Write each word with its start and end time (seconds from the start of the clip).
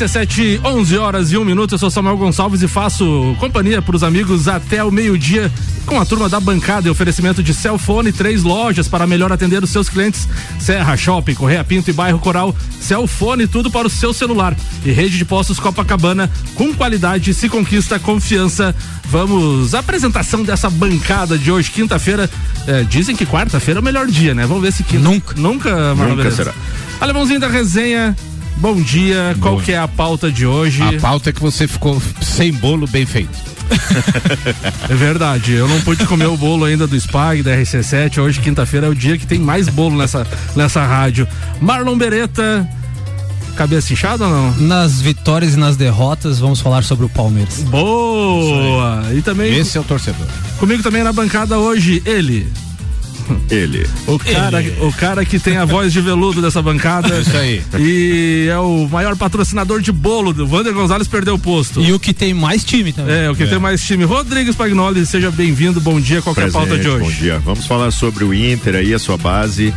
RC7, 0.00 0.60
11 0.64 0.96
horas 0.96 1.30
e 1.30 1.36
1 1.36 1.44
minuto. 1.44 1.74
Eu 1.74 1.78
sou 1.78 1.90
Samuel 1.90 2.16
Gonçalves 2.16 2.62
e 2.62 2.68
faço 2.68 3.36
companhia 3.38 3.82
para 3.82 3.94
os 3.94 4.02
amigos 4.02 4.48
até 4.48 4.82
o 4.82 4.90
meio-dia 4.90 5.52
com 5.84 6.00
a 6.00 6.06
turma 6.06 6.26
da 6.26 6.40
bancada 6.40 6.88
e 6.88 6.90
oferecimento 6.90 7.42
de 7.42 7.52
Celfone, 7.52 8.10
três 8.10 8.42
lojas 8.42 8.88
para 8.88 9.06
melhor 9.06 9.30
atender 9.30 9.62
os 9.62 9.68
seus 9.68 9.90
clientes: 9.90 10.26
Serra 10.58 10.96
Shopping, 10.96 11.34
Correia 11.34 11.62
Pinto 11.62 11.90
e 11.90 11.92
Bairro 11.92 12.18
Coral. 12.18 12.56
Celfone, 12.80 13.46
tudo 13.46 13.70
para 13.70 13.86
o 13.86 13.90
seu 13.90 14.14
celular. 14.14 14.56
E 14.86 14.90
rede 14.90 15.18
de 15.18 15.24
postos 15.26 15.60
Copacabana, 15.60 16.30
com 16.54 16.72
qualidade 16.72 17.34
se 17.34 17.50
conquista 17.50 17.98
confiança. 17.98 18.74
Vamos 19.04 19.74
à 19.74 19.80
apresentação 19.80 20.42
dessa 20.42 20.70
bancada 20.70 21.36
de 21.36 21.52
hoje, 21.52 21.70
quinta-feira. 21.70 22.30
É, 22.66 22.84
dizem 22.84 23.14
que 23.14 23.26
quarta-feira 23.26 23.80
é 23.80 23.82
o 23.82 23.84
melhor 23.84 24.06
dia, 24.06 24.34
né? 24.34 24.46
Vamos 24.46 24.62
ver 24.62 24.72
se 24.72 24.82
quinta. 24.82 25.02
Nunca. 25.02 25.34
Nunca, 25.36 25.94
Marlon 25.94 26.16
Nunca 26.16 26.30
será. 26.30 26.54
Alemãozinho 27.00 27.40
da 27.40 27.48
resenha. 27.48 28.16
Bom 28.60 28.74
dia, 28.82 29.34
qual 29.40 29.58
que 29.58 29.72
é 29.72 29.78
a 29.78 29.88
pauta 29.88 30.30
de 30.30 30.44
hoje? 30.46 30.82
A 30.82 31.00
pauta 31.00 31.30
é 31.30 31.32
que 31.32 31.40
você 31.40 31.66
ficou 31.66 32.00
sem 32.20 32.52
bolo 32.52 32.86
bem 32.86 33.06
feito. 33.06 33.30
é 34.86 34.94
verdade, 34.94 35.52
eu 35.52 35.66
não 35.66 35.80
pude 35.80 36.04
comer 36.04 36.26
o 36.26 36.36
bolo 36.36 36.66
ainda 36.66 36.86
do 36.86 36.94
Spag, 36.94 37.42
da 37.42 37.56
RC7. 37.56 38.18
Hoje, 38.18 38.38
quinta-feira, 38.38 38.86
é 38.86 38.90
o 38.90 38.94
dia 38.94 39.16
que 39.16 39.26
tem 39.26 39.38
mais 39.38 39.66
bolo 39.70 39.96
nessa, 39.96 40.26
nessa 40.54 40.84
rádio. 40.84 41.26
Marlon 41.58 41.96
Beretta, 41.96 42.68
cabeça 43.56 43.94
inchada 43.94 44.26
ou 44.26 44.30
não? 44.30 44.54
Nas 44.58 45.00
vitórias 45.00 45.54
e 45.54 45.56
nas 45.56 45.78
derrotas, 45.78 46.38
vamos 46.38 46.60
falar 46.60 46.84
sobre 46.84 47.06
o 47.06 47.08
Palmeiras. 47.08 47.62
Boa! 47.62 49.04
E 49.14 49.22
também. 49.22 49.56
Esse 49.56 49.78
é 49.78 49.80
o 49.80 49.84
torcedor. 49.84 50.26
Comigo 50.58 50.82
também 50.82 51.02
na 51.02 51.14
bancada 51.14 51.58
hoje, 51.58 52.02
ele, 52.04 52.46
ele. 53.50 53.86
O 54.06 54.18
cara, 54.18 54.62
Ele. 54.62 54.76
o 54.80 54.92
cara 54.92 55.24
que 55.24 55.38
tem 55.38 55.56
a 55.56 55.64
voz 55.64 55.92
de 55.92 56.00
veludo 56.00 56.40
dessa 56.40 56.60
bancada. 56.62 57.08
Isso 57.20 57.36
aí. 57.36 57.62
E 57.78 58.48
é 58.48 58.58
o 58.58 58.88
maior 58.88 59.16
patrocinador 59.16 59.80
de 59.80 59.92
bolo. 59.92 60.30
O 60.30 60.50
Wander 60.50 60.72
Gonzalez 60.72 61.08
perdeu 61.08 61.34
o 61.34 61.38
posto. 61.38 61.80
E 61.80 61.92
o 61.92 61.98
que 61.98 62.12
tem 62.12 62.32
mais 62.34 62.64
time 62.64 62.92
também. 62.92 63.14
É, 63.14 63.30
o 63.30 63.34
que 63.34 63.42
é. 63.42 63.46
tem 63.46 63.58
mais 63.58 63.82
time. 63.82 64.04
Rodrigues 64.04 64.56
Pagnoli, 64.56 65.04
seja 65.06 65.30
bem-vindo. 65.30 65.80
Bom 65.80 66.00
dia. 66.00 66.22
Qual 66.22 66.34
é 66.36 66.44
a 66.44 66.50
pauta 66.50 66.78
de 66.78 66.88
hoje? 66.88 67.04
Bom 67.04 67.10
dia. 67.10 67.38
Vamos 67.40 67.66
falar 67.66 67.90
sobre 67.90 68.24
o 68.24 68.32
Inter 68.32 68.76
aí, 68.76 68.94
a 68.94 68.98
sua 68.98 69.16
base 69.16 69.72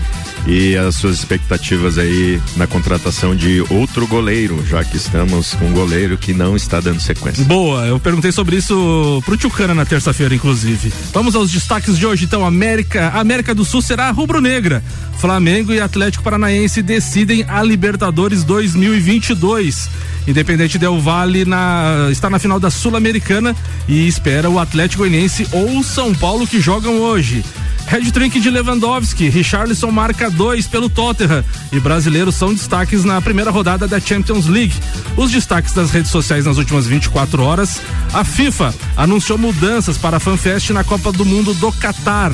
e 0.48 0.76
as 0.76 0.96
suas 0.96 1.18
expectativas 1.18 1.98
aí 1.98 2.42
na 2.58 2.68
contratação 2.68 3.36
de 3.36 3.64
outro 3.70 4.06
goleiro, 4.08 4.64
já 4.68 4.84
que 4.84 4.98
estamos 4.98 5.54
com 5.54 5.66
um 5.66 5.72
goleiro 5.72 6.18
que 6.18 6.34
não 6.34 6.56
está 6.56 6.80
dando 6.80 7.00
sequência. 7.00 7.44
Boa, 7.46 7.86
eu 7.86 8.00
perguntei 8.00 8.32
sobre 8.32 8.58
isso 8.58 9.22
pro 9.26 9.38
Tchucana 9.38 9.74
na 9.74 9.86
terça-feira, 9.86 10.36
inclusive. 10.36 10.92
Vamos 11.14 11.36
aos 11.36 11.52
destaques 11.52 11.98
de 11.98 12.06
hoje, 12.06 12.26
então. 12.26 12.46
América, 12.46 13.10
América 13.10 13.43
do 13.52 13.66
Sul 13.66 13.82
será 13.82 14.12
rubro-negra. 14.12 14.84
Flamengo 15.18 15.74
e 15.74 15.80
Atlético 15.80 16.24
Paranaense 16.24 16.84
decidem 16.84 17.44
a 17.48 17.64
Libertadores 17.64 18.44
2022. 18.44 19.90
Independente 20.28 20.78
Del 20.78 21.00
Vale 21.00 21.46
na, 21.46 22.10
está 22.12 22.30
na 22.30 22.38
final 22.38 22.60
da 22.60 22.70
Sul-Americana 22.70 23.56
e 23.88 24.08
espera 24.08 24.50
o 24.50 24.60
Atlético 24.60 25.02
Goianiense 25.02 25.48
ou 25.52 25.84
São 25.84 26.14
Paulo 26.14 26.46
que 26.46 26.62
jogam 26.62 27.00
hoje. 27.00 27.44
Red 27.88 28.12
Trick 28.12 28.40
de 28.40 28.50
Lewandowski, 28.50 29.30
Richarlison 29.30 29.92
marca 29.92 30.30
dois 30.30 30.66
pelo 30.66 30.90
Tottenham 30.90 31.44
e 31.72 31.80
brasileiros 31.80 32.36
são 32.36 32.54
destaques 32.54 33.04
na 33.04 33.22
primeira 33.22 33.52
rodada 33.52 33.88
da 33.88 34.00
Champions 34.00 34.48
League. 34.48 34.74
Os 35.16 35.32
destaques 35.32 35.74
das 35.74 35.92
redes 35.92 36.10
sociais 36.10 36.46
nas 36.46 36.58
últimas 36.58 36.88
24 36.88 37.44
horas. 37.44 37.82
A 38.14 38.24
FIFA 38.24 38.74
anunciou 38.96 39.38
mudanças 39.38 39.98
para 39.98 40.18
a 40.18 40.20
FanFest 40.20 40.72
na 40.72 40.84
Copa 40.84 41.12
do 41.12 41.26
Mundo 41.26 41.54
do 41.54 41.72
Catar. 41.72 42.32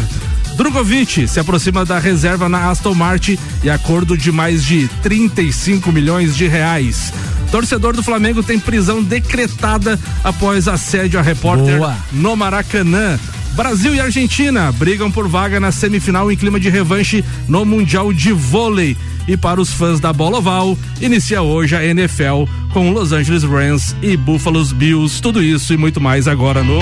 Drogovic 0.59 1.25
se 1.25 1.39
aproxima 1.39 1.85
da 1.85 1.97
reserva 1.99 2.49
na 2.49 2.69
Aston 2.69 2.93
Martin 2.93 3.39
e 3.63 3.69
acordo 3.69 4.17
de 4.17 4.29
mais 4.29 4.61
de 4.61 4.89
35 5.01 5.89
milhões 5.89 6.35
de 6.35 6.49
reais. 6.49 7.13
Torcedor 7.49 7.95
do 7.95 8.03
Flamengo 8.03 8.43
tem 8.43 8.59
prisão 8.59 9.01
decretada 9.01 9.97
após 10.21 10.67
assédio 10.67 11.17
a 11.17 11.23
repórter 11.23 11.77
Boa. 11.77 11.95
no 12.11 12.35
Maracanã. 12.35 13.17
Brasil 13.53 13.95
e 13.95 14.01
Argentina 14.01 14.69
brigam 14.73 15.09
por 15.09 15.29
vaga 15.29 15.61
na 15.61 15.71
semifinal 15.71 16.29
em 16.29 16.35
clima 16.35 16.59
de 16.59 16.69
revanche 16.69 17.23
no 17.47 17.63
Mundial 17.63 18.11
de 18.11 18.33
Vôlei. 18.33 18.97
E 19.29 19.37
para 19.37 19.61
os 19.61 19.71
fãs 19.71 20.01
da 20.01 20.11
bola 20.11 20.39
oval, 20.39 20.77
inicia 20.99 21.41
hoje 21.41 21.73
a 21.73 21.85
NFL 21.85 22.43
com 22.73 22.91
Los 22.91 23.13
Angeles 23.13 23.43
Rams 23.43 23.95
e 24.01 24.17
Buffalo 24.17 24.65
Bills. 24.65 25.21
Tudo 25.21 25.41
isso 25.41 25.73
e 25.73 25.77
muito 25.77 26.01
mais 26.01 26.27
agora 26.27 26.61
no 26.61 26.79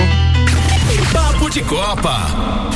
Papo 1.12 1.48
de 1.48 1.62
Copa. 1.62 2.67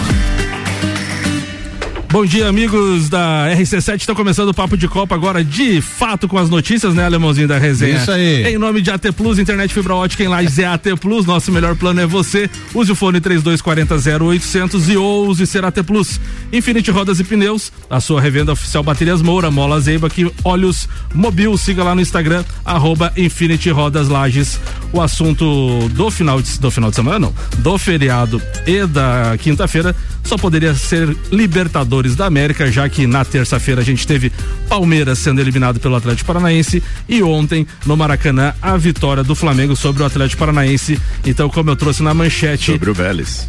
Bom 2.13 2.27
dia, 2.27 2.47
amigos 2.47 3.09
da 3.09 3.49
RC7. 3.57 4.01
Estão 4.01 4.15
começando 4.15 4.51
o 4.51 4.55
Papo 4.55 4.77
de 4.77 4.87
Copa 4.87 5.15
agora, 5.15 5.43
de 5.43 5.81
fato, 5.81 6.29
com 6.29 6.37
as 6.37 6.51
notícias, 6.51 6.93
né, 6.93 7.07
Alemãozinho 7.07 7.49
da 7.49 7.57
resenha? 7.57 7.97
Isso 7.97 8.11
aí. 8.11 8.45
Em 8.49 8.59
nome 8.59 8.83
de 8.83 8.91
AT 8.91 9.11
Plus, 9.17 9.39
internet 9.39 9.73
fibra 9.73 9.95
ótica 9.95 10.23
em 10.23 10.29
Lages 10.29 10.59
é 10.59 10.67
AT 10.67 10.85
Plus. 11.01 11.25
Nosso 11.25 11.51
melhor 11.51 11.75
plano 11.75 12.03
é 12.03 12.07
você. 12.07 12.51
Use 12.75 12.93
o 12.93 12.95
fone 12.95 13.19
3240 13.19 14.27
0800 14.27 14.91
e 14.91 14.97
ouse 14.99 15.47
ser 15.47 15.65
AT 15.65 15.83
Plus. 15.87 16.21
Infinity 16.53 16.91
Rodas 16.91 17.19
e 17.19 17.25
Pneus, 17.25 17.73
a 17.89 17.99
sua 17.99 18.21
revenda 18.21 18.53
oficial 18.53 18.83
Baterias 18.83 19.23
Moura, 19.23 19.51
Mola 19.51 19.81
Zeiba, 19.81 20.11
que 20.11 20.31
Olhos 20.45 20.87
Mobil. 21.15 21.57
Siga 21.57 21.83
lá 21.83 21.95
no 21.95 22.03
Instagram, 22.03 22.45
arroba 22.63 23.11
Infinity 23.17 23.71
Rodas 23.71 24.09
Lages. 24.09 24.61
O 24.93 25.01
assunto 25.01 25.89
do 25.91 26.11
final 26.11 26.41
de, 26.41 26.59
do 26.59 26.71
final 26.71 26.91
de 26.91 26.97
semana, 26.97 27.19
não, 27.19 27.35
do 27.59 27.79
feriado 27.79 28.41
e 28.67 28.87
da 28.87 29.37
quinta-feira 29.39 29.95
só 30.23 30.37
poderia 30.37 30.75
ser 30.75 31.17
Libertadores 31.31 32.15
da 32.15 32.27
América, 32.27 32.71
já 32.71 32.89
que 32.89 33.07
na 33.07 33.25
terça-feira 33.25 33.81
a 33.81 33.85
gente 33.85 34.07
teve 34.07 34.31
Palmeiras 34.69 35.19
sendo 35.19 35.41
eliminado 35.41 35.81
pelo 35.81 35.97
Atlético 35.97 36.27
Paranaense 36.27 36.83
e 37.09 37.23
ontem 37.23 37.67
no 37.87 37.97
Maracanã 37.97 38.55
a 38.61 38.77
vitória 38.77 39.25
do 39.25 39.35
Flamengo 39.35 39.75
sobre 39.75 40.03
o 40.03 40.07
Atlético 40.07 40.41
Paranaense. 40.41 41.01
Então, 41.25 41.49
como 41.49 41.71
eu 41.71 41.77
trouxe 41.77 42.03
na 42.03 42.15
manchete. 42.15 42.73
Sobre 42.73 42.91
o 42.91 42.95
Vélez. 42.95 43.49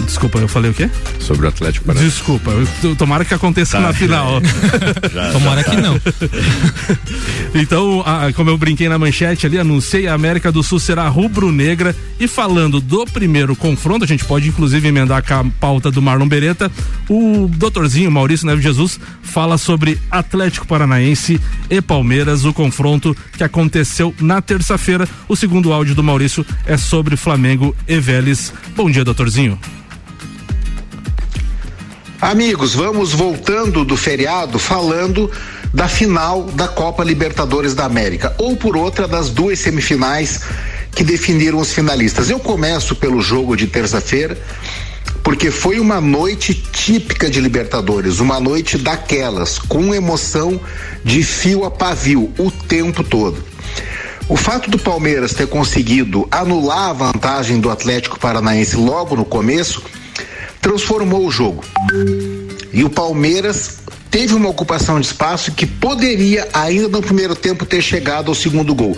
Desculpa, 0.00 0.38
eu 0.38 0.48
falei 0.48 0.70
o 0.70 0.74
quê? 0.74 0.90
Sobre 1.20 1.46
o 1.46 1.48
Atlético 1.48 1.86
Paranaense. 1.86 2.16
Desculpa, 2.16 2.50
tomara 2.98 3.24
que 3.24 3.34
aconteça 3.34 3.78
tá, 3.78 3.88
na 3.88 3.92
final. 3.92 4.40
Já, 5.12 5.30
tomara 5.32 5.62
já, 5.62 5.70
que 5.70 5.76
não. 5.76 6.00
então, 7.54 8.02
a, 8.04 8.32
como 8.32 8.50
eu 8.50 8.58
brinquei 8.58 8.88
na 8.88 8.98
manchete 8.98 9.46
ali, 9.46 9.58
anunciei 9.58 10.06
a 10.06 10.14
América 10.14 10.50
do 10.50 10.62
Sul 10.62 10.78
será 10.78 11.08
rubro-negra 11.08 11.94
e 12.18 12.26
falando 12.26 12.80
do 12.80 13.04
primeiro 13.06 13.54
confronto, 13.54 14.04
a 14.04 14.08
gente 14.08 14.24
pode 14.24 14.48
inclusive 14.48 14.86
emendar 14.86 15.24
com 15.26 15.34
a 15.34 15.44
pauta 15.60 15.90
do 15.90 16.02
Marlon 16.02 16.28
Beretta, 16.28 16.70
o 17.08 17.48
doutorzinho 17.56 18.10
Maurício 18.10 18.46
Neves 18.46 18.62
Jesus 18.62 18.98
fala 19.22 19.58
sobre 19.58 19.98
Atlético 20.10 20.66
Paranaense 20.66 21.40
e 21.70 21.80
Palmeiras, 21.80 22.44
o 22.44 22.52
confronto 22.52 23.16
que 23.36 23.44
aconteceu 23.44 24.14
na 24.20 24.40
terça-feira. 24.40 25.08
O 25.28 25.36
segundo 25.36 25.72
áudio 25.72 25.94
do 25.94 26.02
Maurício 26.02 26.44
é 26.66 26.76
sobre 26.76 27.16
Flamengo 27.16 27.74
e 27.86 27.98
Vélez. 27.98 28.52
Bom 28.76 28.90
dia, 28.90 29.04
doutorzinho. 29.04 29.58
Amigos, 32.24 32.74
vamos 32.74 33.12
voltando 33.12 33.84
do 33.84 33.98
feriado 33.98 34.58
falando 34.58 35.30
da 35.74 35.86
final 35.86 36.44
da 36.44 36.66
Copa 36.66 37.04
Libertadores 37.04 37.74
da 37.74 37.84
América, 37.84 38.34
ou 38.38 38.56
por 38.56 38.78
outra 38.78 39.06
das 39.06 39.28
duas 39.28 39.58
semifinais 39.58 40.40
que 40.96 41.04
definiram 41.04 41.58
os 41.58 41.74
finalistas. 41.74 42.30
Eu 42.30 42.38
começo 42.40 42.96
pelo 42.96 43.20
jogo 43.20 43.54
de 43.54 43.66
terça-feira, 43.66 44.38
porque 45.22 45.50
foi 45.50 45.78
uma 45.78 46.00
noite 46.00 46.54
típica 46.54 47.28
de 47.28 47.42
Libertadores, 47.42 48.20
uma 48.20 48.40
noite 48.40 48.78
daquelas, 48.78 49.58
com 49.58 49.94
emoção 49.94 50.58
de 51.04 51.22
fio 51.22 51.66
a 51.66 51.70
pavio 51.70 52.32
o 52.38 52.50
tempo 52.50 53.04
todo. 53.04 53.44
O 54.30 54.36
fato 54.38 54.70
do 54.70 54.78
Palmeiras 54.78 55.34
ter 55.34 55.46
conseguido 55.46 56.26
anular 56.30 56.88
a 56.88 56.92
vantagem 56.94 57.60
do 57.60 57.68
Atlético 57.68 58.18
Paranaense 58.18 58.76
logo 58.76 59.14
no 59.14 59.26
começo 59.26 59.82
transformou 60.64 61.26
o 61.26 61.30
jogo. 61.30 61.62
E 62.72 62.82
o 62.82 62.88
Palmeiras 62.88 63.80
teve 64.10 64.32
uma 64.32 64.48
ocupação 64.48 64.98
de 64.98 65.06
espaço 65.06 65.52
que 65.52 65.66
poderia 65.66 66.48
ainda 66.54 66.88
no 66.88 67.02
primeiro 67.02 67.36
tempo 67.36 67.66
ter 67.66 67.82
chegado 67.82 68.30
ao 68.30 68.34
segundo 68.34 68.74
gol. 68.74 68.96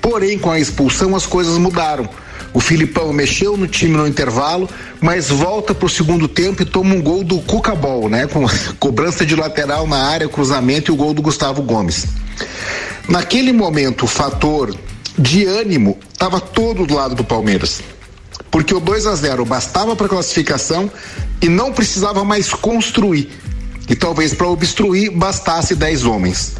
Porém, 0.00 0.38
com 0.38 0.50
a 0.50 0.58
expulsão 0.58 1.14
as 1.14 1.26
coisas 1.26 1.58
mudaram. 1.58 2.08
O 2.54 2.60
Filipão 2.60 3.12
mexeu 3.12 3.58
no 3.58 3.66
time 3.66 3.94
no 3.94 4.06
intervalo, 4.06 4.66
mas 5.02 5.28
volta 5.28 5.74
para 5.74 5.84
o 5.84 5.90
segundo 5.90 6.26
tempo 6.26 6.62
e 6.62 6.64
toma 6.64 6.94
um 6.94 7.02
gol 7.02 7.22
do 7.22 7.40
Cucabol, 7.40 8.08
né? 8.08 8.26
Com 8.26 8.46
cobrança 8.80 9.26
de 9.26 9.36
lateral 9.36 9.86
na 9.86 9.98
área, 9.98 10.28
cruzamento 10.30 10.90
e 10.90 10.94
o 10.94 10.96
gol 10.96 11.12
do 11.12 11.20
Gustavo 11.20 11.60
Gomes. 11.60 12.06
Naquele 13.06 13.52
momento, 13.52 14.06
o 14.06 14.08
fator 14.08 14.74
de 15.18 15.44
ânimo 15.44 15.98
estava 16.10 16.40
todo 16.40 16.86
do 16.86 16.94
lado 16.94 17.14
do 17.14 17.22
Palmeiras 17.22 17.82
porque 18.52 18.74
o 18.74 18.78
2 18.78 19.06
a 19.06 19.14
0 19.16 19.46
bastava 19.46 19.96
para 19.96 20.06
classificação 20.06 20.88
e 21.40 21.48
não 21.48 21.72
precisava 21.72 22.22
mais 22.22 22.52
construir. 22.52 23.30
E 23.88 23.96
talvez 23.96 24.34
para 24.34 24.46
obstruir 24.46 25.10
bastasse 25.10 25.74
10 25.74 26.04
homens. 26.04 26.54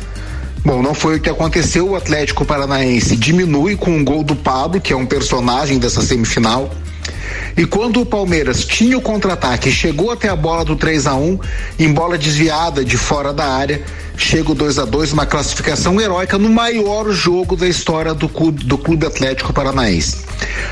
Bom, 0.64 0.82
não 0.82 0.94
foi 0.94 1.16
o 1.16 1.20
que 1.20 1.28
aconteceu. 1.28 1.90
O 1.90 1.94
Atlético 1.94 2.44
Paranaense 2.46 3.14
diminui 3.14 3.76
com 3.76 3.90
um 3.90 4.04
gol 4.04 4.24
do 4.24 4.34
Pablo, 4.34 4.80
que 4.80 4.92
é 4.92 4.96
um 4.96 5.04
personagem 5.04 5.78
dessa 5.78 6.00
semifinal. 6.00 6.74
E 7.56 7.66
quando 7.66 8.00
o 8.00 8.06
Palmeiras 8.06 8.64
tinha 8.64 8.96
o 8.96 9.02
contra-ataque, 9.02 9.70
chegou 9.70 10.10
até 10.10 10.28
a 10.28 10.36
bola 10.36 10.64
do 10.64 10.74
3 10.74 11.06
a 11.06 11.14
1 11.14 11.38
em 11.78 11.92
bola 11.92 12.16
desviada 12.16 12.82
de 12.84 12.96
fora 12.96 13.32
da 13.32 13.44
área, 13.44 13.82
chega 14.16 14.52
o 14.52 14.54
2 14.54 14.78
a 14.78 14.84
2 14.84 15.12
uma 15.12 15.26
classificação 15.26 16.00
heróica 16.00 16.38
no 16.38 16.48
maior 16.48 17.10
jogo 17.10 17.56
da 17.56 17.66
história 17.66 18.14
do 18.14 18.28
clube, 18.28 18.64
do 18.64 18.78
clube 18.78 19.06
Atlético 19.06 19.52
Paranaense. 19.52 20.18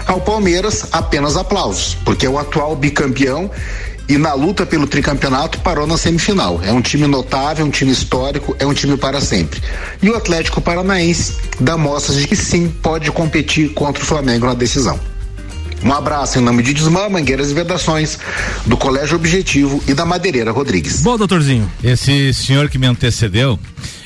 Ao 0.06 0.20
Palmeiras, 0.20 0.86
apenas 0.92 1.36
aplausos, 1.36 1.96
porque 2.04 2.26
é 2.26 2.30
o 2.30 2.38
atual 2.38 2.74
bicampeão 2.76 3.50
e 4.08 4.18
na 4.18 4.34
luta 4.34 4.66
pelo 4.66 4.88
tricampeonato 4.88 5.60
parou 5.60 5.86
na 5.86 5.96
semifinal. 5.96 6.60
É 6.64 6.72
um 6.72 6.82
time 6.82 7.06
notável, 7.06 7.64
um 7.64 7.70
time 7.70 7.92
histórico, 7.92 8.56
é 8.58 8.66
um 8.66 8.74
time 8.74 8.96
para 8.96 9.20
sempre. 9.20 9.62
E 10.02 10.10
o 10.10 10.16
Atlético 10.16 10.60
Paranaense 10.60 11.36
dá 11.60 11.76
mostras 11.76 12.16
de 12.16 12.26
que 12.26 12.34
sim 12.34 12.68
pode 12.82 13.10
competir 13.12 13.72
contra 13.72 14.02
o 14.02 14.06
Flamengo 14.06 14.46
na 14.46 14.54
decisão. 14.54 14.98
Um 15.82 15.92
abraço 15.92 16.38
em 16.38 16.42
nome 16.42 16.62
de 16.62 16.74
Desmã, 16.74 17.08
Mangueiras 17.08 17.50
e 17.50 17.54
Vedações, 17.54 18.18
do 18.66 18.76
Colégio 18.76 19.16
Objetivo 19.16 19.82
e 19.88 19.94
da 19.94 20.04
Madeireira 20.04 20.50
Rodrigues. 20.50 21.00
Bom, 21.02 21.16
doutorzinho. 21.16 21.70
Esse 21.82 22.34
senhor 22.34 22.68
que 22.68 22.78
me 22.78 22.86
antecedeu 22.86 23.58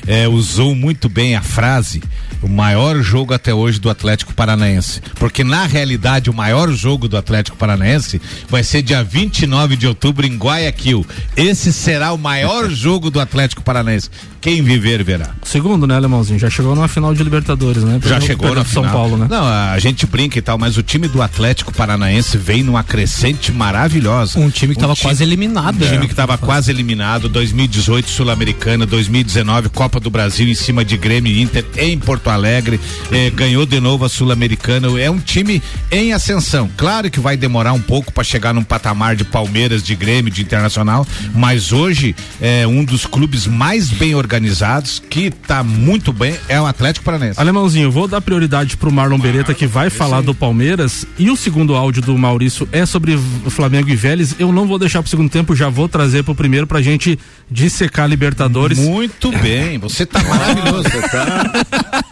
é, 0.07 0.27
usou 0.27 0.75
muito 0.75 1.09
bem 1.09 1.35
a 1.35 1.41
frase 1.41 2.01
o 2.45 2.49
maior 2.49 3.01
jogo 3.01 3.33
até 3.33 3.53
hoje 3.53 3.79
do 3.79 3.89
Atlético 3.89 4.33
Paranaense. 4.33 5.01
Porque 5.15 5.43
na 5.43 5.65
realidade 5.65 6.29
o 6.29 6.33
maior 6.33 6.71
jogo 6.71 7.07
do 7.07 7.17
Atlético 7.17 7.57
Paranaense 7.57 8.21
vai 8.47 8.63
ser 8.63 8.83
dia 8.83 9.03
29 9.03 9.75
de 9.75 9.87
outubro 9.87 10.25
em 10.25 10.37
Guayaquil. 10.37 11.05
Esse 11.35 11.73
será 11.73 12.13
o 12.13 12.17
maior 12.17 12.69
jogo 12.71 13.09
do 13.09 13.19
Atlético 13.19 13.63
Paranaense. 13.63 14.09
Quem 14.39 14.61
viver 14.61 15.03
verá. 15.03 15.31
Segundo, 15.43 15.87
né, 15.87 15.95
Alemãozinho? 15.95 16.37
Já 16.37 16.51
chegou 16.51 16.75
numa 16.75 16.87
final 16.87 17.15
de 17.15 17.23
Libertadores, 17.23 17.83
né? 17.83 17.99
Já 18.05 18.21
chegou 18.21 18.53
na 18.53 18.63
São 18.63 18.83
final. 18.83 18.91
Paulo, 18.91 19.17
né? 19.17 19.27
Não, 19.27 19.43
a 19.43 19.79
gente 19.79 20.05
brinca 20.05 20.37
e 20.37 20.41
tal, 20.41 20.55
mas 20.55 20.77
o 20.77 20.83
time 20.83 21.07
do 21.07 21.19
Atlético 21.19 21.73
Paranaense 21.73 22.37
vem 22.37 22.61
numa 22.61 22.83
crescente 22.83 23.51
maravilhosa. 23.51 24.39
Um 24.39 24.51
time 24.51 24.75
que 24.75 24.79
estava 24.79 24.95
quase 24.95 25.23
eliminado. 25.23 25.77
Um 25.77 25.79
time 25.79 25.97
né? 25.97 26.05
que 26.05 26.13
estava 26.13 26.37
quase 26.37 26.69
eliminado, 26.69 27.27
2018 27.27 28.07
Sul-Americana, 28.07 28.85
2019 28.85 29.69
Copa 29.69 29.94
do 29.99 30.09
Brasil 30.09 30.47
em 30.47 30.55
cima 30.55 30.83
de 30.83 30.97
Grêmio 30.97 31.31
e 31.31 31.41
Inter 31.41 31.65
em 31.77 31.97
Porto 31.97 32.29
Alegre, 32.29 32.79
eh, 33.11 33.29
ganhou 33.29 33.65
de 33.65 33.79
novo 33.79 34.05
a 34.05 34.09
Sul-Americana. 34.09 34.87
É 34.99 35.09
um 35.09 35.19
time 35.19 35.61
em 35.91 36.13
ascensão. 36.13 36.69
Claro 36.77 37.09
que 37.09 37.19
vai 37.19 37.37
demorar 37.37 37.73
um 37.73 37.81
pouco 37.81 38.11
para 38.11 38.23
chegar 38.23 38.53
num 38.53 38.63
patamar 38.63 39.15
de 39.15 39.23
Palmeiras, 39.23 39.83
de 39.83 39.95
Grêmio, 39.95 40.31
de 40.31 40.41
Internacional, 40.41 41.05
mas 41.33 41.71
hoje 41.71 42.15
é 42.41 42.65
um 42.67 42.83
dos 42.83 43.05
clubes 43.05 43.47
mais 43.47 43.89
bem 43.89 44.15
organizados 44.15 45.01
que 45.09 45.29
tá 45.31 45.63
muito 45.63 46.11
bem 46.11 46.35
é 46.47 46.59
o 46.59 46.65
Atlético 46.65 47.05
Paranaense. 47.05 47.39
Alemãozinho, 47.39 47.91
vou 47.91 48.07
dar 48.07 48.21
prioridade 48.21 48.77
pro 48.77 48.91
Marlon 48.91 49.17
Beretta 49.17 49.53
que 49.53 49.67
vai 49.67 49.89
falar 49.89 50.21
do 50.21 50.33
Palmeiras 50.33 51.05
e 51.17 51.29
o 51.29 51.35
segundo 51.35 51.75
áudio 51.75 52.01
do 52.01 52.17
Maurício 52.17 52.67
é 52.71 52.85
sobre 52.85 53.17
Flamengo 53.49 53.89
e 53.89 53.95
Vélez. 53.95 54.35
Eu 54.39 54.51
não 54.51 54.67
vou 54.67 54.79
deixar 54.79 55.01
pro 55.01 55.09
segundo 55.09 55.29
tempo, 55.29 55.55
já 55.55 55.69
vou 55.69 55.87
trazer 55.87 56.23
pro 56.23 56.35
primeiro 56.35 56.67
pra 56.67 56.81
gente 56.81 57.17
dissecar 57.49 58.07
Libertadores. 58.09 58.77
Muito 58.79 59.31
bem, 59.31 59.77
você 59.77 60.05
tá 60.05 60.23
maravilhoso. 60.23 60.89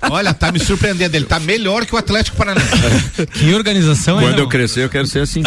Olha, 0.10 0.34
tá 0.34 0.52
me 0.52 0.60
surpreendendo. 0.60 1.16
Ele 1.16 1.26
tá 1.26 1.40
melhor 1.40 1.86
que 1.86 1.96
o 1.96 1.98
Atlético 1.98 2.38
Paranaense. 2.38 2.74
Que 3.34 3.54
organização 3.54 4.20
Quando 4.20 4.38
é, 4.38 4.42
eu 4.42 4.48
crescer, 4.48 4.84
eu 4.84 4.90
quero 4.90 5.08
ser 5.08 5.20
assim. 5.20 5.42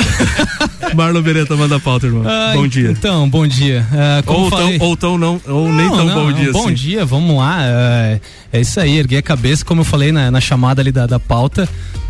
Marlon 0.94 1.22
Beretta 1.22 1.56
manda 1.56 1.76
a 1.76 1.80
pauta, 1.80 2.06
irmão. 2.06 2.24
Ah, 2.26 2.52
bom 2.54 2.66
dia. 2.66 2.90
Então, 2.90 3.28
bom 3.28 3.46
dia. 3.46 3.86
Como 4.24 4.44
Ou 4.44 4.50
falei- 4.50 4.78
tão, 4.78 4.88
ou 4.88 4.96
tão 4.96 5.18
não, 5.18 5.40
ou 5.46 5.72
nem 5.72 5.86
Não, 5.86 5.96
tão 5.96 6.06
não, 6.06 6.14
bom 6.14 6.32
dia 6.32 6.52
Bom 6.52 6.64
assim. 6.66 6.74
dia, 6.74 7.04
vamos 7.04 7.36
lá. 7.38 7.58
É, 7.62 8.20
é 8.52 8.60
isso 8.60 8.80
aí, 8.80 8.98
erguer 8.98 9.18
a 9.18 9.22
cabeça, 9.22 9.64
como 9.64 9.80
eu 9.82 9.84
falei 9.84 10.10
na, 10.12 10.30
na 10.30 10.40
chamada 10.40 10.80
ali 10.80 10.90
da, 10.90 11.06
da 11.06 11.20
pauta, 11.20 11.68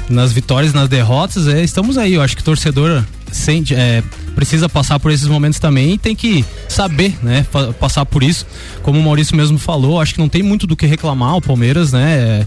nas 0.08 0.32
vitórias, 0.32 0.72
nas 0.72 0.88
derrotas, 0.88 1.46
é, 1.48 1.62
estamos 1.62 1.98
aí. 1.98 2.14
Eu 2.14 2.22
acho 2.22 2.36
que 2.36 2.42
torcedor 2.44 3.04
sente, 3.30 3.74
é, 3.74 4.02
precisa 4.36 4.68
passar 4.68 5.00
por 5.00 5.10
esses 5.10 5.26
momentos 5.26 5.58
também 5.58 5.94
e 5.94 5.98
tem 5.98 6.14
que 6.14 6.44
saber, 6.68 7.16
né, 7.22 7.46
passar 7.80 8.04
por 8.04 8.22
isso. 8.22 8.46
Como 8.82 9.00
o 9.00 9.02
Maurício 9.02 9.34
mesmo 9.34 9.58
falou, 9.58 9.98
acho 9.98 10.12
que 10.12 10.20
não 10.20 10.28
tem 10.28 10.42
muito 10.42 10.66
do 10.66 10.76
que 10.76 10.84
reclamar 10.84 11.36
o 11.36 11.40
Palmeiras, 11.40 11.90
né? 11.90 12.46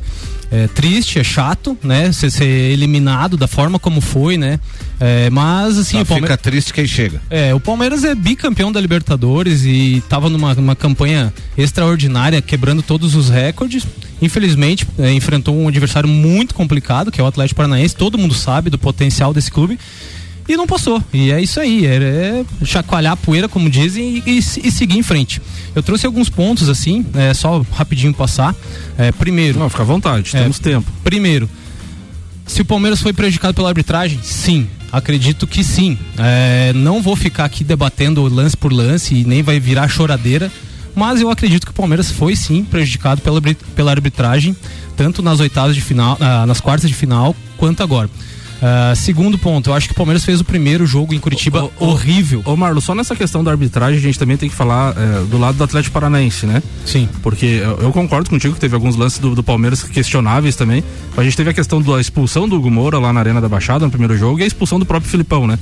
É, 0.52 0.64
é 0.64 0.68
triste, 0.68 1.20
é 1.20 1.24
chato, 1.24 1.78
né? 1.84 2.12
Ser, 2.12 2.32
ser 2.32 2.46
eliminado 2.46 3.36
da 3.36 3.48
forma 3.48 3.80
como 3.80 4.02
foi, 4.02 4.38
né? 4.38 4.60
É, 5.00 5.30
mas 5.30 5.78
assim, 5.78 5.98
Só 5.98 6.04
o 6.04 6.06
Palmeiras. 6.06 6.38
fica 6.38 6.38
triste 6.38 6.74
quem 6.74 6.86
chega. 6.86 7.22
É, 7.30 7.54
o 7.54 7.60
Palmeiras 7.60 8.04
é 8.04 8.14
bicampeão 8.14 8.72
da 8.72 8.80
Libertadores 8.80 9.64
e 9.64 9.98
estava 9.98 10.30
numa, 10.30 10.54
numa 10.54 10.76
campanha 10.76 11.34
extraordinária, 11.58 12.42
quebrando 12.42 12.82
todos 12.84 13.16
os 13.16 13.30
recordes. 13.30 13.86
Infelizmente, 14.22 14.88
é, 14.98 15.12
enfrentou 15.12 15.56
um 15.56 15.68
adversário 15.68 16.10
muito 16.10 16.54
complicado, 16.54 17.12
que 17.12 17.20
é 17.20 17.24
o 17.24 17.28
Atlético 17.28 17.58
Paranaense. 17.58 17.96
Todo 17.96 18.18
mundo 18.18 18.34
sabe 18.34 18.70
do 18.70 18.78
potencial 18.78 19.34
desse 19.34 19.52
clube. 19.52 19.80
E 20.50 20.58
não 20.58 20.66
passou. 20.66 21.02
E 21.14 21.32
é 21.32 21.40
isso 21.40 21.60
aí. 21.60 21.86
É, 21.86 21.94
é 21.94 22.66
chacoalhar 22.66 23.14
a 23.14 23.16
poeira, 23.16 23.48
como 23.48 23.70
dizem, 23.70 24.24
e, 24.26 24.32
e 24.32 24.38
e 24.40 24.72
seguir 24.72 24.98
em 24.98 25.04
frente. 25.04 25.40
Eu 25.76 25.84
trouxe 25.84 26.08
alguns 26.08 26.28
pontos, 26.28 26.68
assim, 26.68 27.06
é, 27.14 27.34
só 27.36 27.64
rapidinho 27.72 28.14
passar. 28.16 28.56
É, 28.98 29.12
primeiro. 29.12 29.60
Não, 29.60 29.70
fica 29.70 29.84
à 29.84 29.86
vontade, 29.86 30.36
É. 30.36 30.42
temos 30.42 30.58
tempo. 30.58 30.92
Primeiro, 31.04 31.48
se 32.48 32.62
o 32.64 32.66
Palmeiras 32.66 33.00
foi 33.00 33.14
prejudicado 33.14 33.54
pela 33.54 33.70
arbitragem, 33.70 34.20
sim. 34.24 34.68
Acredito 34.92 35.46
que 35.46 35.64
sim. 35.64 35.96
É, 36.18 36.74
não 36.74 37.00
vou 37.00 37.16
ficar 37.16 37.46
aqui 37.46 37.64
debatendo 37.64 38.24
lance 38.24 38.58
por 38.58 38.74
lance 38.74 39.14
e 39.14 39.24
nem 39.24 39.44
vai 39.44 39.60
virar 39.60 39.88
choradeira. 39.88 40.52
Mas 40.96 41.22
eu 41.22 41.30
acredito 41.30 41.66
que 41.66 41.72
o 41.72 41.76
Palmeiras 41.76 42.12
foi 42.12 42.36
sim 42.36 42.64
prejudicado 42.64 43.22
pela, 43.22 43.40
pela 43.76 43.92
arbitragem, 43.92 44.56
tanto 44.98 45.22
nas 45.22 45.40
oitavas 45.40 45.76
de 45.76 45.82
final, 45.82 46.18
ah, 46.20 46.44
nas 46.48 46.60
quartas 46.60 46.90
de 46.90 46.96
final, 46.96 47.36
quanto 47.56 47.84
agora. 47.84 48.10
Ah, 48.62 48.94
segundo 48.96 49.38
ponto, 49.38 49.70
eu 49.70 49.74
acho 49.74 49.88
que 49.88 49.94
o 49.94 49.96
Palmeiras 49.96 50.26
fez 50.26 50.42
o 50.42 50.44
primeiro 50.44 50.86
jogo 50.86 51.14
em 51.14 51.20
Curitiba 51.20 51.64
Ô, 51.64 51.72
ô, 51.80 51.88
horrível. 51.92 52.42
Ô 52.46 52.56
Marlon, 52.58 52.82
só 52.82 52.94
nessa 52.94 53.16
questão 53.16 53.44
da 53.44 53.52
arbitragem 53.52 53.98
a 53.98 54.02
gente 54.02 54.20
também 54.20 54.36
tem 54.36 54.50
que 54.50 54.56
falar 54.56 54.94
é, 54.98 55.24
do 55.26 55.38
lado 55.38 55.58
do 55.58 55.64
Atlético 55.64 55.94
Paranaense, 55.94 56.46
né? 56.46 56.62
Sim. 56.86 57.08
Porque 57.22 57.46
eu, 57.46 57.80
eu 57.84 57.92
concordo 57.92 58.30
contigo 58.30 58.54
que 58.54 58.60
teve 58.60 58.76
alguns 58.76 58.96
lances 58.98 59.18
do, 59.20 59.34
do 59.34 59.42
Palmeiras 59.44 59.82
questionáveis 59.84 60.56
também. 60.58 60.84
A 61.16 61.24
gente 61.24 61.38
teve 61.38 61.50
a 61.50 61.54
questão 61.54 61.82
da 61.82 62.02
expulsão 62.02 62.50
do 62.50 62.58
Hugo 62.58 62.70
Moura 62.70 63.00
lá 63.00 63.14
na 63.14 63.20
Arena 63.22 63.40
da 63.40 63.48
Baixada 63.48 63.86
no 63.86 63.92
primeiro 63.92 64.18
jogo 64.18 64.40
e 64.40 64.44
a 64.44 64.48
expulsão 64.48 64.78
do 64.78 64.86
próprio 64.86 65.10
Filipão, 65.10 65.48
né? 65.48 65.58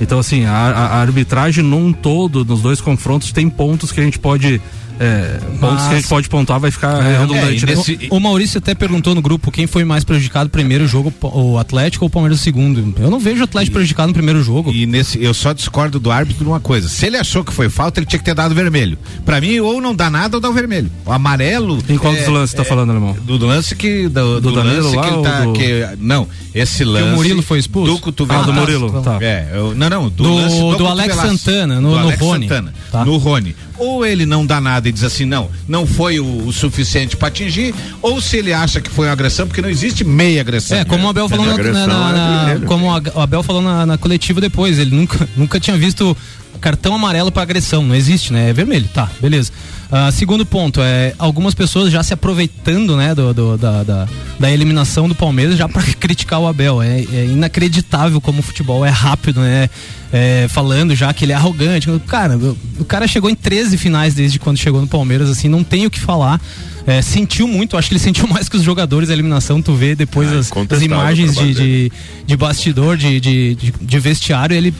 Então, 0.00 0.18
assim, 0.18 0.44
a, 0.44 0.50
a- 0.52 0.86
a 0.88 1.00
arbitragem 1.00 1.62
num 1.64 1.92
todo, 1.92 2.44
nos 2.44 2.60
dois 2.60 2.80
confrontos, 2.80 3.32
tem 3.32 3.48
pontos 3.48 3.92
que 3.92 4.00
a 4.00 4.04
gente 4.04 4.18
pode. 4.18 4.60
É, 5.02 5.38
pontos 5.60 5.84
que 5.86 5.92
a 5.92 5.96
gente 5.96 6.08
pode 6.08 6.28
pontuar, 6.28 6.60
vai 6.60 6.70
ficar 6.70 7.02
É, 7.04 7.18
redundante, 7.18 7.46
é, 7.46 7.56
e 7.56 7.66
né? 7.66 7.74
nesse- 7.74 7.98
O 8.10 8.20
Maurício 8.20 8.58
até 8.58 8.74
perguntou 8.74 9.14
no 9.14 9.20
grupo 9.22 9.50
quem 9.50 9.66
foi 9.66 9.84
mais 9.84 10.04
prejudicado 10.04 10.48
primeiro 10.48 10.86
jogo, 10.86 11.12
o 11.22 11.58
Atlético 11.58 12.04
ou 12.04 12.08
o 12.08 12.10
Palmeiras 12.10 12.38
no 12.38 12.44
segundo. 12.44 12.94
Eu 13.00 13.10
não 13.10 13.18
vejo 13.18 13.40
o 13.40 13.44
Atlético 13.44 13.74
prejudicado 13.74 14.08
no 14.08 14.14
primeiro 14.14 14.42
jogo. 14.42 14.72
E 14.72 14.86
nesse, 14.86 15.22
eu 15.22 15.34
só 15.34 15.52
discordo 15.52 15.98
do 15.98 16.10
árbitro 16.10 16.44
de 16.44 16.48
uma 16.50 16.60
coisa. 16.60 16.88
Se 16.88 17.06
ele 17.06 17.16
achou 17.16 17.44
que 17.44 17.52
foi 17.52 17.68
falta, 17.68 17.98
ele 18.00 18.06
tinha 18.06 18.18
que 18.18 18.24
ter 18.24 18.34
dado 18.34 18.54
vermelho. 18.54 18.96
Pra 19.24 19.40
mim, 19.40 19.58
ou 19.60 19.80
não 19.80 19.94
dá 19.94 20.08
nada 20.08 20.36
ou 20.36 20.40
dá 20.40 20.48
o 20.48 20.52
vermelho. 20.52 20.90
O 21.04 21.12
amarelo. 21.12 21.78
Em 21.88 21.98
qual 21.98 22.12
é, 22.14 22.18
dos 22.18 22.28
lances 22.28 22.50
você 22.52 22.56
tá 22.56 22.64
falando, 22.64 22.90
alemão? 22.90 23.16
Do, 23.24 23.38
do 23.38 23.46
lance 23.46 23.74
que. 23.74 24.08
Do, 24.08 24.40
Do 24.40 24.52
do 24.52 24.62
lance 24.62 24.94
lá 24.96 25.02
que 25.02 25.08
ele 25.08 25.16
ou 25.16 25.22
tá. 25.22 25.40
do- 25.44 25.52
que- 25.54 25.86
não, 25.98 26.28
esse 26.54 26.84
lance. 26.84 27.14
Murilo 27.16 27.42
foi 27.42 27.58
expulso? 27.58 27.92
Do 27.92 27.98
cotovelo. 27.98 28.40
Ah, 28.40 28.44
do 28.44 28.50
Ah, 28.52 28.54
Murilo, 28.54 29.02
tá. 29.02 29.18
É, 29.20 29.48
eu- 29.54 29.74
não, 29.74 29.88
não, 29.90 30.02
do, 30.08 30.22
Do- 30.22 30.34
lance 30.34 30.58
do 30.78 30.86
Alex. 30.86 31.16
Santana, 31.16 31.80
no- 31.80 31.90
do 31.90 31.96
no 31.96 32.02
Alex 32.02 32.20
Rony. 32.20 32.48
Santana, 32.48 32.74
Tá. 32.90 33.04
no 33.04 33.16
Rony. 33.16 33.54
Ou 33.82 34.06
ele 34.06 34.24
não 34.24 34.46
dá 34.46 34.60
nada 34.60 34.88
e 34.88 34.92
diz 34.92 35.02
assim, 35.02 35.24
não, 35.24 35.50
não 35.66 35.86
foi 35.86 36.20
o, 36.20 36.46
o 36.46 36.52
suficiente 36.52 37.16
pra 37.16 37.28
atingir, 37.28 37.74
ou 38.00 38.20
se 38.20 38.36
ele 38.36 38.52
acha 38.52 38.80
que 38.80 38.88
foi 38.90 39.06
uma 39.06 39.12
agressão, 39.12 39.46
porque 39.46 39.60
não 39.60 39.68
existe 39.68 40.04
meia 40.04 40.40
agressão. 40.40 40.78
É, 40.78 40.84
como 40.84 41.06
o 41.06 41.08
Abel 41.10 41.28
falou 41.28 41.46
na, 41.46 41.52
na- 41.86 42.50
é 42.50 42.58
na- 42.58 42.66
como 42.66 42.86
o 42.86 43.20
Abel 43.20 43.42
falou 43.42 43.60
na, 43.62 43.84
na 43.86 43.98
coletiva 43.98 44.40
depois, 44.40 44.78
ele 44.78 44.94
nunca, 44.94 45.28
nunca 45.36 45.58
tinha 45.58 45.76
visto 45.76 46.16
cartão 46.60 46.94
amarelo 46.94 47.32
para 47.32 47.42
agressão, 47.42 47.82
não 47.82 47.94
existe, 47.94 48.32
né? 48.32 48.50
É 48.50 48.52
vermelho, 48.52 48.88
tá, 48.94 49.10
beleza. 49.20 49.50
Ah, 49.94 50.10
segundo 50.10 50.46
ponto, 50.46 50.80
é 50.80 51.14
algumas 51.18 51.52
pessoas 51.54 51.92
já 51.92 52.02
se 52.02 52.14
aproveitando, 52.14 52.96
né, 52.96 53.14
do, 53.14 53.34
do- 53.34 53.58
da, 53.58 53.82
da, 53.82 54.08
da 54.40 54.50
eliminação 54.50 55.06
do 55.06 55.14
Palmeiras 55.14 55.58
já 55.58 55.68
para 55.68 55.82
criticar 56.00 56.40
o 56.40 56.46
Abel. 56.48 56.80
É, 56.80 57.00
é 57.12 57.26
inacreditável 57.26 58.18
como 58.18 58.38
o 58.38 58.42
futebol 58.42 58.86
é 58.86 58.88
rápido, 58.88 59.40
né? 59.42 59.68
É, 60.10 60.46
falando 60.48 60.94
já 60.94 61.12
que 61.12 61.26
ele 61.26 61.32
é 61.32 61.34
arrogante. 61.34 61.88
Cara, 62.06 62.38
o- 62.38 62.84
cara 62.86 63.06
chegou 63.06 63.28
em 63.28 63.34
13 63.34 63.76
finais 63.76 64.14
desde 64.14 64.38
quando 64.38 64.56
chegou 64.56 64.80
no 64.80 64.86
Palmeiras, 64.86 65.28
assim, 65.28 65.46
não 65.46 65.62
tem 65.62 65.84
o 65.84 65.90
que 65.90 66.00
falar. 66.00 66.40
É, 66.86 67.00
sentiu 67.02 67.46
muito, 67.46 67.76
acho 67.76 67.88
que 67.88 67.94
ele 67.94 68.00
sentiu 68.00 68.26
mais 68.32 68.48
que 68.48 68.56
os 68.56 68.62
jogadores 68.62 69.10
a 69.10 69.12
eliminação. 69.12 69.60
Tu 69.60 69.74
vê 69.74 69.94
depois 69.94 70.26
Ah, 70.28 70.32
as, 70.32 70.38
as 70.38 70.46
incontestável 70.48 70.86
imagens 70.86 71.34
de, 71.36 71.52
de, 71.54 71.92
de 72.26 72.36
bastidor, 72.36 72.96
de, 72.96 73.20
de, 73.20 73.54
de 73.78 73.98
vestiário, 74.00 74.56
ele 74.56 74.72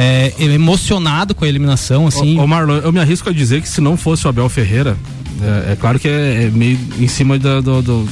é, 0.00 0.32
é 0.38 0.44
emocionado 0.44 1.34
com 1.34 1.44
a 1.44 1.48
eliminação, 1.48 2.06
assim. 2.06 2.38
Ô, 2.38 2.42
ô 2.44 2.46
Marlon, 2.46 2.76
eu 2.78 2.92
me 2.92 3.00
arrisco 3.00 3.28
a 3.28 3.32
dizer 3.32 3.60
que 3.62 3.68
se 3.68 3.80
não 3.80 3.96
fosse 3.96 4.26
o 4.26 4.28
Abel 4.30 4.48
Ferreira, 4.48 4.96
é, 5.42 5.72
é 5.72 5.76
claro 5.76 5.98
que 5.98 6.06
é, 6.08 6.44
é 6.44 6.50
meio 6.50 6.78
em 7.00 7.08
cima 7.08 7.38
da- 7.38 7.60
do, 7.60 7.82
do- 7.82 8.08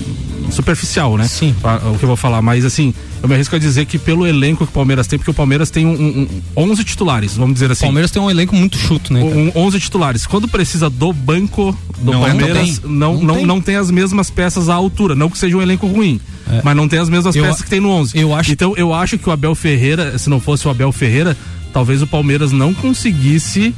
superficial, 0.51 1.17
né? 1.17 1.27
Sim. 1.27 1.55
O 1.93 1.99
que 1.99 2.05
eu 2.05 2.09
vou 2.09 2.17
falar, 2.17 2.41
mas 2.41 2.65
assim, 2.65 2.95
eu 3.23 3.29
me 3.29 3.35
arrisco 3.35 3.57
a 3.57 3.59
dizer 3.59 3.85
que 3.87 3.99
pelo 3.99 4.27
elenco 4.27 4.65
que 4.65 4.71
o 4.71 4.75
Palmeiras 4.75 5.07
tem, 5.07 5.19
porque 5.19 5.31
o 5.31 5.35
Palmeiras 5.35 5.71
tem 5.71 5.85
um, 5.85 5.91
um, 5.91 6.29
um 6.63 6.71
11 6.71 6.85
titulares, 6.85 7.37
vamos 7.37 7.55
dizer 7.55 7.69
o 7.69 7.73
assim. 7.73 7.85
Palmeiras 7.85 8.11
tem 8.11 8.23
um 8.23 8.31
elenco 8.31 8.55
muito 8.55 8.79
chuto, 8.79 9.13
né? 9.13 9.21
Um, 9.23 9.51
11 9.55 9.81
titulares. 9.81 10.27
Quando 10.27 10.47
precisa 10.49 10.89
do 10.89 11.13
banco 11.13 11.77
do 11.99 12.13
Não, 12.13 12.21
Palmeiras, 12.21 12.57
não 12.57 12.65
tem. 12.65 12.81
não, 12.85 13.21
Não 13.23 13.35
tem. 13.37 13.47
não 13.47 13.61
tem 13.61 13.77
as 13.77 13.91
mesmas 13.91 14.31
peças 14.31 14.69
à 14.69 14.75
altura. 14.75 15.15
Não 15.17 15.29
que 15.29 15.37
seja 15.39 15.57
um 15.57 15.63
elenco 15.63 15.87
ruim, 15.87 16.21
mas 16.63 16.77
não 16.77 16.87
tem 16.89 16.99
as 17.01 17.09
mesmas 17.09 17.35
Eu 17.35 17.43
peças 17.45 17.63
que 17.63 17.69
tem 17.71 17.81
no 17.81 17.91
11. 17.91 18.17
eu 18.19 18.33
acho- 18.35 18.53
Então 18.53 18.75
eu 18.77 18.95
acho 18.95 19.19
que 19.19 19.29
o 19.29 19.33
Abel 19.33 19.55
Ferreira, 19.55 20.17
se 20.19 20.31
não 20.31 20.39
fosse 20.41 20.67
o 20.69 20.71
Abel 20.71 20.93
Ferreira, 20.93 21.37
talvez 21.77 22.01
o 22.01 22.07
Palmeiras 22.07 22.53
não 22.53 22.73
conseguisse 22.73 23.75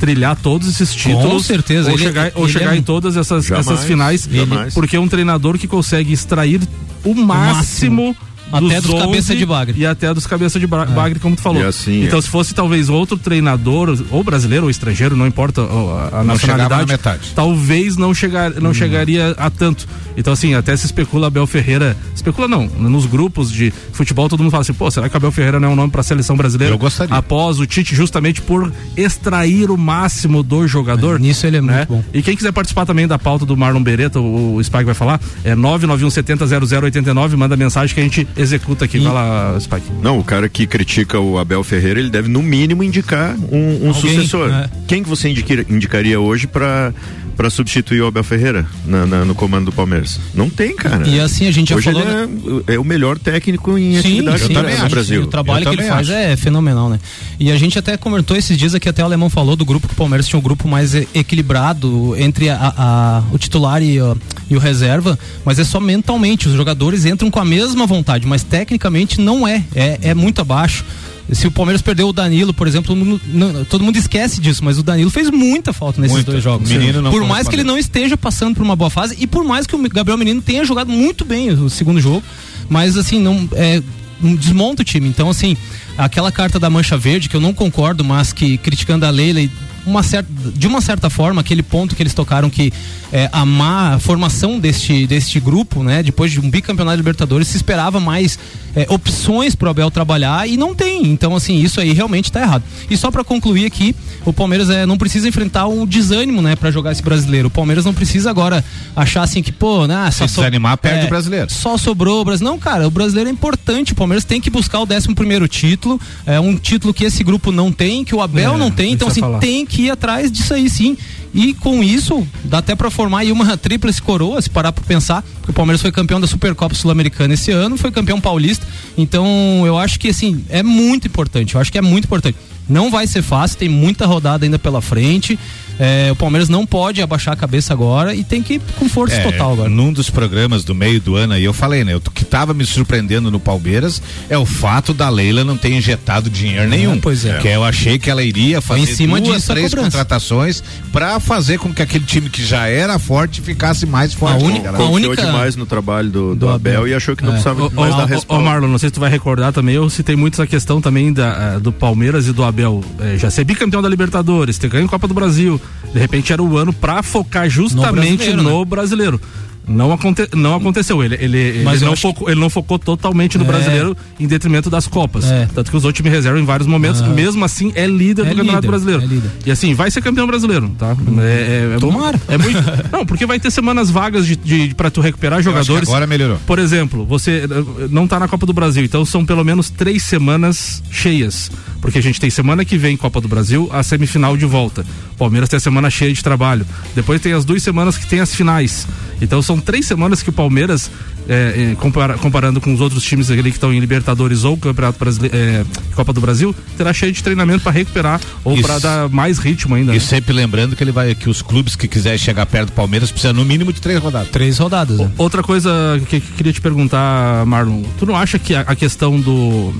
trilhar 0.00 0.34
todos 0.36 0.66
esses 0.68 0.94
títulos. 0.94 1.30
Com 1.30 1.38
certeza. 1.38 1.90
Ou 1.90 1.94
ele- 1.96 2.02
chegar, 2.02 2.32
ou 2.34 2.44
ele 2.44 2.52
chegar 2.52 2.74
é- 2.74 2.78
em 2.78 2.82
todas 2.82 3.14
essas, 3.14 3.44
Jamais, 3.44 3.66
essas 3.66 3.84
finais. 3.84 4.26
jamais. 4.32 4.72
Porque 4.72 4.96
é 4.96 4.98
um 5.00 5.06
treinador 5.06 5.58
que 5.58 5.68
consegue 5.68 6.14
extrair 6.14 6.62
o 7.04 7.14
máximo. 7.14 8.16
Até 8.52 8.80
dos 8.80 8.90
cabeça 9.00 9.32
11 9.32 9.36
de 9.36 9.46
bagre. 9.46 9.80
E 9.80 9.86
até 9.86 10.12
dos 10.14 10.26
cabeça 10.26 10.60
de 10.60 10.66
bra- 10.66 10.84
bagre, 10.86 11.18
como 11.18 11.34
tu 11.36 11.42
falou. 11.42 11.62
E 11.62 11.64
assim, 11.64 12.04
então, 12.04 12.18
é. 12.18 12.22
se 12.22 12.28
fosse 12.28 12.54
talvez 12.54 12.88
outro 12.88 13.16
treinador, 13.16 13.96
ou 14.10 14.22
brasileiro 14.22 14.64
ou 14.64 14.70
estrangeiro, 14.70 15.16
não 15.16 15.26
importa 15.26 15.62
a, 15.62 16.20
a 16.20 16.24
nacionalidade, 16.24 16.80
na 16.82 16.86
metade. 16.86 17.32
talvez 17.34 17.96
não, 17.96 18.12
chegar, 18.14 18.50
não 18.60 18.68
Uhum. 18.68 18.74
chegaria 18.74 19.34
a 19.38 19.50
tanto. 19.50 19.86
Então, 20.16 20.32
assim, 20.32 20.54
até 20.54 20.76
se 20.76 20.84
especula 20.86 21.26
Abel 21.28 21.46
Ferreira. 21.46 21.96
Especula 22.14 22.46
não, 22.46 22.66
nos 22.66 23.06
grupos 23.06 23.50
de 23.50 23.72
futebol 23.92 24.28
todo 24.28 24.40
mundo 24.42 24.50
fala 24.50 24.60
assim, 24.60 24.74
pô, 24.74 24.90
será 24.90 25.08
que 25.08 25.16
Abel 25.16 25.32
Ferreira 25.32 25.58
não 25.58 25.68
é 25.68 25.70
um 25.72 25.76
nome 25.76 25.90
pra 25.90 26.02
seleção 26.02 26.36
brasileira? 26.36 26.74
Eu 26.74 26.78
gostaria. 26.78 27.14
Após 27.14 27.58
o 27.58 27.66
Tite, 27.66 27.94
justamente 27.94 28.42
por 28.42 28.70
extrair 28.96 29.70
o 29.70 29.76
máximo 29.78 30.42
do 30.42 30.66
jogador. 30.68 31.16
É, 31.16 31.18
nisso 31.18 31.46
ele 31.46 31.56
é 31.56 31.62
né? 31.62 31.76
muito 31.78 31.88
bom. 31.88 32.04
E 32.12 32.20
quem 32.22 32.36
quiser 32.36 32.52
participar 32.52 32.84
também 32.84 33.06
da 33.08 33.18
pauta 33.18 33.46
do 33.46 33.56
Marlon 33.56 33.82
Beretta, 33.82 34.20
o, 34.20 34.56
o 34.56 34.62
Spike 34.64 34.84
vai 34.84 34.94
falar, 34.94 35.18
é 35.44 35.54
991700089, 35.56 37.36
manda 37.36 37.56
mensagem 37.56 37.94
que 37.94 38.00
a 38.00 38.04
gente 38.04 38.28
executa 38.42 38.84
aqui. 38.84 38.98
Vai 38.98 39.12
lá, 39.12 39.56
Spike. 39.60 39.86
Não, 40.02 40.18
o 40.18 40.24
cara 40.24 40.48
que 40.48 40.66
critica 40.66 41.18
o 41.18 41.38
Abel 41.38 41.62
Ferreira, 41.64 42.00
ele 42.00 42.10
deve 42.10 42.28
no 42.28 42.42
mínimo 42.42 42.82
indicar 42.82 43.36
um, 43.50 43.86
um 43.86 43.88
Alguém, 43.88 44.14
sucessor. 44.14 44.48
né? 44.48 44.68
Quem 44.86 45.02
que 45.02 45.08
você 45.08 45.28
indiquir- 45.28 45.66
indicaria 45.68 46.18
hoje 46.20 46.46
pra 46.46 46.92
para 47.36 47.48
substituir 47.50 48.00
o 48.02 48.06
Abel 48.06 48.22
Ferreira 48.24 48.66
na- 48.86 49.06
na- 49.06 49.24
no 49.24 49.34
comando 49.34 49.66
do 49.66 49.72
Palmeiras? 49.72 50.20
Não 50.34 50.48
tem, 50.50 50.74
cara. 50.76 51.06
E 51.08 51.18
assim, 51.20 51.46
a 51.46 51.50
gente 51.50 51.70
já 51.70 51.76
hoje 51.76 51.90
falou, 51.92 52.02
ele 52.02 52.64
é, 52.68 52.74
é 52.74 52.78
o 52.78 52.84
melhor 52.84 53.18
técnico 53.18 53.76
em 53.78 53.92
Sim, 54.00 54.20
atividade 54.28 54.42
sim, 54.44 54.52
no- 54.52 54.60
acho. 54.68 54.88
Brasil. 54.88 55.22
O 55.22 55.26
trabalho 55.26 55.62
que 55.64 55.68
ele 55.70 55.76
também 55.76 55.90
faz 55.90 56.08
acho. 56.10 56.18
é 56.18 56.36
fenomenal, 56.36 56.88
né? 56.90 57.00
E 57.40 57.50
a 57.50 57.56
gente 57.56 57.78
até 57.78 57.96
comentou 57.96 58.36
esses 58.36 58.56
dias 58.56 58.74
aqui, 58.74 58.88
até 58.88 59.02
o 59.02 59.06
Alemão 59.06 59.28
falou 59.30 59.56
do 59.56 59.64
grupo 59.64 59.88
que 59.88 59.94
o 59.94 59.96
Palmeiras 59.96 60.26
tinha 60.28 60.38
um 60.38 60.42
grupo 60.42 60.68
mais 60.68 60.94
equilibrado 60.94 62.14
entre 62.18 62.48
a- 62.50 62.74
a- 62.76 63.22
o 63.32 63.38
titular 63.38 63.82
e, 63.82 64.00
o- 64.00 64.16
e 64.50 64.56
o 64.56 64.58
reserva, 64.58 65.18
mas 65.44 65.58
é 65.58 65.64
só 65.64 65.80
mentalmente. 65.80 66.48
Os 66.48 66.54
jogadores 66.54 67.04
entram 67.04 67.30
com 67.30 67.40
a 67.40 67.44
mesma 67.44 67.86
vontade, 67.86 68.26
mas 68.26 68.42
tecnicamente 68.44 69.20
não 69.20 69.46
é. 69.48 69.64
É, 69.74 69.98
é 70.02 70.14
muito 70.14 70.40
abaixo. 70.40 70.84
Se 71.30 71.46
o 71.46 71.50
Palmeiras 71.50 71.80
perdeu 71.80 72.08
o 72.08 72.12
Danilo, 72.12 72.52
por 72.52 72.66
exemplo, 72.66 72.88
todo 72.94 73.04
mundo, 73.04 73.20
não- 73.26 73.64
todo 73.64 73.84
mundo 73.84 73.96
esquece 73.96 74.40
disso, 74.40 74.64
mas 74.64 74.78
o 74.78 74.82
Danilo 74.82 75.10
fez 75.10 75.30
muita 75.30 75.72
falta 75.72 76.00
nesses 76.00 76.14
Muita. 76.16 76.32
dois 76.32 76.42
jogos. 76.44 76.68
Por 77.10 77.24
mais 77.26 77.48
que 77.48 77.54
ele 77.54 77.64
não 77.64 77.78
esteja 77.78 78.16
passando 78.16 78.54
por 78.56 78.62
uma 78.62 78.76
boa 78.76 78.90
fase 78.90 79.16
e 79.18 79.26
por 79.26 79.44
mais 79.44 79.66
que 79.66 79.74
o 79.74 79.88
Gabriel 79.88 80.18
Menino 80.18 80.42
tenha 80.42 80.64
jogado 80.64 80.90
muito 80.90 81.24
bem 81.24 81.50
o 81.50 81.70
segundo 81.70 82.00
jogo, 82.00 82.22
mas 82.68 82.96
assim, 82.96 83.18
não 83.20 83.48
é 83.52 83.82
desmonta 84.20 84.82
o 84.82 84.84
time. 84.84 85.08
Então, 85.08 85.28
assim, 85.30 85.56
aquela 85.98 86.30
carta 86.30 86.58
da 86.58 86.70
Mancha 86.70 86.96
Verde, 86.96 87.28
que 87.28 87.36
eu 87.36 87.40
não 87.40 87.52
concordo, 87.52 88.04
mas 88.04 88.32
que 88.32 88.56
criticando 88.58 89.04
a 89.06 89.10
Leila 89.10 89.40
e 89.40 89.50
uma 89.86 90.02
certa, 90.02 90.28
de 90.54 90.66
uma 90.66 90.80
certa 90.80 91.10
forma, 91.10 91.40
aquele 91.40 91.62
ponto 91.62 91.94
que 91.94 92.02
eles 92.02 92.14
tocaram 92.14 92.48
que 92.48 92.72
é, 93.12 93.28
a 93.32 93.44
má 93.44 93.98
formação 93.98 94.58
deste, 94.58 95.06
deste 95.06 95.38
grupo, 95.40 95.82
né? 95.82 96.02
Depois 96.02 96.30
de 96.30 96.40
um 96.40 96.48
bicampeonato 96.48 96.96
de 96.96 97.00
Libertadores, 97.02 97.48
se 97.48 97.56
esperava 97.56 98.00
mais 98.00 98.38
é, 98.74 98.86
opções 98.88 99.54
pro 99.54 99.68
Abel 99.68 99.90
trabalhar 99.90 100.48
e 100.48 100.56
não 100.56 100.74
tem. 100.74 101.06
Então, 101.06 101.34
assim, 101.36 101.60
isso 101.60 101.80
aí 101.80 101.92
realmente 101.92 102.30
tá 102.30 102.40
errado. 102.40 102.64
E 102.90 102.96
só 102.96 103.10
para 103.10 103.22
concluir 103.24 103.66
aqui, 103.66 103.94
o 104.24 104.32
Palmeiras 104.32 104.70
é, 104.70 104.86
não 104.86 104.96
precisa 104.96 105.28
enfrentar 105.28 105.66
um 105.66 105.86
desânimo, 105.86 106.40
né, 106.40 106.56
para 106.56 106.70
jogar 106.70 106.92
esse 106.92 107.02
brasileiro. 107.02 107.48
O 107.48 107.50
Palmeiras 107.50 107.84
não 107.84 107.92
precisa 107.94 108.30
agora 108.30 108.64
achar 108.96 109.22
assim 109.22 109.42
que, 109.42 109.52
pô, 109.52 109.86
né, 109.86 110.10
só 110.10 110.26
Se 110.26 110.36
desanimar, 110.36 110.76
perde 110.78 111.06
o 111.06 111.08
brasileiro. 111.08 111.52
Só 111.52 111.76
sobrou 111.76 112.20
o 112.20 112.24
brasileiro. 112.24 112.52
Não, 112.54 112.58
cara, 112.58 112.86
o 112.86 112.90
brasileiro 112.90 113.28
é 113.28 113.32
importante. 113.32 113.92
O 113.92 113.96
Palmeiras 113.96 114.24
tem 114.24 114.40
que 114.40 114.50
buscar 114.50 114.80
o 114.80 114.86
11 114.90 115.14
primeiro 115.14 115.46
título. 115.46 116.00
É 116.26 116.40
um 116.40 116.56
título 116.56 116.94
que 116.94 117.04
esse 117.04 117.22
grupo 117.22 117.52
não 117.52 117.70
tem, 117.70 118.04
que 118.04 118.14
o 118.14 118.20
Abel 118.20 118.54
É, 118.54 118.58
não 118.58 118.70
tem. 118.70 118.92
Então, 118.92 119.08
assim, 119.08 119.20
falar. 119.20 119.38
tem 119.38 119.66
que 119.66 119.71
ir 119.80 119.90
atrás 119.90 120.30
disso 120.30 120.52
aí 120.52 120.68
sim. 120.68 120.96
E 121.34 121.54
com 121.54 121.82
isso, 121.82 122.26
dá 122.44 122.58
até 122.58 122.74
pra 122.74 122.90
formar 122.90 123.20
aí 123.20 123.32
uma 123.32 123.56
tríplice 123.56 124.02
coroa, 124.02 124.42
se 124.42 124.50
parar 124.50 124.70
pra 124.70 124.84
pensar, 124.84 125.22
porque 125.22 125.50
o 125.50 125.54
Palmeiras 125.54 125.80
foi 125.80 125.90
campeão 125.90 126.20
da 126.20 126.26
Supercopa 126.26 126.74
Sul-Americana 126.74 127.32
esse 127.32 127.50
ano, 127.50 127.78
foi 127.78 127.90
campeão 127.90 128.20
paulista. 128.20 128.66
Então, 128.98 129.62
eu 129.64 129.78
acho 129.78 129.98
que 129.98 130.08
assim, 130.08 130.44
é 130.50 130.62
muito 130.62 131.06
importante. 131.06 131.54
Eu 131.54 131.60
acho 131.60 131.72
que 131.72 131.78
é 131.78 131.82
muito 131.82 132.04
importante. 132.04 132.36
Não 132.68 132.90
vai 132.90 133.06
ser 133.06 133.22
fácil, 133.22 133.58
tem 133.58 133.68
muita 133.68 134.06
rodada 134.06 134.44
ainda 134.44 134.58
pela 134.58 134.82
frente. 134.82 135.38
É, 135.84 136.12
o 136.12 136.14
Palmeiras 136.16 136.48
não 136.48 136.64
pode 136.64 137.02
abaixar 137.02 137.34
a 137.34 137.36
cabeça 137.36 137.72
agora 137.72 138.14
e 138.14 138.22
tem 138.22 138.40
que 138.40 138.54
ir 138.54 138.60
com 138.78 138.88
força 138.88 139.16
É, 139.16 139.20
total 139.24 139.54
agora. 139.54 139.68
Num 139.68 139.92
dos 139.92 140.08
programas 140.08 140.62
do 140.62 140.76
meio 140.76 141.00
do 141.00 141.16
ano 141.16 141.32
aí 141.32 141.42
eu 141.42 141.52
falei, 141.52 141.82
né? 141.82 141.96
O 141.96 142.00
que 142.00 142.24
tava 142.24 142.54
me 142.54 142.64
surpreendendo 142.64 143.32
no 143.32 143.40
Palmeiras 143.40 144.00
é 144.30 144.38
o 144.38 144.46
fato 144.46 144.94
da 144.94 145.08
Leila 145.08 145.42
não 145.42 145.56
ter 145.56 145.72
injetado 145.72 146.30
dinheiro 146.30 146.68
nenhum. 146.68 147.00
pois 147.00 147.24
é. 147.24 147.38
Que 147.38 147.48
eu 147.48 147.64
achei 147.64 147.98
que 147.98 148.08
ela 148.08 148.22
iria 148.22 148.60
fazer 148.60 148.82
em 148.82 148.86
cima 148.86 149.20
duas, 149.20 149.38
disso 149.38 149.50
a 149.50 149.54
três 149.56 149.74
contratações 149.74 150.62
pra 150.92 151.18
fazer 151.18 151.58
com 151.58 151.72
que 151.74 151.82
aquele 151.82 152.04
time 152.04 152.30
que 152.30 152.44
já 152.44 152.68
era 152.68 152.96
forte 152.98 153.40
ficasse 153.40 153.84
mais 153.84 154.14
forte. 154.14 154.44
única- 154.44 154.70
cara. 154.72 154.78
a 154.84 154.88
única- 154.88 155.16
demais 155.26 155.56
no 155.56 155.66
trabalho 155.66 156.10
do, 156.10 156.28
do 156.30 156.36
do 156.36 156.48
Abel, 156.48 156.74
Abel. 156.82 156.88
e 156.88 156.94
achou 156.94 157.16
que 157.16 157.22
não 157.24 157.30
É. 157.30 157.32
precisava 157.32 157.66
Ô, 157.66 157.70
mais 157.70 157.94
ô, 157.94 157.96
dar 157.96 158.04
resposta. 158.06 158.34
ô, 158.34 158.40
Marlon, 158.44 158.68
não 158.68 158.78
sei 158.78 158.88
se 158.88 158.92
tu 158.92 159.00
vai 159.00 159.10
recordar 159.10 159.52
também, 159.52 159.74
eu 159.74 159.90
citei 159.90 160.14
muito 160.14 160.34
essa 160.34 160.46
questão 160.46 160.80
também 160.80 161.12
da, 161.12 161.54
ah, 161.54 161.58
do 161.58 161.72
Palmeiras 161.72 162.26
e 162.28 162.32
do 162.32 162.44
Abel 162.44 162.84
eh, 163.00 163.16
já 163.18 163.30
ser 163.30 163.44
bicampeão 163.44 163.82
da 163.82 163.88
Libertadores, 163.88 164.58
ter 164.58 164.68
ganho 164.68 164.86
a 164.86 164.88
Copa 164.88 165.08
do 165.08 165.14
Brasil. 165.14 165.60
De 165.92 165.98
repente 165.98 166.32
era 166.32 166.42
o 166.42 166.56
ano 166.56 166.72
pra 166.72 167.02
focar 167.02 167.48
justamente 167.48 168.16
brasileiro, 168.24 168.42
no 168.42 168.58
né? 168.60 168.64
brasileiro. 168.64 169.20
Não, 169.64 169.92
aconte, 169.92 170.28
não 170.34 170.56
aconteceu. 170.56 171.04
Ele, 171.04 171.14
ele, 171.20 171.62
Mas 171.62 171.80
ele, 171.80 171.88
não 171.88 171.96
focou, 171.96 172.28
ele 172.28 172.40
não 172.40 172.50
focou 172.50 172.80
totalmente 172.80 173.38
no 173.38 173.44
É. 173.44 173.46
brasileiro 173.46 173.96
em 174.18 174.26
detrimento 174.26 174.68
das 174.68 174.88
Copas. 174.88 175.24
É. 175.30 175.48
Tanto 175.54 175.70
que 175.70 175.76
usou 175.76 175.92
time 175.92 176.10
reserva 176.10 176.40
em 176.40 176.44
vários 176.44 176.66
momentos. 176.66 177.00
Ah. 177.00 177.06
Mesmo 177.06 177.44
assim, 177.44 177.70
é 177.76 177.86
líder 177.86 178.22
É 178.22 178.30
do 178.30 178.36
Campeonato 178.36 178.56
líder, 178.56 178.68
Brasileiro. 178.68 179.02
é. 179.04 179.48
E 179.48 179.52
assim, 179.52 179.72
vai 179.72 179.88
ser 179.88 180.02
campeão 180.02 180.26
brasileiro, 180.26 180.68
tá? 180.76 180.96
É, 181.20 181.70
é, 181.72 181.74
é, 181.76 181.78
Tomara. 181.78 182.20
É 182.26 182.36
muito, 182.36 182.58
não, 182.90 183.06
porque 183.06 183.24
vai 183.24 183.38
ter 183.38 183.52
semanas 183.52 183.88
vagas 183.88 184.26
de, 184.26 184.34
de, 184.34 184.74
pra 184.74 184.90
tu 184.90 185.00
recuperar 185.00 185.38
que 185.38 185.44
jogadores. 185.44 185.88
agora 185.88 186.08
melhorou. 186.08 186.38
Por 186.44 186.58
exemplo, 186.58 187.06
você 187.06 187.44
eh, 187.48 187.86
não 187.88 188.08
tá 188.08 188.18
na 188.18 188.26
Copa 188.26 188.44
do 188.44 188.52
Brasil, 188.52 188.82
então 188.84 189.04
são 189.04 189.24
pelo 189.24 189.44
menos 189.44 189.70
três 189.70 190.02
semanas 190.02 190.82
cheias. 190.90 191.52
Porque 191.82 191.98
a 191.98 192.02
gente 192.02 192.20
tem 192.20 192.30
semana 192.30 192.64
que 192.64 192.78
vem 192.78 192.96
Copa 192.96 193.20
do 193.20 193.26
Brasil, 193.26 193.68
a 193.72 193.82
semifinal 193.82 194.36
de 194.36 194.46
volta. 194.46 194.86
Palmeiras 195.18 195.48
tem 195.48 195.56
a 195.56 195.60
semana 195.60 195.90
cheia 195.90 196.12
de 196.12 196.22
trabalho. 196.22 196.64
Depois 196.94 197.20
tem 197.20 197.32
as 197.32 197.44
duas 197.44 197.60
semanas 197.60 197.98
que 197.98 198.06
tem 198.06 198.20
as 198.20 198.32
finais. 198.32 198.86
Então 199.20 199.42
são 199.42 199.58
três 199.58 199.84
semanas 199.84 200.22
que 200.22 200.30
o 200.30 200.32
Palmeiras, 200.32 200.88
eh, 201.28 201.76
compara- 201.78 202.14
comparando 202.18 202.60
com 202.60 202.72
os 202.74 202.80
outros 202.80 203.02
times 203.02 203.30
ali 203.30 203.42
que 203.44 203.56
estão 203.56 203.72
em 203.72 203.78
Libertadores 203.80 204.44
ou 204.44 204.56
Campeonato 204.56 204.98
Brasileiro, 204.98 205.36
eh, 205.36 205.64
Copa 205.94 206.12
do 206.12 206.20
Brasil, 206.20 206.54
terá 206.76 206.92
cheio 206.92 207.12
de 207.12 207.22
treinamento 207.22 207.62
para 207.62 207.72
recuperar 207.72 208.20
ou 208.44 208.60
para 208.60 208.78
dar 208.78 209.08
mais 209.08 209.38
ritmo 209.38 209.74
ainda. 209.74 209.92
E 209.92 209.94
né? 209.96 210.00
sempre 210.00 210.32
lembrando 210.32 210.74
que 210.76 210.82
ele 210.82 210.92
vai 210.92 211.14
que 211.14 211.28
os 211.28 211.42
clubes 211.42 211.76
que 211.76 211.86
quiserem 211.88 212.18
chegar 212.18 212.46
perto 212.46 212.66
do 212.68 212.72
Palmeiras 212.72 213.10
precisam 213.10 213.34
no 213.34 213.44
mínimo 213.44 213.72
de 213.72 213.80
três 213.80 213.98
rodadas. 214.00 214.28
Três 214.30 214.58
rodadas, 214.58 214.98
né? 214.98 215.10
Outra 215.18 215.42
coisa 215.42 215.70
que 216.08 216.20
que 216.20 216.32
queria 216.32 216.52
te 216.52 216.60
perguntar, 216.60 217.44
Marlon, 217.46 217.82
tu 217.98 218.04
não 218.06 218.16
acha 218.16 218.38
que 218.38 218.54
a, 218.54 218.60
a 218.60 218.74
questão 218.76 219.18
do. 219.20 219.72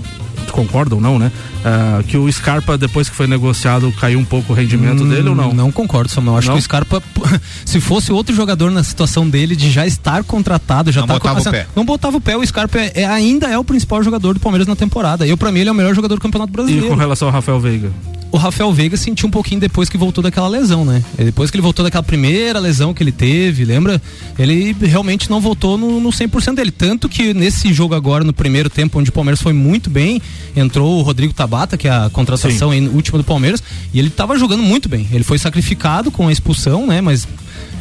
Tu 0.46 0.52
concorda 0.52 0.94
ou 0.96 1.00
não, 1.00 1.18
né? 1.20 1.30
Ah, 1.64 2.02
que 2.06 2.16
o 2.16 2.30
Scarpa, 2.32 2.76
depois 2.76 3.08
que 3.08 3.14
foi 3.14 3.28
negociado, 3.28 3.92
caiu 4.00 4.18
um 4.18 4.24
pouco 4.24 4.52
o 4.52 4.56
rendimento 4.56 5.04
dele 5.04 5.28
ou 5.28 5.34
não? 5.36 5.50
Hum, 5.50 5.54
Não 5.54 5.70
concordo, 5.70 6.10
Samuel. 6.10 6.36
Acho 6.38 6.48
Não? 6.48 6.54
que 6.56 6.60
o 6.60 6.62
Scarpa, 6.62 7.00
se 7.64 7.80
fosse 7.80 8.10
outro 8.12 8.34
jogador 8.34 8.70
na 8.72 8.82
situação 8.82 9.28
dele 9.28 9.54
de 9.54 9.70
já 9.70 9.86
estar 9.86 10.24
contratado, 10.24 10.90
já 10.90 11.02
Não 11.02 11.06
tá 11.06 11.14
botava 11.34 11.56
o 11.56 11.60
pé. 11.60 11.66
Não 11.76 11.84
botava 11.84 12.16
o 12.16 12.20
pé. 12.20 12.36
O 12.36 12.46
Scarpa 12.46 12.78
é, 12.78 12.92
é- 12.94 13.04
ainda 13.06 13.46
é 13.48 13.58
o 13.58 13.64
principal 13.64 14.02
jogador 14.02 14.34
do 14.34 14.40
Palmeiras 14.40 14.66
na 14.66 14.76
temporada. 14.76 15.26
Eu, 15.26 15.36
pra 15.36 15.50
mim, 15.52 15.60
ele 15.60 15.68
é 15.68 15.72
o 15.72 15.74
melhor 15.74 15.94
jogador 15.94 16.14
do 16.16 16.20
Campeonato 16.20 16.50
E 16.52 16.54
Brasileiro. 16.54 16.88
com 16.88 16.94
relação 16.94 17.28
ao 17.28 17.32
Rafael 17.34 17.58
Veiga? 17.60 17.90
O 18.30 18.38
Rafael 18.38 18.72
Veiga 18.72 18.96
sentiu 18.96 19.28
um 19.28 19.30
pouquinho 19.30 19.60
depois 19.60 19.90
que 19.90 19.98
voltou 19.98 20.24
daquela 20.24 20.48
lesão, 20.48 20.86
né? 20.86 21.04
E 21.18 21.24
Depois 21.24 21.50
que 21.50 21.56
ele 21.56 21.62
voltou 21.62 21.84
daquela 21.84 22.02
primeira 22.02 22.58
lesão 22.58 22.94
que 22.94 23.02
ele 23.02 23.12
teve, 23.12 23.62
lembra? 23.62 24.00
Ele 24.38 24.74
realmente 24.80 25.28
não 25.28 25.38
voltou 25.38 25.76
no, 25.76 26.00
no 26.00 26.08
100% 26.08 26.54
dele. 26.54 26.70
Tanto 26.70 27.10
que 27.10 27.34
nesse 27.34 27.70
jogo 27.74 27.94
agora, 27.94 28.24
no 28.24 28.32
primeiro 28.32 28.70
tempo, 28.70 28.98
onde 28.98 29.10
o 29.10 29.12
Palmeiras 29.12 29.42
foi 29.42 29.52
muito 29.52 29.90
bem, 29.90 30.20
entrou 30.56 30.98
o 30.98 31.02
Rodrigo 31.02 31.34
Tabata, 31.34 31.76
que 31.76 31.86
é 31.86 31.90
a 31.90 32.08
contratação 32.10 32.70
aí 32.70 32.80
última 32.88 33.18
do 33.18 33.24
Palmeiras, 33.24 33.62
e 33.92 33.98
ele 33.98 34.08
tava 34.08 34.38
jogando 34.38 34.62
muito 34.62 34.88
bem. 34.88 35.06
Ele 35.12 35.24
foi 35.24 35.36
sacrificado 35.38 36.10
com 36.10 36.26
a 36.28 36.32
expulsão, 36.32 36.86
né? 36.86 37.02
Mas 37.02 37.28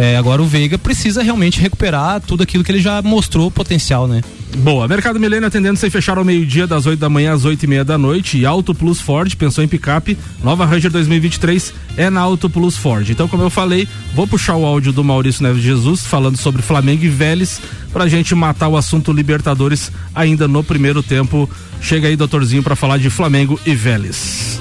é, 0.01 0.17
agora 0.17 0.41
o 0.41 0.45
Veiga 0.47 0.79
precisa 0.79 1.21
realmente 1.21 1.61
recuperar 1.61 2.19
tudo 2.21 2.41
aquilo 2.41 2.63
que 2.63 2.71
ele 2.71 2.81
já 2.81 3.03
mostrou 3.03 3.51
potencial, 3.51 4.07
né? 4.07 4.23
Boa, 4.57 4.87
Mercado 4.87 5.19
Milênio 5.19 5.47
atendendo 5.47 5.77
sem 5.77 5.91
fechar 5.91 6.17
ao 6.17 6.25
meio-dia, 6.25 6.65
das 6.65 6.87
8 6.87 6.99
da 6.99 7.07
manhã 7.07 7.33
às 7.33 7.45
8 7.45 7.61
e 7.61 7.67
meia 7.67 7.85
da 7.85 7.99
noite. 7.99 8.39
E 8.39 8.43
Auto 8.43 8.73
Plus 8.73 8.99
Ford, 8.99 9.31
pensou 9.35 9.63
em 9.63 9.67
picape, 9.67 10.17
nova 10.43 10.65
Ranger 10.65 10.89
2023 10.89 11.71
é 11.97 12.09
na 12.09 12.19
Auto 12.19 12.49
Plus 12.49 12.75
Ford. 12.75 13.07
Então, 13.11 13.27
como 13.27 13.43
eu 13.43 13.51
falei, 13.51 13.87
vou 14.15 14.25
puxar 14.25 14.55
o 14.55 14.65
áudio 14.65 14.91
do 14.91 15.03
Maurício 15.03 15.43
Neves 15.43 15.61
Jesus 15.61 16.03
falando 16.03 16.35
sobre 16.35 16.63
Flamengo 16.63 17.05
e 17.05 17.09
Vélez 17.09 17.61
pra 17.93 18.07
gente 18.07 18.33
matar 18.33 18.69
o 18.69 18.77
assunto 18.77 19.13
Libertadores 19.13 19.91
ainda 20.15 20.47
no 20.47 20.63
primeiro 20.63 21.03
tempo. 21.03 21.47
Chega 21.79 22.07
aí, 22.07 22.15
doutorzinho, 22.15 22.63
pra 22.63 22.75
falar 22.75 22.97
de 22.97 23.11
Flamengo 23.11 23.59
e 23.67 23.75
Vélez. 23.75 24.59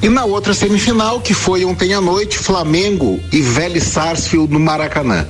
E 0.00 0.08
na 0.08 0.24
outra 0.24 0.54
semifinal, 0.54 1.20
que 1.20 1.34
foi 1.34 1.64
ontem 1.64 1.92
à 1.92 2.00
noite, 2.00 2.38
Flamengo 2.38 3.18
e 3.32 3.42
Vélez 3.42 3.82
Sarsfield 3.82 4.52
no 4.52 4.60
Maracanã. 4.60 5.26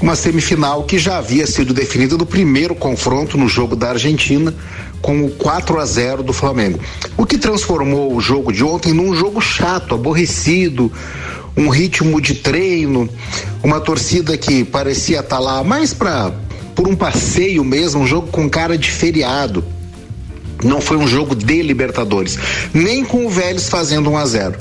Uma 0.00 0.16
semifinal 0.16 0.84
que 0.84 0.98
já 0.98 1.18
havia 1.18 1.46
sido 1.46 1.74
definida 1.74 2.16
no 2.16 2.24
primeiro 2.24 2.74
confronto 2.74 3.36
no 3.36 3.46
jogo 3.46 3.76
da 3.76 3.90
Argentina, 3.90 4.54
com 5.02 5.26
o 5.26 5.30
4 5.32 5.78
a 5.78 5.84
0 5.84 6.22
do 6.22 6.32
Flamengo. 6.32 6.80
O 7.18 7.26
que 7.26 7.36
transformou 7.36 8.16
o 8.16 8.20
jogo 8.20 8.50
de 8.50 8.64
ontem 8.64 8.94
num 8.94 9.14
jogo 9.14 9.42
chato, 9.42 9.94
aborrecido, 9.94 10.90
um 11.54 11.68
ritmo 11.68 12.18
de 12.18 12.36
treino, 12.36 13.06
uma 13.62 13.78
torcida 13.78 14.38
que 14.38 14.64
parecia 14.64 15.20
estar 15.20 15.36
tá 15.36 15.38
lá 15.38 15.62
mais 15.62 15.92
para 15.92 16.32
por 16.74 16.88
um 16.88 16.96
passeio 16.96 17.62
mesmo, 17.62 18.00
um 18.00 18.06
jogo 18.06 18.28
com 18.28 18.48
cara 18.48 18.78
de 18.78 18.90
feriado. 18.90 19.62
Não 20.62 20.80
foi 20.80 20.96
um 20.96 21.06
jogo 21.06 21.34
de 21.34 21.62
Libertadores, 21.62 22.38
nem 22.72 23.04
com 23.04 23.26
o 23.26 23.30
Vélez 23.30 23.68
fazendo 23.68 24.10
1 24.10 24.16
a 24.16 24.26
0. 24.26 24.58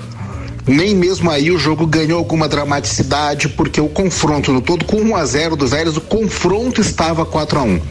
Nem 0.68 0.96
mesmo 0.96 1.30
aí 1.30 1.52
o 1.52 1.58
jogo 1.58 1.88
ganhou 1.88 2.20
alguma 2.20 2.48
dramaticidade, 2.48 3.50
porque 3.50 3.82
o 3.82 3.90
confronto 3.90 4.52
no 4.52 4.62
todo, 4.62 4.86
com 4.86 4.98
1 4.98 5.16
a 5.16 5.26
0 5.26 5.56
do 5.56 5.68
Vélez, 5.68 5.98
o 5.98 6.02
confronto 6.02 6.82
estava 6.82 7.26
4 7.26 7.60
a 7.60 7.64
1 7.64 7.82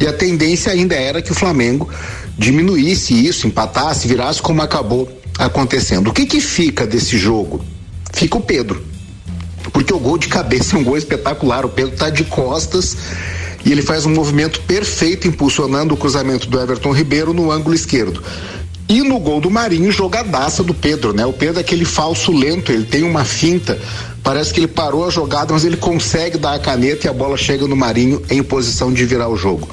E 0.00 0.06
a 0.06 0.12
tendência 0.12 0.70
ainda 0.70 0.94
era 0.94 1.22
que 1.22 1.32
o 1.32 1.34
Flamengo 1.34 1.88
diminuísse 2.36 3.14
isso, 3.26 3.46
empatasse, 3.46 4.06
virasse 4.06 4.40
como 4.42 4.60
acabou 4.60 5.10
acontecendo. 5.38 6.08
O 6.08 6.12
que 6.12 6.26
que 6.26 6.40
fica 6.40 6.86
desse 6.86 7.16
jogo? 7.16 7.64
Fica 8.12 8.36
o 8.36 8.40
Pedro. 8.40 8.84
Porque 9.72 9.92
o 9.92 9.98
gol 9.98 10.18
de 10.18 10.28
cabeça 10.28 10.76
é 10.76 10.78
um 10.78 10.84
gol 10.84 10.96
espetacular. 10.96 11.64
O 11.64 11.68
Pedro 11.68 11.94
está 11.94 12.10
de 12.10 12.24
costas 12.24 12.96
e 13.64 13.72
ele 13.72 13.82
faz 13.82 14.06
um 14.06 14.14
movimento 14.14 14.60
perfeito 14.62 15.28
impulsionando 15.28 15.94
o 15.94 15.96
cruzamento 15.96 16.48
do 16.48 16.60
Everton 16.60 16.92
Ribeiro 16.92 17.32
no 17.32 17.50
ângulo 17.50 17.74
esquerdo. 17.74 18.22
E 18.88 19.02
no 19.02 19.20
gol 19.20 19.40
do 19.40 19.48
Marinho, 19.48 19.92
jogadaça 19.92 20.64
do 20.64 20.74
Pedro, 20.74 21.12
né? 21.12 21.24
O 21.24 21.32
Pedro 21.32 21.58
é 21.58 21.60
aquele 21.60 21.84
falso 21.84 22.32
lento, 22.32 22.72
ele 22.72 22.84
tem 22.84 23.04
uma 23.04 23.24
finta. 23.24 23.80
Parece 24.22 24.52
que 24.52 24.60
ele 24.60 24.68
parou 24.68 25.06
a 25.06 25.10
jogada, 25.10 25.52
mas 25.52 25.64
ele 25.64 25.76
consegue 25.76 26.38
dar 26.38 26.54
a 26.54 26.58
caneta 26.58 27.06
e 27.06 27.10
a 27.10 27.12
bola 27.12 27.36
chega 27.36 27.66
no 27.66 27.76
Marinho 27.76 28.22
em 28.30 28.42
posição 28.42 28.92
de 28.92 29.04
virar 29.04 29.28
o 29.28 29.36
jogo. 29.36 29.68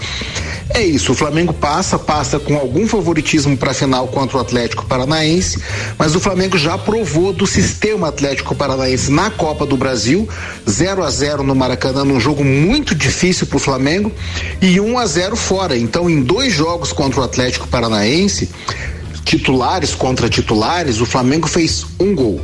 É 0.70 0.84
isso, 0.84 1.14
o 1.14 1.16
Flamengo 1.16 1.54
passa, 1.54 1.98
passa 1.98 2.40
com 2.40 2.56
algum 2.56 2.88
favoritismo 2.88 3.56
para 3.58 3.72
a 3.72 3.74
final 3.74 4.08
contra 4.10 4.38
o 4.38 4.42
Atlético 4.42 4.86
Paranaense, 4.86 5.62
mas 5.98 6.14
o 6.14 6.20
Flamengo 6.20 6.58
já 6.58 6.78
provou 6.78 7.32
do 7.32 7.48
sistema 7.48 8.10
Atlético 8.10 8.54
Paranaense 8.54 9.10
na 9.10 9.32
Copa 9.32 9.66
do 9.66 9.78
Brasil, 9.78 10.28
0 10.70 11.04
a 11.04 11.10
0 11.10 11.42
no 11.42 11.56
Maracanã, 11.56 12.04
num 12.04 12.20
jogo 12.20 12.44
muito 12.44 12.94
difícil 12.94 13.48
para 13.48 13.58
o 13.58 13.60
Flamengo 13.60 14.12
e 14.62 14.80
1 14.80 15.00
a 15.00 15.06
0 15.06 15.36
fora. 15.36 15.78
Então, 15.78 16.10
em 16.10 16.22
dois 16.22 16.54
jogos 16.54 16.92
contra 16.92 17.22
o 17.22 17.24
Atlético 17.24 17.68
Paranaense, 17.68 18.50
titulares 19.24 19.96
contra 19.96 20.30
titulares, 20.30 21.00
o 21.00 21.06
Flamengo 21.06 21.48
fez 21.48 21.86
um 22.00 22.14
gol. 22.14 22.42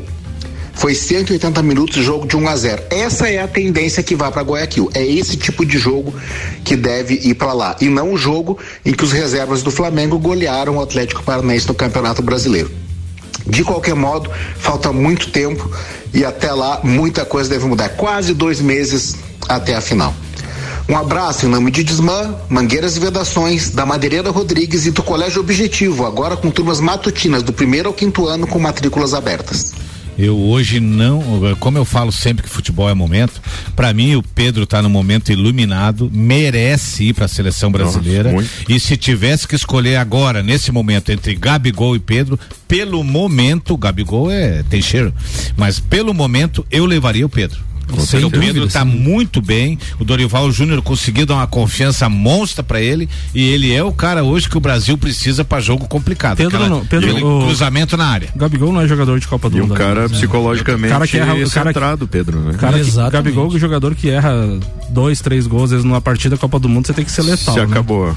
Foi 0.74 0.94
180 0.94 1.62
minutos 1.64 2.04
jogo 2.04 2.28
de 2.28 2.36
1 2.36 2.48
a 2.48 2.56
0. 2.56 2.84
Essa 2.90 3.30
é 3.30 3.42
a 3.42 3.48
tendência 3.48 4.04
que 4.04 4.16
vai 4.16 4.32
para 4.32 4.42
Guayaquil. 4.42 4.90
É 4.94 5.06
esse 5.06 5.38
tipo 5.38 5.66
de 5.66 5.78
jogo 5.78 6.14
que 6.64 6.76
deve 6.76 7.14
ir 7.14 7.36
para 7.36 7.54
lá 7.54 7.78
e 7.80 7.88
não 7.88 8.14
o 8.14 8.18
jogo 8.18 8.58
em 8.84 8.92
que 8.92 9.04
os 9.04 9.12
reservas 9.12 9.64
do 9.64 9.72
Flamengo 9.72 10.20
golearam 10.20 10.78
o 10.78 10.82
Atlético 10.82 11.24
Paranaense 11.24 11.68
no 11.68 11.74
Campeonato 11.74 12.22
Brasileiro. 12.22 12.70
De 13.46 13.64
qualquer 13.64 13.96
modo, 13.96 14.30
falta 14.58 14.92
muito 14.92 15.30
tempo 15.30 15.70
e 16.14 16.26
até 16.26 16.52
lá 16.52 16.80
muita 16.84 17.24
coisa 17.24 17.50
deve 17.50 17.66
mudar. 17.66 17.90
Quase 17.90 18.34
dois 18.34 18.60
meses 18.60 19.16
até 19.48 19.76
a 19.76 19.82
final. 19.82 20.14
Um 20.90 20.98
abraço 20.98 21.46
em 21.46 21.50
nome 21.50 21.72
de 21.72 21.84
Desmã, 21.84 22.36
Mangueiras 22.50 22.98
e 22.98 23.00
Vedações, 23.00 23.70
da 23.70 23.86
Madeireira 23.86 24.32
Rodrigues 24.32 24.86
e 24.86 24.92
do 24.92 25.02
Colégio 25.02 25.40
Objetivo, 25.40 26.06
agora 26.06 26.36
com 26.36 26.52
turmas 26.52 26.82
matutinas 26.82 27.42
do 27.42 27.54
primeiro 27.54 27.88
ao 27.88 27.94
quinto 27.94 28.28
ano 28.28 28.46
com 28.46 28.60
matrículas 28.60 29.14
abertas. 29.14 29.74
Eu 30.18 30.38
hoje 30.38 30.80
não, 30.80 31.22
como 31.60 31.78
eu 31.78 31.86
falo 31.86 32.12
sempre 32.12 32.44
que 32.44 32.50
futebol 32.50 32.90
é 32.90 32.94
momento, 32.94 33.42
para 33.76 33.94
mim 33.94 34.16
o 34.16 34.24
Pedro 34.24 34.66
tá 34.66 34.82
no 34.82 34.90
momento 34.90 35.32
iluminado, 35.32 36.10
merece 36.14 37.06
ir 37.06 37.14
para 37.14 37.26
a 37.26 37.28
seleção 37.28 37.72
brasileira. 37.72 38.32
Nossa, 38.32 38.48
e 38.70 38.80
se 38.80 38.96
tivesse 38.96 39.48
que 39.48 39.56
escolher 39.56 39.96
agora, 39.96 40.44
nesse 40.44 40.72
momento, 40.72 41.12
entre 41.12 41.36
Gabigol 41.36 41.96
e 41.96 42.00
Pedro, 42.00 42.40
pelo 42.68 43.04
momento, 43.04 43.78
Gabigol 43.78 44.30
é 44.32 44.64
tem 44.70 44.82
cheiro, 44.82 45.14
mas 45.58 45.80
pelo 45.80 46.14
momento 46.14 46.66
eu 46.70 46.86
levaria 46.86 47.26
o 47.26 47.30
Pedro. 47.30 47.60
O 48.26 48.32
Pedro 48.32 48.66
está 48.66 48.86
muito 48.86 49.42
bem. 49.42 49.78
O 50.00 50.06
Dorival 50.06 50.52
Júnior 50.52 50.82
conseguiu 50.82 51.26
dar 51.26 51.36
uma 51.36 51.48
confiança 51.48 52.08
monstra 52.10 52.64
para 52.64 52.82
ele 52.82 53.10
e 53.34 53.50
ele 53.50 53.74
é 53.74 53.84
o 53.84 53.92
cara 53.92 54.24
hoje 54.24 54.50
que 54.50 54.58
o 54.58 54.60
Brasil 54.60 54.98
precisa 54.98 55.44
para 55.44 55.60
jogo 55.62 55.88
complicado. 55.88 56.38
Pedro, 56.38 56.58
Aquela, 56.58 56.70
não, 56.70 56.86
Pedro 56.86 57.40
o, 57.40 57.46
cruzamento 57.46 57.98
na 57.98 58.06
área. 58.06 58.30
Gabigol 58.36 58.72
não 58.72 58.82
é 58.82 58.88
jogador 58.88 59.20
de 59.20 59.28
Copa 59.28 59.50
do 59.50 59.58
Mundo. 59.58 59.72
E 59.72 59.74
um 59.74 59.78
cara 59.78 60.02
né? 60.02 60.08
psicologicamente 60.10 60.94
cara 60.94 61.08
que 61.08 61.18
erra, 61.18 61.46
centrado, 61.48 62.08
Pedro, 62.08 62.40
né? 62.40 62.54
Cara 62.58 62.80
que, 62.80 62.92
Gabigol 63.12 63.56
é 63.56 63.60
jogador 63.60 63.96
que 63.96 64.10
erra 64.10 64.60
dois, 64.90 65.22
três 65.22 65.48
gols 65.48 65.72
vezes 65.72 65.86
numa 65.86 66.02
partida 66.02 66.38
Copa 66.38 66.60
do 66.60 66.70
Mundo, 66.70 66.88
você 66.88 66.94
tem 66.94 67.06
que 67.06 67.12
ser 67.12 67.24
letal. 67.24 67.54
Se 67.54 67.60
né? 67.60 67.66
acabou. 67.66 68.16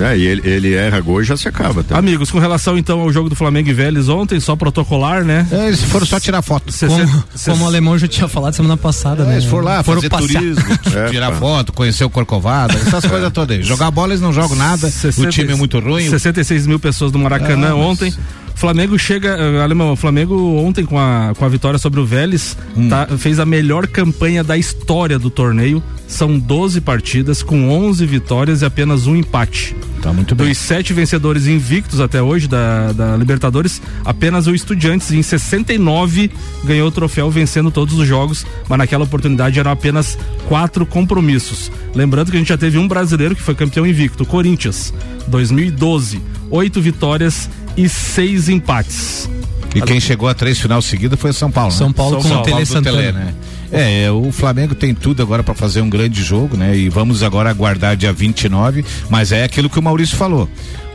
É, 0.00 0.16
e 0.16 0.26
ele, 0.26 0.48
ele 0.48 0.74
erra 0.74 1.00
gol 1.00 1.20
e 1.20 1.24
já 1.24 1.36
se 1.36 1.48
acaba. 1.48 1.82
Tá? 1.82 1.98
Amigos, 1.98 2.30
com 2.30 2.38
relação 2.38 2.78
então 2.78 3.00
ao 3.00 3.12
jogo 3.12 3.28
do 3.28 3.36
Flamengo 3.36 3.68
e 3.68 3.72
Vélez 3.72 4.08
ontem, 4.08 4.38
só 4.40 4.56
protocolar, 4.56 5.24
né? 5.24 5.46
É, 5.50 5.68
eles 5.68 5.82
foram 5.84 6.06
só 6.06 6.18
tirar 6.18 6.42
foto. 6.42 6.72
Como, 6.86 7.24
como 7.44 7.64
o 7.64 7.66
alemão 7.66 7.98
já 7.98 8.08
tinha 8.08 8.28
falado 8.28 8.54
semana 8.54 8.76
passada, 8.76 9.22
é, 9.24 9.26
né? 9.26 9.32
Eles 9.34 9.44
foram 9.44 9.64
lá 9.64 9.82
foram 9.82 10.00
fazer 10.00 10.10
passear. 10.10 10.42
turismo, 10.42 10.64
é, 10.96 11.08
tirar 11.10 11.32
foto, 11.32 11.72
conhecer 11.72 12.04
o 12.04 12.10
Corcovado, 12.10 12.76
essas 12.76 13.04
coisas 13.04 13.32
todas 13.32 13.56
aí. 13.56 13.62
Jogar 13.62 13.90
bola 13.90 14.12
eles 14.12 14.20
não 14.20 14.32
jogam 14.32 14.56
nada, 14.56 14.88
60, 14.90 15.28
o 15.28 15.30
time 15.30 15.52
é 15.52 15.56
muito 15.56 15.78
ruim. 15.78 16.08
66 16.08 16.66
mil 16.66 16.78
pessoas 16.78 17.12
do 17.12 17.18
Maracanã 17.18 17.70
ah, 17.70 17.76
ontem. 17.76 18.12
Flamengo 18.58 18.98
chega, 18.98 19.36
uh, 19.36 19.60
alemão, 19.60 19.92
o 19.92 19.96
Flamengo 19.96 20.56
ontem 20.56 20.84
com 20.84 20.98
a, 20.98 21.32
com 21.38 21.44
a 21.44 21.48
vitória 21.48 21.78
sobre 21.78 22.00
o 22.00 22.04
Vélez 22.04 22.56
hum. 22.76 22.88
tá, 22.88 23.06
fez 23.16 23.38
a 23.38 23.46
melhor 23.46 23.86
campanha 23.86 24.42
da 24.42 24.58
história 24.58 25.16
do 25.16 25.30
torneio. 25.30 25.80
São 26.08 26.36
12 26.36 26.80
partidas 26.80 27.40
com 27.40 27.68
11 27.68 28.04
vitórias 28.04 28.62
e 28.62 28.64
apenas 28.64 29.06
um 29.06 29.14
empate. 29.14 29.76
Tá 30.02 30.12
muito 30.12 30.34
bem. 30.34 30.48
Dos 30.48 30.58
sete 30.58 30.92
vencedores 30.92 31.46
invictos 31.46 32.00
até 32.00 32.20
hoje 32.20 32.48
da, 32.48 32.90
da 32.90 33.16
Libertadores, 33.16 33.80
apenas 34.04 34.48
o 34.48 34.54
Estudiantes 34.54 35.12
em 35.12 35.22
69 35.22 36.28
ganhou 36.64 36.88
o 36.88 36.90
troféu 36.90 37.30
vencendo 37.30 37.70
todos 37.70 37.96
os 37.96 38.08
jogos, 38.08 38.44
mas 38.68 38.78
naquela 38.78 39.04
oportunidade 39.04 39.60
eram 39.60 39.70
apenas 39.70 40.18
quatro 40.48 40.84
compromissos. 40.84 41.70
Lembrando 41.94 42.32
que 42.32 42.36
a 42.36 42.40
gente 42.40 42.48
já 42.48 42.58
teve 42.58 42.76
um 42.76 42.88
brasileiro 42.88 43.36
que 43.36 43.42
foi 43.42 43.54
campeão 43.54 43.86
invicto, 43.86 44.24
Corinthians, 44.24 44.92
2012, 45.28 46.20
oito 46.50 46.80
vitórias 46.80 47.48
e 47.78 47.88
seis 47.88 48.48
empates. 48.48 49.30
E 49.74 49.80
quem 49.80 50.00
chegou 50.00 50.28
a 50.28 50.34
três 50.34 50.58
final 50.58 50.82
seguida 50.82 51.16
foi 51.16 51.32
São 51.32 51.50
Paulo. 51.50 51.70
São 51.70 51.92
Paulo 51.92 52.16
né? 52.16 52.22
com 52.22 52.28
São 52.28 52.42
Paulo 52.42 52.66
Santana. 52.66 52.98
Tele, 52.98 53.12
né? 53.12 53.34
É, 53.70 54.04
é, 54.04 54.10
o 54.10 54.32
Flamengo 54.32 54.74
tem 54.74 54.94
tudo 54.94 55.22
agora 55.22 55.44
para 55.44 55.54
fazer 55.54 55.80
um 55.80 55.88
grande 55.88 56.22
jogo, 56.22 56.56
né? 56.56 56.76
E 56.76 56.88
vamos 56.88 57.22
agora 57.22 57.50
aguardar 57.50 57.96
dia 57.96 58.12
29, 58.12 58.84
mas 59.08 59.30
é 59.30 59.44
aquilo 59.44 59.70
que 59.70 59.78
o 59.78 59.82
Maurício 59.82 60.16
falou. 60.16 60.48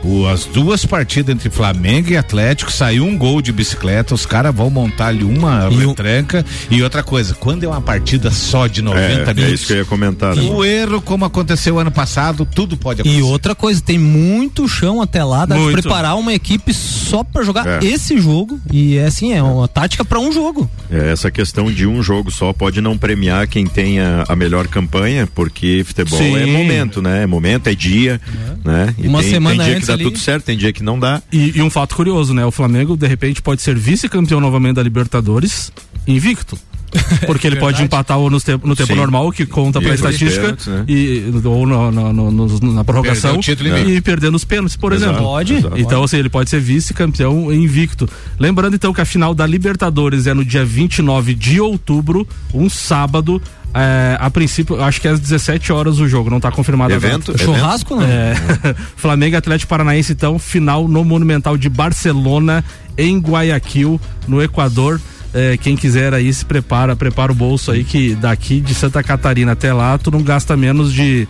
O, 0.04 0.26
as 0.26 0.44
duas 0.44 0.84
partidas 0.84 1.34
entre 1.34 1.48
Flamengo 1.48 2.10
e 2.10 2.16
Atlético 2.16 2.70
saiu 2.70 3.04
um 3.04 3.16
gol 3.16 3.40
de 3.40 3.52
bicicleta, 3.52 4.14
os 4.14 4.26
caras 4.26 4.54
vão 4.54 4.68
montar 4.68 5.06
ali 5.06 5.24
uma 5.24 5.68
e 5.70 5.86
retranca 5.86 6.44
e 6.70 6.82
outra 6.82 7.02
coisa, 7.02 7.34
quando 7.34 7.64
é 7.64 7.68
uma 7.68 7.80
partida 7.80 8.30
só 8.30 8.66
de 8.66 8.82
90 8.82 9.02
é, 9.02 9.16
minutos. 9.16 9.42
É 9.44 9.54
isso 9.54 9.66
que 9.66 9.72
eu 9.72 9.78
ia 9.78 9.84
comentar. 9.84 10.36
Né? 10.36 10.42
O 10.42 10.64
erro, 10.64 11.00
como 11.00 11.24
aconteceu 11.24 11.78
ano 11.78 11.90
passado, 11.90 12.46
tudo 12.46 12.76
pode 12.76 13.00
acontecer. 13.00 13.20
E 13.20 13.22
outra 13.22 13.54
coisa, 13.54 13.80
tem 13.80 13.98
muito 13.98 14.68
chão 14.68 15.00
até 15.00 15.24
lá, 15.24 15.46
dá 15.46 15.56
de 15.56 15.72
preparar 15.72 16.16
uma 16.16 16.34
equipe 16.34 16.74
só 16.74 17.24
para 17.24 17.42
jogar 17.42 17.82
é. 17.82 17.86
esse 17.86 18.18
jogo 18.18 18.60
e 18.70 18.98
é 18.98 19.06
assim, 19.06 19.32
é 19.32 19.42
uma 19.42 19.66
tática 19.66 20.04
para 20.04 20.18
um 20.20 20.30
jogo. 20.30 20.70
É, 20.90 21.12
essa 21.12 21.30
questão 21.30 21.72
de 21.72 21.86
um 21.86 22.02
jogo 22.02 22.30
só 22.30 22.52
pode 22.52 22.80
não 22.80 22.98
premiar 22.98 23.46
quem 23.48 23.66
tenha 23.66 24.24
a 24.28 24.36
melhor 24.36 24.66
campanha, 24.68 25.26
porque 25.34 25.82
futebol 25.86 26.20
é 26.20 26.22
Sim. 26.22 26.36
é 26.36 26.46
momento, 26.46 27.00
né? 27.00 27.22
É 27.22 27.26
momento, 27.26 27.68
é 27.68 27.74
dia, 27.74 28.20
é. 28.26 28.68
né? 28.68 28.94
E 28.98 29.08
uma 29.08 29.20
tem, 29.20 29.30
semana 29.30 29.64
tem 29.64 29.74
antes 29.74 29.88
dá 29.96 30.02
ali... 30.02 30.04
tudo 30.04 30.18
certo, 30.18 30.44
tem 30.44 30.56
dia 30.56 30.72
que 30.72 30.82
não 30.82 30.98
dá. 30.98 31.22
E, 31.32 31.58
e 31.58 31.62
um 31.62 31.70
fato 31.70 31.94
curioso, 31.94 32.34
né? 32.34 32.44
O 32.44 32.50
Flamengo, 32.50 32.96
de 32.96 33.06
repente, 33.06 33.42
pode 33.42 33.62
ser 33.62 33.76
vice-campeão 33.76 34.40
novamente 34.40 34.76
da 34.76 34.82
Libertadores, 34.82 35.72
invicto. 36.06 36.58
Porque 37.26 37.46
ele 37.46 37.56
pode 37.56 37.82
empatar 37.82 38.18
ou 38.18 38.30
no 38.30 38.40
tempo, 38.40 38.66
no 38.66 38.76
tempo 38.76 38.94
normal, 38.94 39.30
que 39.32 39.44
conta 39.44 39.80
para 39.80 39.92
a 39.92 39.94
estatística, 39.94 40.42
pênaltis, 40.42 40.66
né? 40.66 40.84
e, 40.88 41.24
ou 41.44 41.66
no, 41.66 41.90
no, 41.90 42.30
no, 42.30 42.72
na 42.72 42.84
prorrogação, 42.84 43.40
e 43.86 44.00
perdendo 44.00 44.36
os 44.36 44.44
pênaltis, 44.44 44.76
por 44.76 44.92
exato, 44.92 45.10
exemplo. 45.10 45.26
Pode. 45.26 45.54
Exato. 45.54 45.78
Então, 45.78 46.04
assim, 46.04 46.18
ele 46.18 46.28
pode 46.28 46.50
ser 46.50 46.60
vice-campeão 46.60 47.52
invicto. 47.52 48.08
Lembrando, 48.38 48.76
então, 48.76 48.92
que 48.92 49.00
a 49.00 49.04
final 49.04 49.34
da 49.34 49.46
Libertadores 49.46 50.26
é 50.26 50.34
no 50.34 50.44
dia 50.44 50.64
29 50.64 51.34
de 51.34 51.60
outubro, 51.60 52.26
um 52.52 52.68
sábado, 52.68 53.42
é, 53.74 54.16
a 54.20 54.30
princípio, 54.30 54.80
acho 54.80 55.00
que 55.00 55.08
é 55.08 55.10
às 55.10 55.18
17 55.18 55.72
horas 55.72 55.98
o 55.98 56.08
jogo, 56.08 56.30
não 56.30 56.36
está 56.36 56.50
confirmado 56.50 56.94
evento, 56.94 57.32
evento. 57.32 57.42
Churrasco, 57.42 57.96
né? 57.96 58.34
É, 58.64 58.74
Flamengo 58.96 59.36
Atlético 59.36 59.68
Paranaense, 59.68 60.12
então, 60.12 60.38
final 60.38 60.86
no 60.86 61.04
Monumental 61.04 61.56
de 61.56 61.68
Barcelona, 61.68 62.64
em 62.96 63.18
Guayaquil, 63.18 64.00
no 64.28 64.40
Equador. 64.40 65.00
É, 65.32 65.56
quem 65.56 65.76
quiser 65.76 66.14
aí 66.14 66.32
se 66.32 66.44
prepara, 66.44 66.94
prepara 66.94 67.32
o 67.32 67.34
bolso 67.34 67.72
aí 67.72 67.82
que 67.82 68.14
daqui 68.14 68.60
de 68.60 68.72
Santa 68.72 69.02
Catarina 69.02 69.50
até 69.50 69.72
lá 69.72 69.98
tu 69.98 70.08
não 70.08 70.22
gasta 70.22 70.56
menos 70.56 70.92
de 70.92 71.26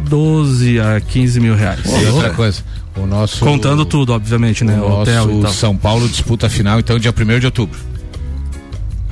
12 0.00 0.78
a 0.78 1.00
15 1.00 1.40
mil 1.40 1.54
reais. 1.54 1.80
E 1.86 2.04
outra 2.06 2.30
coisa, 2.30 2.62
o 2.94 3.06
nosso. 3.06 3.42
Contando 3.42 3.86
tudo, 3.86 4.12
obviamente, 4.12 4.64
né? 4.64 4.78
O 4.78 5.00
Hotel 5.00 5.26
nosso 5.26 5.54
São 5.54 5.74
Paulo 5.74 6.06
disputa 6.06 6.46
a 6.46 6.50
final, 6.50 6.78
então, 6.78 6.98
dia 6.98 7.10
1 7.10 7.38
de 7.38 7.46
outubro. 7.46 7.78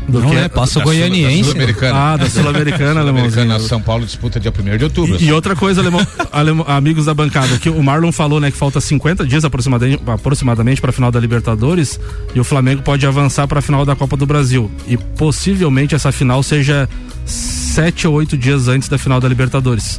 Do 0.09 0.21
Não 0.21 0.31
que? 0.31 0.37
é, 0.37 0.49
passa 0.49 0.61
o 0.61 0.64
Da 0.64 0.66
Sul- 0.66 0.79
da 0.81 0.85
goianiense. 0.85 1.45
Sul-Americana. 1.51 1.99
Ah, 1.99 2.16
da 2.16 2.31
Sul-Americana, 2.31 3.01
Sul-Americana. 3.03 3.59
São 3.59 3.81
Paulo 3.83 4.05
disputa 4.05 4.38
dia 4.38 4.53
1 4.57 4.77
de 4.79 4.85
outubro. 4.85 5.16
E, 5.21 5.25
e 5.27 5.33
outra 5.33 5.57
coisa, 5.57 5.81
alemão, 5.81 6.07
alemão- 6.31 6.64
amigos 6.69 7.07
da 7.07 7.14
bancada, 7.14 7.59
que 7.59 7.69
o 7.69 7.83
Marlon 7.83 8.12
falou, 8.12 8.38
né, 8.40 8.51
que 8.51 8.57
falta 8.57 8.81
50 8.81 9.27
dias 9.27 9.45
aproximadamente, 9.45 10.01
aproximadamente 10.07 10.81
para 10.81 10.90
a 10.90 10.92
final 10.92 11.11
da 11.11 11.19
Libertadores 11.19 11.99
e 12.35 12.38
o 12.40 12.45
Flamengo 12.45 12.83
pode 12.83 13.05
avançar 13.07 13.49
para 13.49 13.59
a 13.59 13.62
final 13.62 13.85
da 13.85 13.97
Copa 13.97 14.16
do 14.16 14.27
Brasil. 14.27 14.71
E 14.87 14.97
possivelmente 14.97 15.95
essa 15.95 16.12
final 16.12 16.42
seja 16.42 16.88
sete 17.25 18.07
ou 18.07 18.14
oito 18.14 18.37
dias 18.38 18.69
antes 18.69 18.88
da 18.88 18.99
final 18.99 19.21
da 19.21 19.29
Libertadores. 19.29 19.99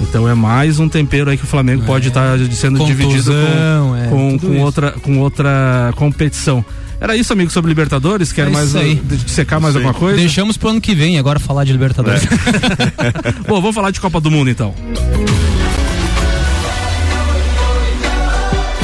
Então 0.00 0.28
é 0.28 0.34
mais 0.34 0.78
um 0.78 0.88
tempero 0.88 1.30
aí 1.30 1.38
que 1.38 1.44
o 1.44 1.46
Flamengo 1.46 1.84
pode 1.84 2.08
estar 2.08 2.36
sendo 2.52 2.84
dividido 2.84 3.32
Contusão, 3.32 3.88
com, 3.88 3.96
é, 3.96 4.08
com, 4.08 4.38
com 4.38 4.58
outra, 4.60 4.90
com 4.92 5.18
outra 5.20 5.92
competição. 5.96 6.64
Era 7.00 7.14
isso, 7.16 7.32
amigo, 7.32 7.50
sobre 7.50 7.68
Libertadores? 7.68 8.32
Quer 8.32 8.46
É 8.48 8.50
mais 8.50 8.74
aí. 8.74 8.94
uh, 8.94 9.16
de- 9.16 9.30
secar 9.30 9.60
mais 9.60 9.76
alguma 9.76 9.92
coisa? 9.94 10.16
Deixamos 10.18 10.56
pro 10.56 10.70
ano 10.70 10.80
que 10.80 10.94
vem 10.94 11.18
agora 11.18 11.38
falar 11.38 11.64
de 11.64 11.72
Libertadores. 11.72 12.22
Bom, 13.46 13.60
vamos 13.60 13.74
falar 13.74 13.90
de 13.90 14.00
Copa 14.00 14.20
do 14.20 14.30
Mundo 14.30 14.48
então. 14.50 14.74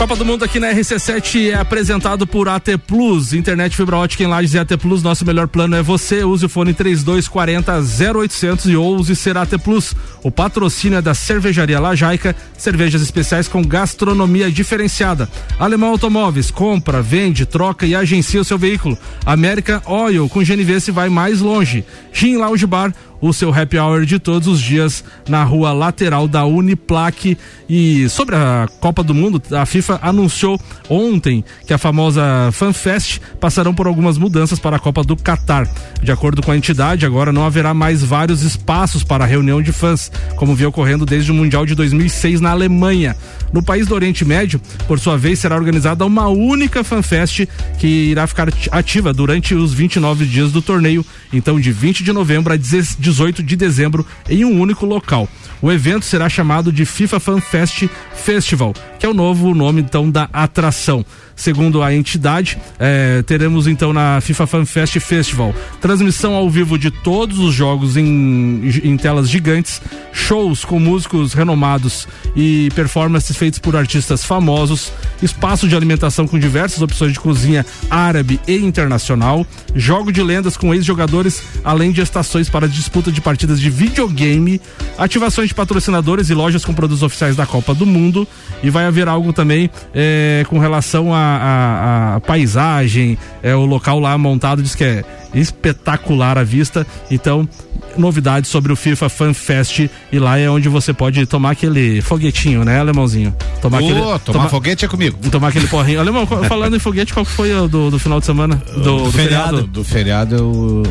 Copa 0.02 0.16
do 0.16 0.24
Mundo 0.24 0.44
aqui 0.44 0.58
na 0.58 0.74
RC7 0.74 1.52
é 1.52 1.54
apresentado 1.54 2.26
por 2.26 2.48
AT 2.48 2.76
Plus, 2.88 3.32
internet 3.32 3.76
fibra 3.76 3.98
ótica 3.98 4.24
em 4.24 4.26
Lages 4.26 4.54
e 4.54 4.58
AT 4.58 4.76
Plus. 4.76 5.00
Nosso 5.00 5.24
melhor 5.24 5.46
plano 5.46 5.76
é 5.76 5.82
você. 5.82 6.24
Use 6.24 6.44
o 6.44 6.48
fone 6.48 6.74
3240 6.74 7.72
0800 8.12 8.66
e 8.66 8.74
ouse 8.74 9.14
ser 9.14 9.36
AT 9.36 9.56
Plus. 9.62 9.94
O 10.24 10.28
patrocínio 10.28 10.98
é 10.98 11.02
da 11.02 11.14
Cervejaria 11.14 11.78
Lajaica, 11.78 12.34
cervejas 12.58 13.00
especiais 13.00 13.46
com 13.46 13.62
gastronomia 13.62 14.50
diferenciada. 14.50 15.28
Alemão 15.56 15.90
Automóveis, 15.90 16.50
compra, 16.50 17.00
vende, 17.00 17.46
troca 17.46 17.86
e 17.86 17.94
agencia 17.94 18.40
o 18.40 18.44
seu 18.44 18.58
veículo. 18.58 18.98
América 19.24 19.84
Oil, 19.86 20.28
com 20.28 20.42
GNV 20.42 20.80
se 20.80 20.90
vai 20.90 21.08
mais 21.08 21.40
longe. 21.40 21.84
Gin 22.12 22.38
Lounge 22.38 22.66
Bar, 22.66 22.92
o 23.22 23.32
seu 23.32 23.54
happy 23.54 23.78
hour 23.78 24.04
de 24.04 24.18
todos 24.18 24.48
os 24.48 24.60
dias 24.60 25.04
na 25.28 25.44
rua 25.44 25.72
lateral 25.72 26.26
da 26.26 26.44
Uniplaque. 26.44 27.38
E 27.68 28.08
sobre 28.08 28.34
a 28.34 28.68
Copa 28.80 29.04
do 29.04 29.14
Mundo, 29.14 29.40
a 29.52 29.64
FIFA 29.64 29.91
anunciou 30.02 30.60
ontem 30.88 31.44
que 31.66 31.72
a 31.74 31.78
famosa 31.78 32.22
FanFest 32.52 33.18
passarão 33.40 33.74
por 33.74 33.86
algumas 33.86 34.16
mudanças 34.16 34.58
para 34.58 34.76
a 34.76 34.78
Copa 34.78 35.02
do 35.02 35.16
Catar. 35.16 35.68
De 36.02 36.10
acordo 36.12 36.42
com 36.42 36.50
a 36.52 36.56
entidade, 36.56 37.04
agora 37.06 37.32
não 37.32 37.44
haverá 37.44 37.74
mais 37.74 38.02
vários 38.02 38.42
espaços 38.42 39.02
para 39.04 39.24
reunião 39.24 39.60
de 39.60 39.72
fãs, 39.72 40.10
como 40.36 40.54
vinha 40.54 40.68
ocorrendo 40.68 41.04
desde 41.06 41.30
o 41.30 41.34
Mundial 41.34 41.66
de 41.66 41.74
2006 41.74 42.40
na 42.40 42.50
Alemanha. 42.50 43.16
No 43.52 43.62
país 43.62 43.86
do 43.86 43.94
Oriente 43.94 44.24
Médio, 44.24 44.60
por 44.88 44.98
sua 44.98 45.18
vez, 45.18 45.38
será 45.38 45.56
organizada 45.56 46.06
uma 46.06 46.28
única 46.28 46.82
FanFest 46.82 47.46
que 47.78 47.86
irá 47.86 48.26
ficar 48.26 48.48
ati- 48.48 48.68
ativa 48.72 49.12
durante 49.12 49.54
os 49.54 49.74
29 49.74 50.24
dias 50.24 50.50
do 50.52 50.62
torneio, 50.62 51.04
então 51.32 51.60
de 51.60 51.70
20 51.70 52.02
de 52.02 52.12
novembro 52.12 52.52
a 52.52 52.56
18 52.56 53.42
de 53.42 53.56
dezembro, 53.56 54.06
em 54.28 54.44
um 54.44 54.60
único 54.60 54.86
local. 54.86 55.28
O 55.60 55.70
evento 55.70 56.04
será 56.04 56.28
chamado 56.28 56.72
de 56.72 56.84
FIFA 56.84 57.20
Fan 57.20 57.40
Fest 57.40 57.84
Festival, 58.14 58.72
que 58.98 59.06
é 59.06 59.08
o 59.08 59.14
novo 59.14 59.54
nome 59.54 59.81
então 59.82 60.10
da 60.10 60.28
atração. 60.32 61.04
Segundo 61.34 61.82
a 61.82 61.94
entidade, 61.94 62.58
eh, 62.78 63.22
teremos 63.26 63.66
então 63.66 63.92
na 63.92 64.20
FIFA 64.20 64.46
Fan 64.46 64.64
Fest 64.64 64.98
Festival 65.00 65.54
transmissão 65.80 66.34
ao 66.34 66.48
vivo 66.48 66.78
de 66.78 66.90
todos 66.90 67.38
os 67.38 67.54
jogos 67.54 67.96
em, 67.96 68.62
em 68.84 68.96
telas 68.96 69.28
gigantes, 69.28 69.80
shows 70.12 70.64
com 70.64 70.78
músicos 70.78 71.32
renomados 71.32 72.06
e 72.36 72.70
performances 72.74 73.36
feitos 73.36 73.58
por 73.58 73.76
artistas 73.76 74.24
famosos, 74.24 74.92
espaço 75.22 75.68
de 75.68 75.74
alimentação 75.74 76.26
com 76.26 76.38
diversas 76.38 76.82
opções 76.82 77.12
de 77.12 77.20
cozinha 77.20 77.64
árabe 77.90 78.40
e 78.46 78.56
internacional, 78.56 79.46
jogo 79.74 80.12
de 80.12 80.22
lendas 80.22 80.56
com 80.56 80.74
ex-jogadores, 80.74 81.42
além 81.64 81.92
de 81.92 82.00
estações 82.00 82.48
para 82.48 82.68
disputa 82.68 83.10
de 83.10 83.20
partidas 83.20 83.60
de 83.60 83.70
videogame, 83.70 84.60
ativações 84.98 85.48
de 85.48 85.54
patrocinadores 85.54 86.30
e 86.30 86.34
lojas 86.34 86.64
com 86.64 86.72
produtos 86.74 87.02
oficiais 87.02 87.36
da 87.36 87.46
Copa 87.46 87.74
do 87.74 87.86
Mundo. 87.86 88.26
E 88.62 88.70
vai 88.70 88.84
haver 88.84 89.08
algo 89.08 89.32
também 89.32 89.68
eh, 89.92 90.44
com 90.48 90.58
relação 90.58 91.12
à- 91.22 92.14
à 92.16 92.20
paisagem, 92.20 93.16
é 93.42 93.54
o 93.54 93.64
local 93.64 93.98
lá 94.00 94.16
montado 94.18 94.62
diz 94.62 94.74
que 94.74 94.84
é 94.84 95.04
espetacular 95.34 96.36
a 96.38 96.44
vista. 96.44 96.86
Então, 97.10 97.48
novidades 97.96 98.50
sobre 98.50 98.72
o 98.72 98.76
FIFA 98.76 99.08
Fan 99.08 99.34
Fest 99.34 99.88
e 100.10 100.18
lá 100.18 100.38
é 100.38 100.48
onde 100.48 100.68
você 100.68 100.92
pode 100.92 101.24
tomar 101.26 101.50
aquele 101.52 102.00
foguetinho, 102.00 102.64
né, 102.64 102.78
alemãozinho? 102.80 103.34
Tomar 103.60 103.78
aquele 103.78 103.94
tomar 104.00 104.18
tomar- 104.20 104.48
foguete 104.48 104.84
é 104.84 104.88
comigo. 104.88 105.18
Tomar 105.30 105.48
aquele 105.48 105.66
porrinho. 105.68 106.00
Alemão, 106.00 106.26
falando 106.26 106.76
em 106.76 106.78
foguete, 106.78 107.12
qual 107.12 107.24
foi 107.24 107.52
o 107.54 107.68
do, 107.68 107.90
do 107.90 107.98
final 107.98 108.18
de 108.20 108.26
semana? 108.26 108.56
Do, 108.74 109.04
do 109.04 109.12
feriado? 109.12 109.62
Do 109.66 109.84
feriado 109.84 110.34
eu 110.36 110.82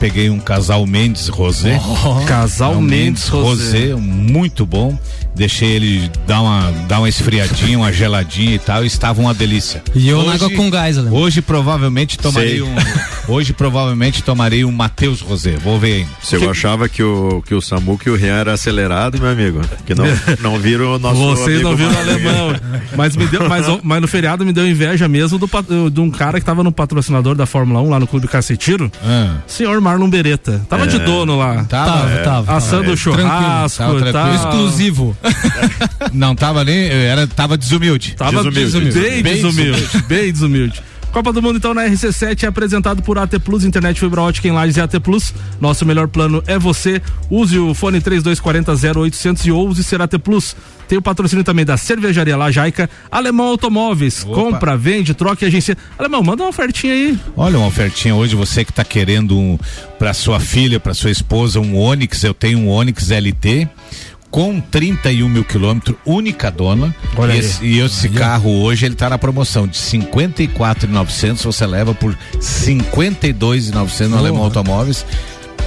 peguei 0.00 0.28
um 0.28 0.38
casal 0.40 0.84
Mendes 0.86 1.28
Rosé. 1.28 1.80
Casal 2.26 2.74
É 2.74 2.76
um 2.76 2.80
Mendes 2.82 3.28
Rosé. 3.28 3.92
Rosé, 3.92 3.94
muito 3.94 4.66
bom. 4.66 4.98
Deixei 5.34 5.70
ele 5.70 6.10
dar 6.26 6.40
uma, 6.40 6.72
dar 6.86 6.98
uma 6.98 7.08
esfriadinha, 7.08 7.78
uma 7.78 7.92
geladinha 7.92 8.54
e 8.54 8.58
tal, 8.58 8.84
e 8.84 8.86
estava 8.86 9.20
uma 9.20 9.34
delícia. 9.34 9.82
E 9.94 10.08
eu 10.08 10.22
na 10.24 10.34
água 10.34 10.50
com 10.50 10.70
gás, 10.70 10.96
alemão. 10.96 11.18
Hoje 11.18 11.42
provavelmente 11.42 12.16
tomarei 12.18 12.58
Sei. 12.58 12.62
um. 12.62 12.74
Hoje 13.26 13.52
provavelmente 13.52 14.22
tomarei 14.22 14.64
um 14.64 14.70
Matheus 14.70 15.20
Rosé. 15.20 15.56
Vou 15.56 15.78
ver 15.78 15.94
ainda. 15.94 16.10
Se 16.22 16.36
eu 16.36 16.50
achava 16.50 16.88
que 16.88 17.02
o, 17.02 17.42
que 17.46 17.54
o 17.54 17.60
Samuca 17.60 18.08
e 18.08 18.12
o 18.12 18.16
Rian 18.16 18.36
era 18.36 18.52
acelerado, 18.52 19.18
meu 19.18 19.30
amigo, 19.30 19.60
que 19.86 19.94
não, 19.94 20.04
não 20.40 20.58
viram 20.58 20.94
o 20.94 20.98
nosso 20.98 21.20
Vocês 21.20 21.62
não 21.62 21.74
viram 21.74 21.92
o 21.92 21.98
alemão. 21.98 22.54
Mas, 22.96 23.16
me 23.16 23.26
deu, 23.26 23.48
mas, 23.48 23.66
mas 23.82 24.00
no 24.00 24.06
feriado 24.06 24.44
me 24.44 24.52
deu 24.52 24.66
inveja 24.68 25.08
mesmo 25.08 25.38
do, 25.38 25.48
de 25.90 26.00
um 26.00 26.10
cara 26.10 26.38
que 26.38 26.46
tava 26.46 26.62
no 26.62 26.70
patrocinador 26.70 27.34
da 27.34 27.46
Fórmula 27.46 27.80
1 27.80 27.90
lá 27.90 27.98
no 27.98 28.06
Clube 28.06 28.28
Cacetiro. 28.28 28.90
Ah, 29.02 29.36
Senhor 29.46 29.80
Marlon 29.80 30.08
Beretta. 30.08 30.64
Tava 30.68 30.86
de 30.86 30.98
dono 30.98 31.36
lá. 31.36 31.64
tava, 31.64 31.92
Tava, 31.92 32.10
é, 32.10 32.22
tava. 32.22 32.56
Assando 32.56 32.84
tava. 32.84 32.96
churrasco, 32.96 33.78
Tava 33.78 33.98
tranquilo. 33.98 34.34
Exclusivo. 34.34 35.16
Não 36.12 36.34
tava 36.34 36.64
nem. 36.64 36.88
Era, 36.88 37.26
tava 37.26 37.56
desumilde. 37.56 38.14
Tava 38.16 38.42
Desumilde. 38.50 38.98
bem, 38.98 39.22
Bem 39.22 39.34
desumilde, 39.34 40.02
bem 40.08 40.32
desumilde. 40.32 40.82
Copa 41.14 41.32
do 41.32 41.40
Mundo 41.40 41.58
então 41.58 41.72
na 41.72 41.84
RC7 41.86 42.42
é 42.42 42.46
apresentado 42.48 43.00
por 43.00 43.16
AT 43.18 43.38
Plus, 43.38 43.62
internet 43.64 44.00
fibra 44.00 44.20
ótica 44.20 44.48
em 44.48 44.50
Lages 44.50 44.76
e 44.76 44.80
AT 44.80 44.98
Plus. 44.98 45.32
Nosso 45.60 45.86
melhor 45.86 46.08
plano 46.08 46.42
é 46.44 46.58
você. 46.58 47.00
Use 47.30 47.56
o 47.56 47.72
fone 47.72 48.00
3240 48.00 49.00
0800 49.00 49.46
e 49.46 49.52
ouse 49.52 49.84
ser 49.84 50.02
AT 50.02 50.18
Plus. 50.18 50.56
Tem 50.88 50.98
o 50.98 51.02
patrocínio 51.02 51.44
também 51.44 51.64
da 51.64 51.76
Cervejaria 51.76 52.36
Lajaica, 52.36 52.90
Alemão 53.12 53.46
Automóveis. 53.46 54.24
Opa. 54.24 54.34
Compra, 54.34 54.76
vende, 54.76 55.14
troca 55.14 55.44
e 55.44 55.48
agência. 55.48 55.78
Alemão, 55.96 56.20
manda 56.20 56.42
uma 56.42 56.48
ofertinha 56.48 56.92
aí. 56.92 57.16
Olha 57.36 57.58
uma 57.58 57.68
ofertinha 57.68 58.16
hoje, 58.16 58.34
você 58.34 58.64
que 58.64 58.72
está 58.72 58.82
querendo 58.84 59.38
um, 59.38 59.56
para 60.00 60.12
sua 60.12 60.40
filha, 60.40 60.80
para 60.80 60.94
sua 60.94 61.12
esposa, 61.12 61.60
um 61.60 61.78
Onix, 61.78 62.24
eu 62.24 62.34
tenho 62.34 62.58
um 62.58 62.68
Onix 62.68 63.10
LT 63.10 63.68
com 64.34 64.60
31 64.60 65.28
mil 65.28 65.44
quilômetros, 65.44 65.96
única 66.04 66.50
dona. 66.50 66.92
Olha 67.16 67.36
e 67.36 67.38
esse, 67.38 67.64
e 67.64 67.78
esse 67.78 68.08
carro 68.08 68.50
hoje 68.62 68.84
ele 68.84 68.96
tá 68.96 69.08
na 69.08 69.16
promoção 69.16 69.64
de 69.64 69.76
54,900, 69.76 71.44
você 71.44 71.64
leva 71.64 71.94
por 71.94 72.18
52,900 72.40 74.10
no 74.10 74.18
Alemão 74.18 74.42
Automóveis. 74.42 75.06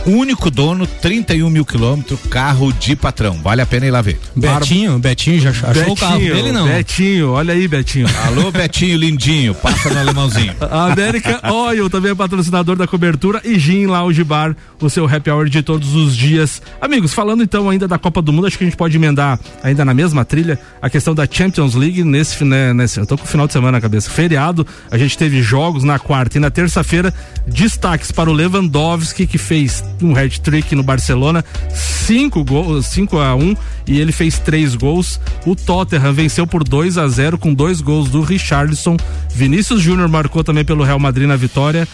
Único 0.07 0.49
dono, 0.49 0.87
31 0.87 1.49
mil 1.49 1.65
quilômetros, 1.65 2.17
carro 2.29 2.71
de 2.71 2.95
patrão. 2.95 3.41
Vale 3.43 3.61
a 3.61 3.65
pena 3.65 3.87
ir 3.87 3.91
lá 3.91 4.01
ver. 4.01 4.17
Betinho, 4.33 4.97
Betinho 4.97 5.41
já 5.41 5.49
achou 5.49 5.91
o 5.91 5.95
carro 5.97 6.17
dele, 6.17 6.53
não? 6.53 6.65
Betinho, 6.65 7.31
olha 7.31 7.53
aí, 7.53 7.67
Betinho. 7.67 8.07
Alô, 8.25 8.49
Betinho 8.51 8.97
lindinho, 8.97 9.53
passa 9.53 9.89
no 9.89 9.99
alemãozinho. 9.99 10.55
A 10.61 10.93
América 10.93 11.41
Oil 11.51 11.89
também 11.89 12.11
é 12.11 12.15
patrocinador 12.15 12.77
da 12.77 12.87
cobertura 12.87 13.41
e 13.43 13.59
Gin 13.59 13.87
Lounge 13.87 14.23
Bar, 14.23 14.55
o 14.79 14.89
seu 14.89 15.05
happy 15.05 15.29
hour 15.29 15.49
de 15.49 15.61
todos 15.61 15.93
os 15.93 16.15
dias. 16.15 16.61
Amigos, 16.79 17.13
falando 17.13 17.43
então 17.43 17.69
ainda 17.69 17.85
da 17.85 17.97
Copa 17.97 18.21
do 18.21 18.31
Mundo, 18.31 18.47
acho 18.47 18.57
que 18.57 18.63
a 18.63 18.67
gente 18.67 18.77
pode 18.77 18.95
emendar 18.95 19.37
ainda 19.61 19.83
na 19.83 19.93
mesma 19.93 20.23
trilha 20.23 20.57
a 20.81 20.89
questão 20.89 21.13
da 21.13 21.27
Champions 21.29 21.75
League 21.75 22.05
nesse, 22.05 22.45
né, 22.45 22.73
nesse 22.73 22.97
eu 22.97 23.05
tô 23.05 23.17
com 23.17 23.25
o 23.25 23.27
final 23.27 23.45
de 23.45 23.51
semana 23.51 23.73
na 23.73 23.81
cabeça. 23.81 24.09
Feriado, 24.09 24.65
a 24.89 24.97
gente 24.97 25.17
teve 25.17 25.41
jogos 25.41 25.83
na 25.83 25.99
quarta 25.99 26.37
e 26.37 26.39
na 26.39 26.49
terça-feira, 26.49 27.13
destaques 27.45 28.09
para 28.09 28.29
o 28.29 28.33
Lewandowski 28.33 29.27
que 29.27 29.37
fez 29.37 29.83
um 30.01 30.15
hat-trick 30.15 30.75
no 30.75 30.83
Barcelona, 30.83 31.43
5 31.73 32.43
gols, 32.43 32.85
5 32.87 33.17
a 33.19 33.35
1 33.35 33.55
e 33.87 33.99
ele 33.99 34.11
fez 34.11 34.39
três 34.39 34.75
gols. 34.75 35.19
O 35.45 35.55
Tottenham 35.55 36.13
venceu 36.13 36.45
por 36.45 36.63
2 36.63 36.97
a 36.97 37.07
0 37.07 37.37
com 37.37 37.53
dois 37.53 37.81
gols 37.81 38.09
do 38.09 38.21
Richarlison. 38.21 38.97
Vinícius 39.33 39.81
Júnior 39.81 40.07
marcou 40.07 40.43
também 40.43 40.65
pelo 40.65 40.83
Real 40.83 40.99
Madrid 40.99 41.27
na 41.27 41.35
vitória. 41.35 41.87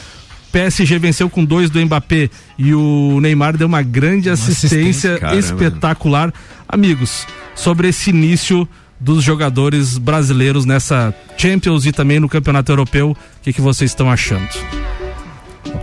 PSG 0.52 1.00
venceu 1.00 1.30
com 1.30 1.44
dois 1.44 1.72
do 1.72 1.84
Mbappé 1.84 2.30
e 2.60 2.76
o 2.76 3.20
Neymar 3.20 3.58
deu 3.58 3.66
uma 3.68 3.82
grande 3.82 4.30
assistência, 4.30 5.14
assistência, 5.14 5.20
caramba. 5.20 5.40
espetacular. 5.40 6.34
Amigos, 6.68 7.26
sobre 7.56 7.88
esse 7.88 8.12
início 8.12 8.68
dos 9.00 9.24
jogadores 9.24 9.98
brasileiros 9.98 10.64
nessa 10.64 11.14
Champions 11.38 11.86
e 11.86 11.92
também 11.92 12.20
no 12.20 12.30
Campeonato 12.30 12.72
Europeu, 12.72 13.12
o 13.12 13.18
que, 13.42 13.52
que 13.52 13.62
vocês 13.62 13.92
estão 13.92 14.10
achando? 14.10 14.48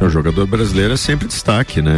O 0.00 0.08
jogador 0.08 0.46
brasileiro 0.46 0.94
é 0.94 0.96
sempre 0.96 1.26
destaque, 1.26 1.82
né? 1.82 1.92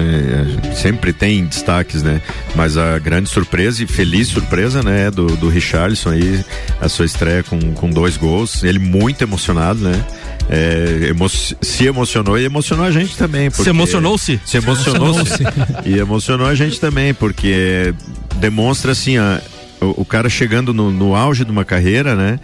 É, 0.66 0.74
Sempre 0.74 1.12
tem 1.12 1.44
destaques, 1.44 2.02
né? 2.02 2.20
Mas 2.54 2.76
a 2.76 2.98
grande 2.98 3.28
surpresa 3.28 3.82
e 3.82 3.86
feliz 3.86 4.28
surpresa, 4.28 4.82
né? 4.82 5.10
Do, 5.10 5.26
do 5.36 5.48
Richarlison 5.48 6.10
aí, 6.10 6.44
a 6.80 6.88
sua 6.88 7.04
estreia 7.04 7.42
com, 7.42 7.58
com 7.74 7.90
dois 7.90 8.16
gols. 8.16 8.62
Ele 8.64 8.78
muito 8.78 9.22
emocionado, 9.22 9.80
né? 9.80 10.04
é, 10.48 11.08
emo 11.08 11.28
se 11.28 11.86
emocionou 11.86 12.38
e 12.38 12.44
emocionou 12.44 12.84
a 12.84 12.90
gente 12.90 13.16
também. 13.16 13.50
Se 13.50 13.68
emocionou-se? 13.68 14.40
Se 14.44 14.56
emocionou-se. 14.56 15.42
e 15.84 15.98
emocionou 15.98 16.46
a 16.46 16.54
gente 16.54 16.80
também, 16.80 17.14
porque 17.14 17.94
demonstra 18.36 18.92
assim, 18.92 19.18
a, 19.18 19.40
o, 19.80 20.02
o 20.02 20.04
cara 20.04 20.28
chegando 20.28 20.74
no, 20.74 20.90
no 20.90 21.14
auge 21.14 21.44
de 21.44 21.50
uma 21.50 21.64
carreira, 21.64 22.14
né? 22.14 22.40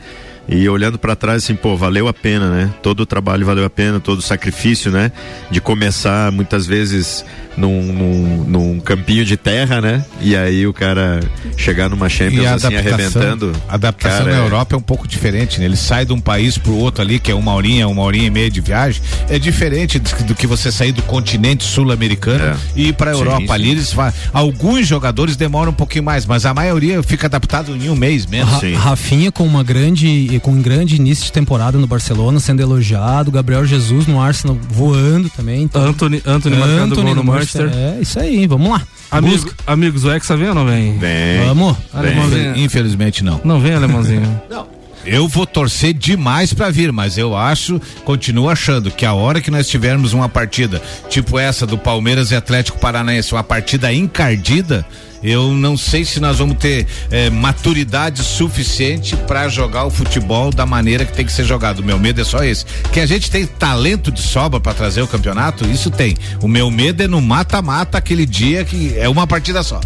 E 0.48 0.66
olhando 0.68 0.98
para 0.98 1.14
trás 1.14 1.44
assim, 1.44 1.54
pô, 1.54 1.76
valeu 1.76 2.08
a 2.08 2.14
pena, 2.14 2.50
né? 2.50 2.70
Todo 2.82 3.00
o 3.00 3.06
trabalho 3.06 3.44
valeu 3.44 3.64
a 3.66 3.70
pena, 3.70 4.00
todo 4.00 4.18
o 4.20 4.22
sacrifício, 4.22 4.90
né? 4.90 5.12
De 5.50 5.60
começar 5.60 6.32
muitas 6.32 6.66
vezes 6.66 7.24
num, 7.58 7.82
num, 7.82 8.44
num 8.44 8.80
campinho 8.80 9.24
de 9.24 9.36
terra, 9.36 9.80
né? 9.80 10.04
E 10.20 10.34
aí 10.34 10.66
o 10.66 10.72
cara 10.72 11.20
chegar 11.56 11.90
numa 11.90 12.08
Champions 12.08 12.64
assim 12.64 12.74
arrebentando. 12.76 13.52
A 13.68 13.74
adaptação 13.74 14.24
cara, 14.24 14.36
na 14.36 14.42
é... 14.42 14.44
Europa 14.44 14.74
é 14.74 14.78
um 14.78 14.82
pouco 14.82 15.06
diferente, 15.06 15.58
né? 15.58 15.66
Ele 15.66 15.76
sai 15.76 16.06
de 16.06 16.12
um 16.12 16.20
país 16.20 16.56
pro 16.56 16.74
outro 16.74 17.02
ali, 17.02 17.18
que 17.18 17.30
é 17.30 17.34
uma 17.34 17.52
horinha, 17.52 17.86
uma 17.86 18.02
horinha 18.02 18.28
e 18.28 18.30
meia 18.30 18.50
de 18.50 18.60
viagem, 18.60 19.02
é 19.28 19.38
diferente 19.38 19.98
do, 19.98 20.34
que 20.34 20.46
você 20.46 20.72
sair 20.72 20.92
do 20.92 21.02
continente 21.02 21.64
sul-americano 21.64 22.44
é. 22.44 22.56
e 22.74 22.88
ir 22.88 22.92
pra 22.94 23.10
Europa. 23.10 23.40
Sim, 23.40 23.52
ali 23.52 23.70
eles 23.70 23.94
alguns 24.32 24.86
jogadores 24.86 25.36
demoram 25.36 25.72
um 25.72 25.74
pouquinho 25.74 26.04
mais, 26.04 26.24
mas 26.24 26.46
a 26.46 26.54
maioria 26.54 27.02
fica 27.02 27.26
adaptado 27.26 27.76
em 27.76 27.90
um 27.90 27.96
mês 27.96 28.24
mesmo. 28.24 28.50
Ra 28.50 28.90
Rafinha 28.90 29.30
com 29.30 29.44
uma 29.44 29.62
grande 29.62 30.37
com 30.40 30.52
um 30.52 30.62
grande 30.62 30.96
início 30.96 31.24
de 31.24 31.32
temporada 31.32 31.78
no 31.78 31.86
Barcelona, 31.86 32.40
sendo 32.40 32.60
elogiado, 32.60 33.30
Gabriel 33.30 33.64
Jesus 33.64 34.06
no 34.06 34.20
Arsenal 34.20 34.56
voando 34.70 35.28
também. 35.30 35.62
Então, 35.62 35.82
Anthony, 35.82 36.18
Anthony, 36.18 36.56
Anthony 36.56 36.56
marcando 36.56 37.02
gol 37.02 37.14
no 37.14 37.24
Manchester. 37.24 37.70
É, 37.72 37.98
isso 38.00 38.18
aí, 38.18 38.46
vamos 38.46 38.70
lá. 38.70 38.82
Amigo, 39.10 39.50
amigos, 39.66 40.04
o 40.04 40.10
Hexa 40.10 40.36
vem 40.36 40.48
ou 40.48 40.54
não 40.54 40.66
vem? 40.66 40.98
Vem. 40.98 41.46
Vamos. 41.46 41.76
Vem. 41.94 42.64
Infelizmente 42.64 43.24
não. 43.24 43.40
Não 43.44 43.60
vem, 43.60 43.74
alemãozinho? 43.74 44.40
não. 44.50 44.78
Eu 45.04 45.26
vou 45.26 45.46
torcer 45.46 45.94
demais 45.94 46.52
para 46.52 46.70
vir, 46.70 46.92
mas 46.92 47.16
eu 47.16 47.34
acho, 47.34 47.80
continuo 48.04 48.50
achando 48.50 48.90
que 48.90 49.06
a 49.06 49.14
hora 49.14 49.40
que 49.40 49.50
nós 49.50 49.66
tivermos 49.66 50.12
uma 50.12 50.28
partida 50.28 50.82
tipo 51.08 51.38
essa 51.38 51.66
do 51.66 51.78
Palmeiras 51.78 52.30
e 52.30 52.36
Atlético 52.36 52.78
Paranaense, 52.78 53.32
uma 53.32 53.42
partida 53.42 53.90
encardida, 53.90 54.84
eu 55.22 55.52
não 55.52 55.76
sei 55.76 56.04
se 56.04 56.20
nós 56.20 56.38
vamos 56.38 56.58
ter 56.58 56.86
é, 57.10 57.30
maturidade 57.30 58.22
suficiente 58.22 59.16
para 59.16 59.48
jogar 59.48 59.84
o 59.84 59.90
futebol 59.90 60.50
da 60.50 60.64
maneira 60.64 61.04
que 61.04 61.12
tem 61.12 61.24
que 61.24 61.32
ser 61.32 61.44
jogado. 61.44 61.80
O 61.80 61.84
meu 61.84 61.98
medo 61.98 62.20
é 62.20 62.24
só 62.24 62.44
esse. 62.44 62.64
Que 62.92 63.00
a 63.00 63.06
gente 63.06 63.30
tem 63.30 63.46
talento 63.46 64.10
de 64.10 64.20
sobra 64.20 64.60
para 64.60 64.74
trazer 64.74 65.02
o 65.02 65.08
campeonato, 65.08 65.64
isso 65.68 65.90
tem. 65.90 66.16
O 66.42 66.48
meu 66.48 66.70
medo 66.70 67.02
é 67.02 67.08
no 67.08 67.20
mata-mata 67.20 67.98
aquele 67.98 68.26
dia 68.26 68.64
que 68.64 68.96
é 68.96 69.08
uma 69.08 69.26
partida 69.26 69.62
só. 69.62 69.80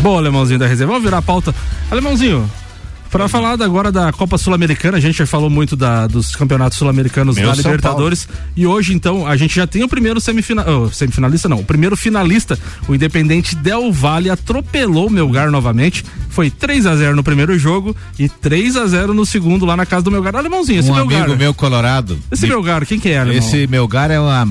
Boa, 0.00 0.18
Alemãozinho 0.18 0.58
da 0.58 0.66
reserva. 0.66 0.92
Vamos 0.92 1.04
virar 1.04 1.18
a 1.18 1.22
pauta. 1.22 1.54
Alemãozinho, 1.90 2.48
para 3.10 3.28
falar 3.28 3.60
agora 3.62 3.90
da 3.90 4.12
Copa 4.12 4.36
Sul-Americana, 4.36 4.98
a 4.98 5.00
gente 5.00 5.18
já 5.18 5.26
falou 5.26 5.48
muito 5.48 5.74
da, 5.74 6.06
dos 6.06 6.36
campeonatos 6.36 6.78
sul-americanos 6.78 7.36
da 7.36 7.54
Libertadores. 7.54 8.28
E 8.56 8.66
hoje, 8.66 8.92
então, 8.92 9.26
a 9.26 9.36
gente 9.36 9.54
já 9.54 9.66
tem 9.66 9.82
o 9.82 9.88
primeiro 9.88 10.20
semifinal, 10.20 10.64
oh, 10.68 10.90
semifinalista, 10.90 11.48
não, 11.48 11.60
o 11.60 11.64
primeiro 11.64 11.96
finalista. 11.96 12.58
O 12.86 12.94
Independente 12.94 13.56
Del 13.56 13.92
Valle 13.92 14.30
atropelou 14.30 15.06
o 15.06 15.10
Melgar 15.10 15.50
novamente. 15.50 16.04
Foi 16.28 16.50
3 16.50 16.86
a 16.86 16.96
0 16.96 17.16
no 17.16 17.24
primeiro 17.24 17.58
jogo 17.58 17.96
e 18.18 18.28
3 18.28 18.76
a 18.76 18.86
0 18.86 19.14
no 19.14 19.26
segundo 19.26 19.64
lá 19.64 19.76
na 19.76 19.86
casa 19.86 20.04
do 20.04 20.10
Melgar. 20.10 20.36
Alemãozinho, 20.36 20.80
esse 20.80 20.90
um 20.90 20.94
Melgar. 20.94 21.22
amigo 21.22 21.36
meu 21.36 21.54
colorado. 21.54 22.18
Esse 22.30 22.46
me... 22.46 22.50
Melgar, 22.50 22.86
quem 22.86 23.00
que 23.00 23.08
é, 23.08 23.18
alemão? 23.18 23.38
Esse 23.38 23.66
Melgar 23.66 24.10
é, 24.10 24.20
uma, 24.20 24.46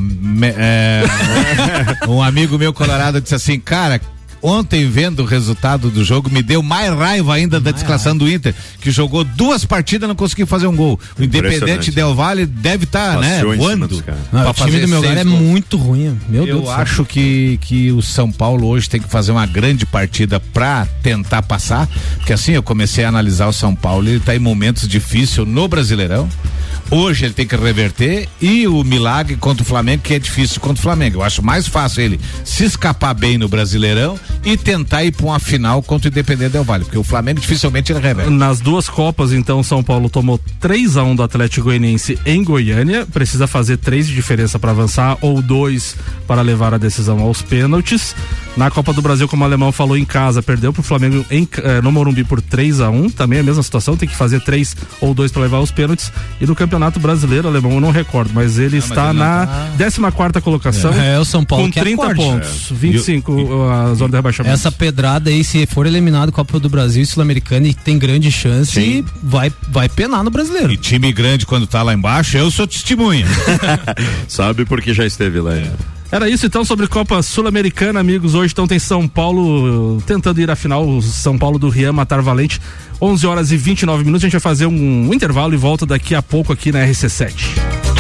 é 0.58 1.04
um 2.10 2.22
amigo 2.22 2.58
meu 2.58 2.74
colorado 2.74 3.22
disse 3.22 3.36
assim, 3.36 3.60
cara, 3.60 4.02
ontem 4.42 4.90
vendo 4.90 5.22
o 5.22 5.26
resultado 5.26 5.90
do 5.90 6.04
jogo 6.04 6.30
me 6.30 6.42
deu 6.42 6.62
mais 6.62 6.94
raiva 6.94 7.34
ainda 7.34 7.60
da 7.60 7.72
desclassão 7.72 8.16
do 8.16 8.30
Inter, 8.30 8.54
que 8.82 8.92
jogou 8.92 9.24
duas 9.24 9.66
partidas 9.66 10.08
e 10.08 10.10
não 10.10 10.16
conseguiu 10.16 10.48
fazer 10.48 10.68
um 10.68 10.76
gol. 10.76 11.00
O 11.18 11.24
Independente 11.24 11.92
Del 11.92 12.16
Valle 12.16 12.46
deve 12.46 12.86
estar, 12.86 13.16
tá, 13.16 13.20
né, 13.20 13.44
voando. 13.44 13.86
o 13.86 14.54
time 14.54 14.80
do 14.80 14.88
meu 14.88 15.02
lugar 15.02 15.18
é 15.18 15.24
muito 15.24 15.78
ruim, 15.78 16.18
meu 16.30 16.46
Eu 16.46 16.62
Deus 16.62 16.70
acho 16.70 17.06
que, 17.06 17.60
que 17.62 17.92
o 17.92 18.02
São 18.02 18.32
Paulo 18.32 18.68
hoje 18.68 18.90
tem 18.90 19.02
que 19.02 19.10
fazer 19.10 19.32
uma 19.32 19.46
grande 19.46 19.86
partida 19.86 20.40
pra 20.40 20.88
tentar 21.02 21.42
passar, 21.42 21.88
porque 22.18 22.34
assim, 22.34 22.54
eu 22.54 22.64
comecei 22.64 23.04
a 23.04 23.10
analisar 23.10 23.48
o 23.48 23.54
São 23.54 23.76
Paulo, 23.76 24.08
ele 24.08 24.20
tá 24.20 24.36
em 24.36 24.40
momentos 24.40 24.88
difíceis 24.88 25.48
no 25.48 25.68
Brasileirão. 25.68 26.30
Hoje 26.90 27.26
ele 27.26 27.34
tem 27.34 27.46
que 27.46 27.56
reverter 27.56 28.30
e 28.42 28.66
o 28.66 28.82
milagre 28.82 29.36
contra 29.36 29.62
o 29.62 29.66
Flamengo, 29.66 30.04
que 30.04 30.14
é 30.14 30.20
difícil 30.20 30.62
contra 30.62 30.80
o 30.80 30.82
Flamengo. 30.82 31.18
Eu 31.18 31.24
acho 31.24 31.44
mais 31.44 31.68
fácil 31.68 32.02
ele 32.02 32.20
se 32.46 32.64
escapar 32.64 33.14
bem 33.14 33.38
no 33.38 33.50
Brasileirão 33.50 34.18
e 34.44 34.58
tentar 34.58 35.04
ir 35.04 35.12
para 35.12 35.26
uma 35.26 35.40
final 35.40 35.82
contra 35.82 36.08
o 36.08 36.12
Independente 36.12 36.52
Del 36.52 36.64
Vale, 36.64 36.86
porque 36.86 36.98
o 36.98 37.04
Flamengo 37.04 37.40
dificilmente 37.40 37.92
ele 37.92 38.00
reverte. 38.00 38.32
Nas 38.32 38.60
duas 38.60 38.88
Copas, 38.90 39.34
então, 39.34 39.62
São 39.64 39.84
Paulo 39.84 40.10
tomou 40.10 40.40
3 40.60 40.98
a 40.98 41.04
1 41.04 41.16
do 41.16 41.24
Atlético 41.24 41.66
Goianiense 41.66 42.18
em 42.26 42.44
Goiânia, 42.44 43.06
precisa 43.06 43.48
fazer 43.48 43.78
três 43.78 44.08
de 44.08 44.14
diferença 44.14 44.58
para 44.58 44.72
avançar 44.72 45.18
ou 45.22 45.42
dois 45.42 45.96
para 46.28 46.42
levar 46.42 46.74
a 46.74 46.78
decisão 46.78 47.20
aos 47.20 47.42
pênaltis. 47.42 48.16
Na 48.56 48.72
Copa 48.72 48.92
do 48.92 49.02
Brasil, 49.02 49.28
como 49.28 49.44
o 49.44 49.46
alemão 49.46 49.72
falou 49.72 49.98
em 49.98 50.06
casa, 50.06 50.42
perdeu 50.42 50.74
pro 50.74 50.82
Flamengo 50.82 51.24
em, 51.30 51.48
eh, 51.58 51.82
no 51.82 51.92
Morumbi 51.92 52.24
por 52.24 52.42
3 52.42 52.82
a 52.82 52.90
1 52.90 53.10
também 53.12 53.38
é 53.38 53.42
a 53.42 53.44
mesma 53.44 53.62
situação, 53.62 53.96
tem 53.96 54.10
que 54.10 54.16
fazer 54.16 54.42
três 54.42 54.76
ou 55.00 55.14
dois 55.14 55.32
para 55.32 55.44
levar 55.44 55.60
os 55.60 55.72
pênaltis. 55.72 56.12
E 56.42 56.46
no 56.46 56.56
Campeonato 56.56 57.00
Brasileiro, 57.00 57.48
alemão, 57.48 57.74
eu 57.74 57.82
não 57.82 57.92
recordo, 57.92 58.32
mas 58.34 58.58
ele 58.58 58.80
não, 58.80 58.88
está 58.88 59.14
mas 59.14 59.16
ele 59.16 59.20
na 59.20 59.48
tá... 59.48 59.68
14 59.78 60.12
quarta 60.12 60.42
colocação. 60.42 60.94
É, 60.94 61.16
é, 61.16 61.20
o 61.20 61.26
São 61.26 61.46
Paulo 61.46 61.66
com 61.66 61.72
30 61.72 62.04
é 62.04 62.16
pontos, 62.16 62.72
é. 62.72 62.74
25 62.74 63.70
a 63.70 63.94
zona 63.94 64.17
de 64.18 64.20
rebaixamento. 64.20 64.54
Essa 64.54 64.72
pedrada 64.72 65.30
aí, 65.30 65.44
se 65.44 65.66
for 65.66 65.86
eliminado 65.86 66.32
Copa 66.32 66.60
do 66.60 66.70
Brasil 66.70 67.04
e 67.04 67.06
Sul-Americana, 67.06 67.68
e 67.68 67.74
tem 67.74 67.98
grande 67.98 68.32
chance, 68.32 68.74
Sim. 68.74 69.06
vai, 69.24 69.52
vai 69.70 69.88
penar 69.88 70.24
no 70.24 70.30
brasileiro. 70.30 70.72
E 70.74 70.78
time 70.78 71.12
grande 71.12 71.46
quando 71.46 71.68
tá 71.68 71.82
lá 71.84 71.94
embaixo, 71.94 72.38
eu 72.38 72.50
sou 72.52 72.68
testemunha. 72.68 73.26
Sabe 74.28 74.66
porque 74.66 74.94
já 74.94 75.06
esteve 75.06 75.40
lá. 75.40 75.56
É. 75.56 75.72
Era 76.10 76.30
isso 76.30 76.46
então 76.46 76.64
sobre 76.64 76.88
Copa 76.88 77.22
Sul-Americana, 77.22 78.00
amigos. 78.00 78.34
Hoje 78.34 78.54
então 78.54 78.66
tem 78.66 78.80
São 78.80 79.08
Paulo 79.08 80.02
tentando 80.06 80.40
ir 80.40 80.50
à 80.50 80.56
final, 80.56 81.02
São 81.02 81.38
Paulo 81.38 81.60
do 81.60 81.68
Rian 81.70 81.92
Matar 81.92 82.22
Valente. 82.22 82.62
11 83.02 83.28
horas 83.28 83.52
e 83.52 83.58
29 83.58 84.06
minutos. 84.06 84.24
A 84.24 84.28
gente 84.28 84.34
vai 84.34 84.42
fazer 84.42 84.66
um, 84.68 85.10
um 85.10 85.14
intervalo 85.14 85.54
e 85.54 85.58
volta 85.58 85.86
daqui 85.86 86.16
a 86.16 86.22
pouco 86.22 86.54
aqui 86.54 86.72
na 86.72 86.80
RC7. 86.80 87.97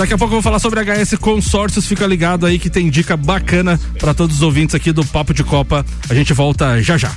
Daqui 0.00 0.14
a 0.14 0.18
pouco 0.18 0.32
eu 0.32 0.40
vou 0.40 0.42
falar 0.42 0.58
sobre 0.58 0.80
HS 0.82 1.18
Consórcios. 1.20 1.86
Fica 1.86 2.06
ligado 2.06 2.46
aí 2.46 2.58
que 2.58 2.70
tem 2.70 2.88
dica 2.88 3.18
bacana 3.18 3.78
para 3.98 4.14
todos 4.14 4.36
os 4.36 4.42
ouvintes 4.42 4.74
aqui 4.74 4.92
do 4.92 5.04
Papo 5.04 5.34
de 5.34 5.44
Copa. 5.44 5.84
A 6.08 6.14
gente 6.14 6.32
volta 6.32 6.82
já 6.82 6.96
já. 6.96 7.12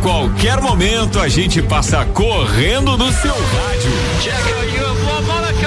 qualquer 0.00 0.60
momento 0.60 1.18
a 1.18 1.28
gente 1.28 1.60
passa 1.60 2.04
correndo 2.06 2.96
no 2.96 3.12
seu 3.12 3.34
rádio. 3.34 3.92
Check 4.22 4.34
out 4.34 4.74
you 4.74 4.94
Monaco. 5.26 5.64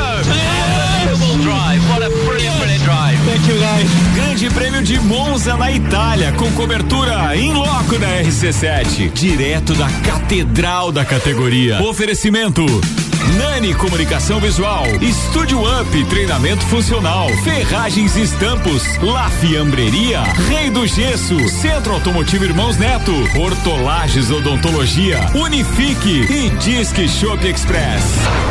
drive. 1.43 1.89
What 1.89 2.03
a 2.03 2.10
brilliant, 2.10 2.58
brilliant 2.58 2.84
drive. 2.84 3.19
Thank 3.25 3.47
you 3.47 3.60
guys. 3.60 4.07
Grande 4.38 4.54
Prêmio 4.54 4.84
de 4.84 5.00
Monza 5.00 5.58
na 5.58 5.71
Itália, 5.71 6.32
com 6.34 6.52
cobertura 6.52 7.36
em 7.36 7.54
loco 7.54 7.97
da 7.97 8.21
RC7, 8.21 9.12
direto 9.12 9.73
da 9.73 9.89
Catedral 10.06 10.91
da 10.91 11.04
categoria. 11.04 11.82
Oferecimento 11.82 12.63
Nani 13.36 13.73
Comunicação 13.73 14.39
Visual, 14.39 14.86
Estúdio 15.02 15.60
Up, 15.63 16.06
treinamento 16.06 16.63
funcional, 16.67 17.30
Ferragens 17.43 18.15
e 18.15 18.21
Estampos, 18.21 18.84
La 19.02 19.28
Fiambreria, 19.28 20.21
Rei 20.47 20.69
do 20.69 20.86
Gesso, 20.86 21.50
Centro 21.50 21.93
Automotivo 21.93 22.43
Irmãos 22.43 22.78
Neto, 22.78 23.13
Hortolagens 23.39 24.30
Odontologia, 24.30 25.19
Unifique 25.34 26.32
e 26.32 26.50
Disque 26.60 27.10
Shop 27.10 27.43
Express. 27.43 28.04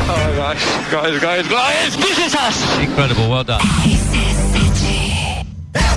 Oh 0.09 0.37
gosh, 0.37 0.65
guys, 0.91 1.21
guys, 1.21 1.47
guys, 1.47 1.97
this 1.97 2.19
is 2.19 2.35
us. 2.35 2.81
Incredible, 2.83 3.31
well 3.31 3.45
done. 3.45 3.61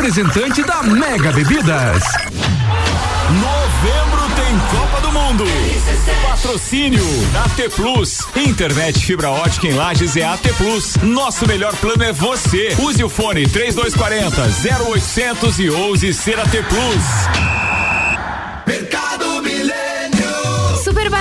da 0.00 0.82
Mega 0.82 1.30
Bebidas. 1.30 2.02
Novembro 3.28 4.34
tem 4.34 4.58
Copa 4.70 5.00
do 5.02 5.12
Mundo. 5.12 5.44
Patrocínio 6.22 7.04
AT 7.44 7.74
Plus. 7.76 8.20
Internet 8.34 8.98
fibra 9.04 9.28
ótica 9.28 9.66
em 9.66 9.74
Lages 9.74 10.16
é 10.16 10.24
AT 10.24 10.40
Plus. 10.56 10.96
Nosso 11.02 11.46
melhor 11.46 11.76
plano 11.76 12.02
é 12.02 12.14
você. 12.14 12.74
Use 12.78 13.04
o 13.04 13.10
fone 13.10 13.46
3240 13.46 14.42
0800 14.94 15.60
e 15.60 15.68
ouse 15.68 16.14
ser 16.14 16.40
AT 16.40 16.50
Plus. 16.50 17.69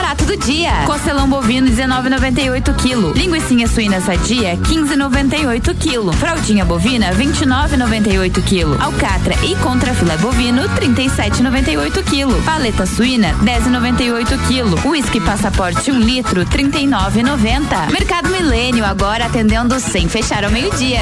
Barato 0.10 0.26
do 0.26 0.38
dia. 0.38 0.72
Costelão 0.88 1.30
bovino 1.30 1.70
19,98 1.70 2.74
kg. 2.74 3.14
Linguiça 3.16 3.68
suína 3.72 4.02
sadia 4.02 4.58
15,98 4.58 5.76
kg. 5.76 6.12
Fraldinha 6.18 6.66
bovina 6.66 7.14
29,98 7.14 8.42
kg. 8.42 8.82
Alcatra 8.82 9.36
e 9.46 9.56
contrafilé 9.58 10.18
bovino 10.18 10.64
37,98 10.64 12.04
kg. 12.04 12.44
Paleta 12.44 12.88
suína 12.88 13.36
10,98 13.44 14.36
kg. 14.48 14.88
Whisky 14.90 15.20
passaporte 15.20 15.92
1 15.92 15.96
um 15.96 16.00
litro 16.00 16.44
39,90. 16.44 17.92
Mercado 17.92 18.30
Milênio 18.30 18.86
agora 18.86 19.28
atendendo 19.28 19.80
sem 19.80 20.10
fechar 20.10 20.44
ao 20.44 20.50
meio-dia. 20.50 21.02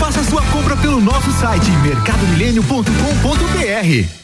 Faça 0.00 0.24
sua 0.24 0.40
compra 0.44 0.74
pelo 0.78 1.02
nosso 1.02 1.30
site 1.32 1.70
mercadomilênio.com.br. 1.82 4.23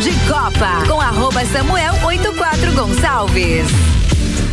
De 0.00 0.12
Copa 0.26 0.82
com 0.88 0.98
arroba 0.98 1.44
Samuel 1.44 1.94
84 2.04 2.72
Gonçalves. 2.72 3.66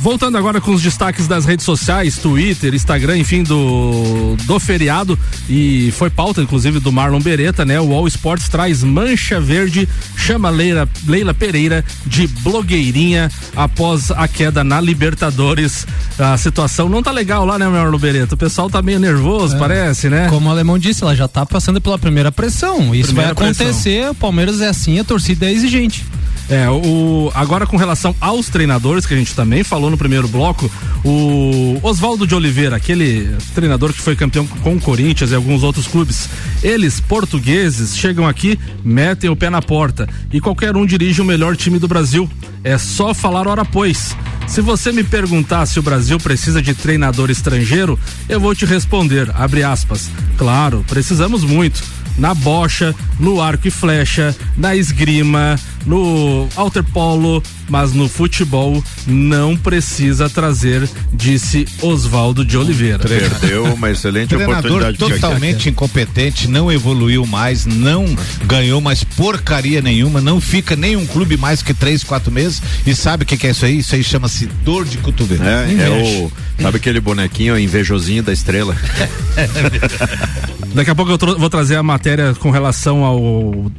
Voltando 0.00 0.38
agora 0.38 0.60
com 0.60 0.70
os 0.72 0.80
destaques 0.80 1.26
das 1.26 1.44
redes 1.44 1.64
sociais, 1.66 2.16
Twitter, 2.16 2.72
Instagram, 2.72 3.18
enfim, 3.18 3.42
do, 3.42 4.36
do 4.44 4.60
feriado. 4.60 5.18
E 5.48 5.92
foi 5.96 6.08
pauta, 6.10 6.40
inclusive, 6.40 6.78
do 6.78 6.92
Marlon 6.92 7.18
Beretta, 7.18 7.64
né? 7.64 7.80
O 7.80 7.92
All 7.92 8.06
Sports 8.06 8.48
traz 8.48 8.84
mancha 8.84 9.40
verde, 9.40 9.88
chama 10.16 10.48
Leila, 10.48 10.88
Leila 11.08 11.34
Pereira 11.34 11.84
de 12.06 12.28
blogueirinha 12.28 13.28
após 13.56 14.12
a 14.12 14.28
queda 14.28 14.62
na 14.62 14.80
Libertadores. 14.80 15.84
A 16.16 16.38
situação 16.38 16.88
não 16.88 17.02
tá 17.02 17.10
legal 17.10 17.44
lá, 17.44 17.58
né, 17.58 17.66
Marlon 17.66 17.98
Beretta? 17.98 18.36
O 18.36 18.38
pessoal 18.38 18.70
tá 18.70 18.80
meio 18.80 19.00
nervoso, 19.00 19.56
É. 19.56 19.58
parece, 19.58 20.08
né? 20.08 20.28
Como 20.30 20.48
o 20.48 20.52
alemão 20.52 20.78
disse, 20.78 21.02
ela 21.02 21.16
já 21.16 21.26
tá 21.26 21.44
passando 21.44 21.80
pela 21.80 21.98
primeira 21.98 22.30
pressão. 22.30 22.94
Isso 22.94 23.06
Primeira 23.08 23.34
vai 23.34 23.48
acontecer, 23.48 24.08
o 24.08 24.14
Palmeiras 24.14 24.60
é 24.60 24.68
assim, 24.68 25.00
a 25.00 25.02
torcida 25.02 25.46
é 25.46 25.52
exigente. 25.52 26.06
É, 26.50 26.68
o, 26.70 27.30
agora 27.34 27.66
com 27.66 27.76
relação 27.76 28.14
aos 28.20 28.48
treinadores, 28.48 29.04
que 29.04 29.12
a 29.12 29.16
gente 29.16 29.34
também 29.34 29.62
falou 29.62 29.90
no 29.90 29.98
primeiro 29.98 30.26
bloco, 30.26 30.70
o 31.04 31.78
Oswaldo 31.82 32.26
de 32.26 32.34
Oliveira, 32.34 32.76
aquele 32.76 33.28
treinador 33.54 33.92
que 33.92 34.00
foi 34.00 34.16
campeão 34.16 34.46
com 34.46 34.74
o 34.74 34.80
Corinthians 34.80 35.30
e 35.30 35.34
alguns 35.34 35.62
outros 35.62 35.86
clubes, 35.86 36.28
eles, 36.62 37.00
portugueses, 37.00 37.96
chegam 37.96 38.26
aqui, 38.26 38.58
metem 38.82 39.28
o 39.28 39.36
pé 39.36 39.50
na 39.50 39.60
porta 39.60 40.08
e 40.32 40.40
qualquer 40.40 40.74
um 40.74 40.86
dirige 40.86 41.20
o 41.20 41.24
melhor 41.24 41.54
time 41.54 41.78
do 41.78 41.86
Brasil. 41.86 42.28
É 42.64 42.78
só 42.78 43.12
falar 43.12 43.46
hora 43.46 43.64
pois. 43.64 44.16
Se 44.46 44.62
você 44.62 44.90
me 44.90 45.04
perguntar 45.04 45.66
se 45.66 45.78
o 45.78 45.82
Brasil 45.82 46.18
precisa 46.18 46.62
de 46.62 46.74
treinador 46.74 47.30
estrangeiro, 47.30 47.98
eu 48.26 48.40
vou 48.40 48.54
te 48.54 48.64
responder, 48.64 49.30
abre 49.34 49.62
aspas. 49.62 50.10
Claro, 50.38 50.82
precisamos 50.88 51.44
muito 51.44 51.82
na 52.18 52.34
bocha, 52.34 52.94
no 53.18 53.40
arco 53.40 53.68
e 53.68 53.70
flecha, 53.70 54.34
na 54.56 54.74
esgrima, 54.74 55.58
no 55.88 56.46
alter 56.54 56.84
polo, 56.84 57.42
mas 57.68 57.94
no 57.94 58.08
futebol 58.08 58.84
não 59.06 59.56
precisa 59.56 60.28
trazer, 60.28 60.88
disse 61.12 61.66
Oswaldo 61.80 62.44
de 62.44 62.58
Oliveira. 62.58 62.98
Perdeu 62.98 63.64
uma 63.72 63.90
excelente 63.90 64.28
Treinador 64.28 64.58
oportunidade 64.58 64.98
de 64.98 64.98
totalmente 64.98 65.70
incompetente, 65.70 66.46
não 66.46 66.70
evoluiu 66.70 67.24
mais, 67.26 67.64
não 67.64 68.04
ganhou 68.44 68.82
mais 68.82 69.02
porcaria 69.02 69.80
nenhuma, 69.80 70.20
não 70.20 70.40
fica 70.40 70.76
nenhum 70.76 71.06
clube 71.06 71.38
mais 71.38 71.62
que 71.62 71.72
três, 71.72 72.04
quatro 72.04 72.30
meses. 72.30 72.60
E 72.86 72.94
sabe 72.94 73.24
o 73.24 73.26
que, 73.26 73.38
que 73.38 73.46
é 73.46 73.50
isso 73.50 73.64
aí? 73.64 73.78
Isso 73.78 73.94
aí 73.94 74.04
chama-se 74.04 74.46
dor 74.62 74.84
de 74.84 74.98
cotovelo. 74.98 75.44
É, 75.44 75.74
é 75.74 75.88
o. 76.24 76.30
Sabe 76.60 76.76
aquele 76.76 77.00
bonequinho 77.00 77.58
invejosinho 77.58 78.22
da 78.22 78.32
estrela? 78.32 78.76
Daqui 80.74 80.90
a 80.90 80.94
pouco 80.94 81.12
eu 81.12 81.38
vou 81.38 81.48
trazer 81.48 81.76
a 81.76 81.82
matéria 81.82 82.34
com 82.34 82.50
relação 82.50 83.04
ao, 83.04 83.70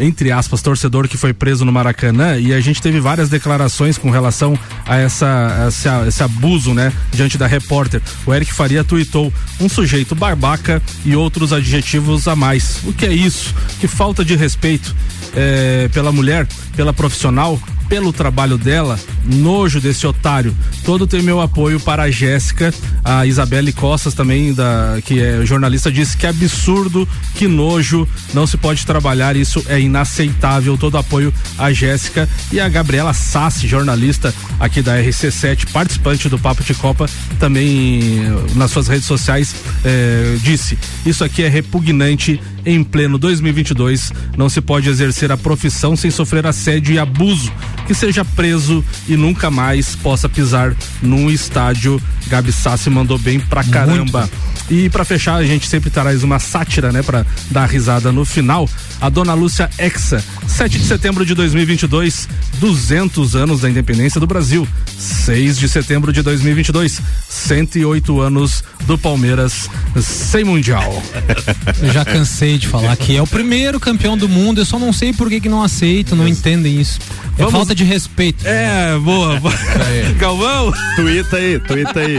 entre 0.00 0.30
aspas, 0.32 0.62
torcedor 0.62 1.08
que 1.08 1.16
foi 1.16 1.32
preso 1.32 1.64
no 1.64 1.72
Maracanã 1.72 2.36
e 2.38 2.52
a 2.52 2.60
gente 2.60 2.80
teve 2.80 3.00
várias 3.00 3.28
declarações 3.28 3.96
com 3.98 4.10
relação 4.10 4.58
a 4.86 4.96
essa, 4.96 5.64
essa- 5.68 6.04
esse 6.06 6.22
abuso, 6.22 6.72
né, 6.74 6.92
diante 7.12 7.36
da 7.38 7.46
repórter. 7.46 8.00
O 8.26 8.32
Eric 8.34 8.52
Faria 8.52 8.84
tuitou 8.84 9.32
um 9.60 9.68
sujeito 9.68 10.14
barbaca 10.14 10.82
e 11.04 11.14
outros 11.16 11.52
adjetivos 11.52 12.26
a 12.28 12.34
mais. 12.36 12.80
O 12.84 12.92
que 12.92 13.06
é 13.06 13.12
isso? 13.12 13.54
Que 13.80 13.86
falta 13.88 14.24
de 14.24 14.34
respeito. 14.36 14.94
é, 15.36 15.88
pela 15.92 16.12
mulher, 16.12 16.46
pela 16.76 16.92
profissional, 16.92 17.58
pelo 17.88 18.12
trabalho 18.12 18.58
dela, 18.58 18.98
nojo 19.24 19.80
desse 19.80 20.06
otário. 20.06 20.54
Todo 20.84 21.06
tem 21.06 21.22
meu 21.22 21.40
apoio 21.40 21.80
para 21.80 22.04
a 22.04 22.10
Jéssica, 22.10 22.72
a 23.04 23.26
Isabelle 23.26 23.72
Costas 23.72 24.14
também, 24.14 24.52
da, 24.52 24.98
que 25.04 25.20
é 25.20 25.44
jornalista, 25.44 25.90
disse 25.90 26.16
que 26.16 26.26
absurdo, 26.26 27.08
que 27.34 27.46
nojo, 27.46 28.06
não 28.32 28.46
se 28.46 28.56
pode 28.56 28.84
trabalhar, 28.84 29.36
isso 29.36 29.64
é 29.68 29.80
inaceitável. 29.80 30.76
Todo 30.76 30.98
apoio 30.98 31.32
à 31.58 31.72
Jéssica 31.72 32.28
e 32.52 32.60
a 32.60 32.68
Gabriela 32.68 33.12
Sassi, 33.12 33.66
jornalista 33.66 34.34
aqui 34.58 34.82
da 34.82 34.96
RC7, 34.98 35.70
participante 35.72 36.28
do 36.28 36.38
Papo 36.38 36.62
de 36.62 36.74
Copa, 36.74 37.08
também 37.38 38.22
nas 38.54 38.70
suas 38.70 38.88
redes 38.88 39.06
sociais 39.06 39.54
eh, 39.84 40.36
disse: 40.42 40.78
Isso 41.04 41.24
aqui 41.24 41.42
é 41.42 41.48
repugnante 41.48 42.40
em 42.64 42.82
pleno 42.82 43.18
2022. 43.18 44.12
Não 44.36 44.48
se 44.48 44.60
pode 44.60 44.88
exercer 44.88 45.30
a 45.30 45.36
profissão 45.36 45.96
sem 45.96 46.10
sofrer 46.10 46.46
assédio 46.46 46.94
e 46.94 46.98
abuso. 46.98 47.52
Que 47.86 47.94
seja 47.94 48.24
preso 48.24 48.84
e 49.08 49.16
nunca 49.16 49.50
mais 49.50 49.94
possa 49.96 50.28
pisar 50.28 50.74
num 51.02 51.30
estádio. 51.30 52.00
Gabi 52.26 52.52
Sassi 52.52 52.88
mandou 52.88 53.18
bem 53.18 53.38
pra 53.38 53.62
caramba. 53.64 54.20
Muito. 54.20 54.54
E 54.70 54.88
para 54.88 55.04
fechar, 55.04 55.36
a 55.36 55.44
gente 55.44 55.68
sempre 55.68 55.90
traz 55.90 56.22
uma 56.22 56.38
sátira, 56.38 56.90
né, 56.90 57.02
para 57.02 57.26
dar 57.50 57.66
risada 57.66 58.10
no 58.10 58.24
final. 58.24 58.68
A 59.00 59.10
Dona 59.10 59.34
Lúcia 59.34 59.68
Exa, 59.78 60.24
7 60.46 60.78
de 60.78 60.84
setembro 60.86 61.26
de 61.26 61.34
2022, 61.34 62.28
200 62.60 63.36
anos 63.36 63.60
da 63.60 63.68
independência 63.68 64.18
do 64.18 64.26
Brasil. 64.26 64.66
6 64.98 65.58
de 65.58 65.68
setembro 65.68 66.12
de 66.12 66.22
2022, 66.22 67.00
108 67.28 68.20
anos 68.20 68.64
do 68.86 68.96
Palmeiras 68.96 69.68
sem 70.00 70.44
mundial. 70.44 71.02
Eu 71.82 71.92
já 71.92 72.04
cansei 72.04 72.53
de 72.58 72.68
falar 72.68 72.96
que 72.96 73.16
é 73.16 73.22
o 73.22 73.26
primeiro 73.26 73.78
campeão 73.80 74.16
do 74.16 74.28
mundo, 74.28 74.60
eu 74.60 74.64
só 74.64 74.78
não 74.78 74.92
sei 74.92 75.12
por 75.12 75.28
que, 75.28 75.40
que 75.40 75.48
não 75.48 75.62
aceitam, 75.62 76.16
não 76.16 76.26
entendem 76.28 76.80
isso. 76.80 76.98
É 77.36 77.38
Vamos- 77.38 77.52
falta 77.52 77.74
de 77.74 77.82
respeito. 77.84 78.46
É, 78.46 78.96
boa. 78.98 79.38
boa. 79.40 79.54
Galvão, 80.18 80.72
Tuita 80.96 81.36
aí, 81.36 81.58
tuita 81.58 82.00
aí. 82.00 82.18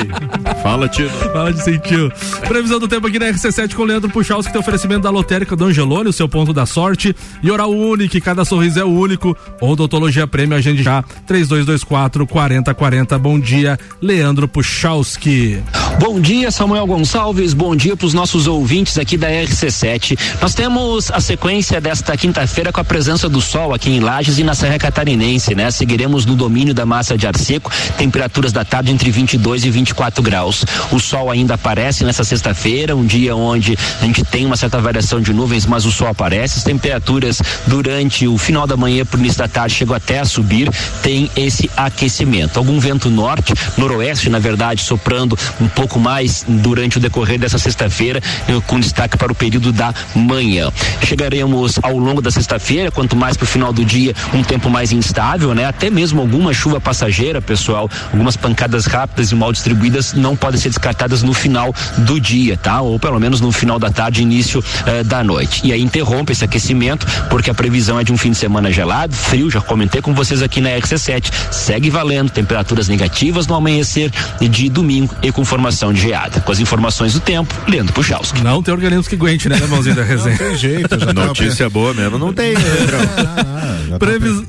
Fala, 0.61 0.87
tio. 0.89 1.09
Fala 1.09 1.53
de 1.53 1.63
sentiu. 1.63 2.11
Previsão 2.47 2.79
do 2.79 2.87
tempo 2.87 3.07
aqui 3.07 3.17
na 3.17 3.27
RC7 3.27 3.73
com 3.73 3.83
o 3.83 3.85
Leandro 3.85 4.09
Puchalski, 4.09 4.47
que 4.47 4.53
tem 4.53 4.59
oferecimento 4.61 5.01
da 5.03 5.09
Lotérica 5.09 5.55
do 5.55 5.65
Angelone, 5.65 6.09
o 6.09 6.13
seu 6.13 6.27
ponto 6.27 6.51
da 6.53 6.65
sorte. 6.65 7.15
E 7.41 7.49
Oral 7.49 7.71
Unique, 7.71 8.19
cada 8.19 8.43
sorriso 8.43 8.79
é 8.79 8.83
único. 8.85 9.35
Odontologia 9.61 10.27
Prêmio, 10.27 10.57
agende 10.57 10.83
já. 10.83 11.01
3224 11.25 12.27
4040. 12.27 13.17
Bom 13.19 13.39
dia, 13.39 13.79
Leandro 14.01 14.47
Puchalski. 14.47 15.61
Bom 15.97 16.19
dia, 16.19 16.51
Samuel 16.51 16.85
Gonçalves. 16.85 17.53
Bom 17.53 17.73
dia 17.73 17.95
para 17.95 18.05
os 18.05 18.13
nossos 18.13 18.47
ouvintes 18.47 18.97
aqui 18.97 19.15
da 19.15 19.29
RC7. 19.29 20.19
Nós 20.41 20.53
temos 20.53 21.09
a 21.09 21.21
sequência 21.21 21.79
desta 21.79 22.17
quinta-feira 22.17 22.71
com 22.71 22.81
a 22.81 22.83
presença 22.83 23.29
do 23.29 23.39
sol 23.39 23.73
aqui 23.73 23.89
em 23.89 24.01
Lages 24.01 24.37
e 24.37 24.43
na 24.43 24.53
Serra 24.53 24.77
Catarinense, 24.77 25.55
né? 25.55 25.71
Seguiremos 25.71 26.25
no 26.25 26.35
domínio 26.35 26.73
da 26.73 26.85
massa 26.85 27.17
de 27.17 27.25
ar 27.25 27.37
seco, 27.37 27.71
temperaturas 27.97 28.51
da 28.51 28.65
tarde 28.65 28.91
entre 28.91 29.09
22 29.09 29.63
e 29.63 29.69
24 29.69 30.21
graus. 30.21 30.65
O 30.91 30.99
sol 30.99 31.31
ainda 31.31 31.53
aparece 31.53 32.03
nessa 32.03 32.25
sexta-feira, 32.25 32.93
um 32.93 33.05
dia 33.05 33.33
onde 33.33 33.77
a 34.01 34.05
gente 34.05 34.23
tem 34.25 34.45
uma 34.45 34.57
certa 34.57 34.81
variação 34.81 35.21
de 35.21 35.31
nuvens, 35.31 35.65
mas 35.65 35.85
o 35.85 35.91
sol 35.91 36.09
aparece. 36.09 36.57
As 36.57 36.63
temperaturas 36.65 37.41
durante 37.67 38.27
o 38.27 38.37
final 38.37 38.67
da 38.67 38.75
manhã 38.75 39.05
para 39.05 39.17
o 39.17 39.19
início 39.21 39.39
da 39.39 39.47
tarde 39.47 39.75
chegam 39.75 39.95
até 39.95 40.19
a 40.19 40.25
subir. 40.25 40.69
Tem 41.01 41.31
esse 41.37 41.71
aquecimento. 41.75 42.57
Algum 42.57 42.79
vento 42.79 43.09
norte, 43.09 43.53
noroeste, 43.77 44.29
na 44.29 44.39
verdade, 44.39 44.83
soprando 44.83 45.37
um 45.61 45.67
pouco 45.69 45.84
mais 45.99 46.45
durante 46.47 46.97
o 46.97 46.99
decorrer 46.99 47.39
dessa 47.39 47.57
sexta-feira, 47.57 48.21
eh, 48.47 48.61
com 48.67 48.79
destaque 48.79 49.17
para 49.17 49.31
o 49.31 49.35
período 49.35 49.71
da 49.71 49.93
manhã. 50.15 50.71
Chegaremos 51.03 51.79
ao 51.81 51.97
longo 51.97 52.21
da 52.21 52.31
sexta-feira, 52.31 52.91
quanto 52.91 53.15
mais 53.15 53.37
para 53.37 53.43
o 53.43 53.47
final 53.47 53.71
do 53.71 53.85
dia, 53.85 54.13
um 54.33 54.43
tempo 54.43 54.69
mais 54.69 54.91
instável, 54.91 55.53
né? 55.53 55.65
Até 55.65 55.89
mesmo 55.89 56.21
alguma 56.21 56.53
chuva 56.53 56.79
passageira, 56.81 57.41
pessoal, 57.41 57.89
algumas 58.11 58.35
pancadas 58.35 58.85
rápidas 58.85 59.31
e 59.31 59.35
mal 59.35 59.51
distribuídas 59.51 60.13
não 60.13 60.35
podem 60.35 60.59
ser 60.59 60.69
descartadas 60.69 61.21
no 61.21 61.33
final 61.33 61.73
do 61.99 62.19
dia, 62.19 62.57
tá? 62.57 62.81
Ou 62.81 62.99
pelo 62.99 63.19
menos 63.19 63.41
no 63.41 63.51
final 63.51 63.79
da 63.79 63.89
tarde, 63.89 64.21
início 64.21 64.63
eh, 64.85 65.03
da 65.03 65.23
noite. 65.23 65.61
E 65.63 65.71
aí 65.71 65.81
interrompe 65.81 66.31
esse 66.31 66.43
aquecimento, 66.43 67.05
porque 67.29 67.49
a 67.49 67.53
previsão 67.53 67.99
é 67.99 68.03
de 68.03 68.11
um 68.11 68.17
fim 68.17 68.31
de 68.31 68.37
semana 68.37 68.71
gelado, 68.71 69.13
frio, 69.13 69.49
já 69.49 69.61
comentei 69.61 70.01
com 70.01 70.13
vocês 70.13 70.41
aqui 70.41 70.61
na 70.61 70.69
RC7. 70.69 71.31
Segue 71.51 71.89
valendo, 71.89 72.29
temperaturas 72.29 72.87
negativas 72.87 73.47
no 73.47 73.55
amanhecer 73.55 74.11
de 74.41 74.69
domingo 74.69 75.15
e 75.21 75.31
com 75.31 75.43
formação 75.43 75.74
de 75.93 76.01
geada. 76.01 76.41
Com 76.41 76.51
as 76.51 76.59
informações 76.59 77.13
do 77.13 77.19
tempo, 77.19 77.53
Leandro 77.67 77.93
Puchalski. 77.93 78.41
Não 78.41 78.61
tem 78.63 78.73
organismo 78.73 79.03
que 79.03 79.15
aguente, 79.15 79.47
né, 79.49 79.57
irmãozinho 79.57 79.95
da 79.95 80.03
resenha? 80.03 80.31
Não 80.39 80.45
tem 80.47 80.55
jeito, 80.57 80.99
já 80.99 81.05
tava 81.13 81.25
Notícia 81.27 81.69
boa 81.69 81.93
mesmo, 81.93 82.17
não 82.17 82.33
tem, 82.33 82.53
né, 82.53 82.61
Pedrão? 82.79 83.99
Previs... 83.99 84.43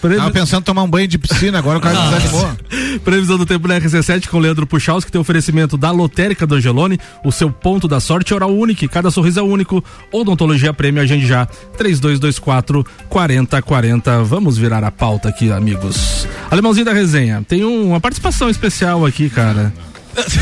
previs- 0.00 0.18
Tava 0.18 0.30
pensando 0.30 0.60
em 0.60 0.64
tomar 0.64 0.82
um 0.82 0.88
banho 0.90 1.06
de 1.08 1.16
piscina, 1.18 1.58
agora 1.58 1.78
o 1.78 1.80
cara 1.80 1.98
desanimou. 2.10 2.50
Previsão 3.04 3.38
do 3.38 3.46
tempo 3.46 3.66
na 3.68 3.80
RC7 3.80 4.26
com 4.28 4.38
Leandro 4.38 4.66
Puchalski, 4.66 5.10
tem 5.10 5.20
oferecimento 5.20 5.76
da 5.76 5.90
Lotérica 5.90 6.46
do 6.46 6.54
Angelone, 6.56 6.98
o 7.24 7.30
seu 7.32 7.50
ponto 7.50 7.86
da 7.88 8.00
sorte 8.00 8.32
é 8.32 8.36
oral 8.36 8.50
único, 8.54 8.86
cada 8.88 9.10
sorriso 9.10 9.40
é 9.40 9.42
único. 9.42 9.82
Odontologia 10.12 10.72
Prêmio, 10.72 11.02
agende 11.02 11.26
já. 11.26 11.46
3224 11.78 12.84
4040. 13.08 14.22
Vamos 14.24 14.56
virar 14.58 14.84
a 14.84 14.90
pauta 14.90 15.28
aqui, 15.28 15.50
amigos. 15.52 16.26
Alemãozinho 16.50 16.84
da 16.86 16.92
resenha, 16.92 17.44
tem 17.48 17.64
um- 17.64 17.88
uma 17.90 18.00
participação 18.00 18.48
especial 18.50 19.04
aqui, 19.06 19.28
cara. 19.30 19.72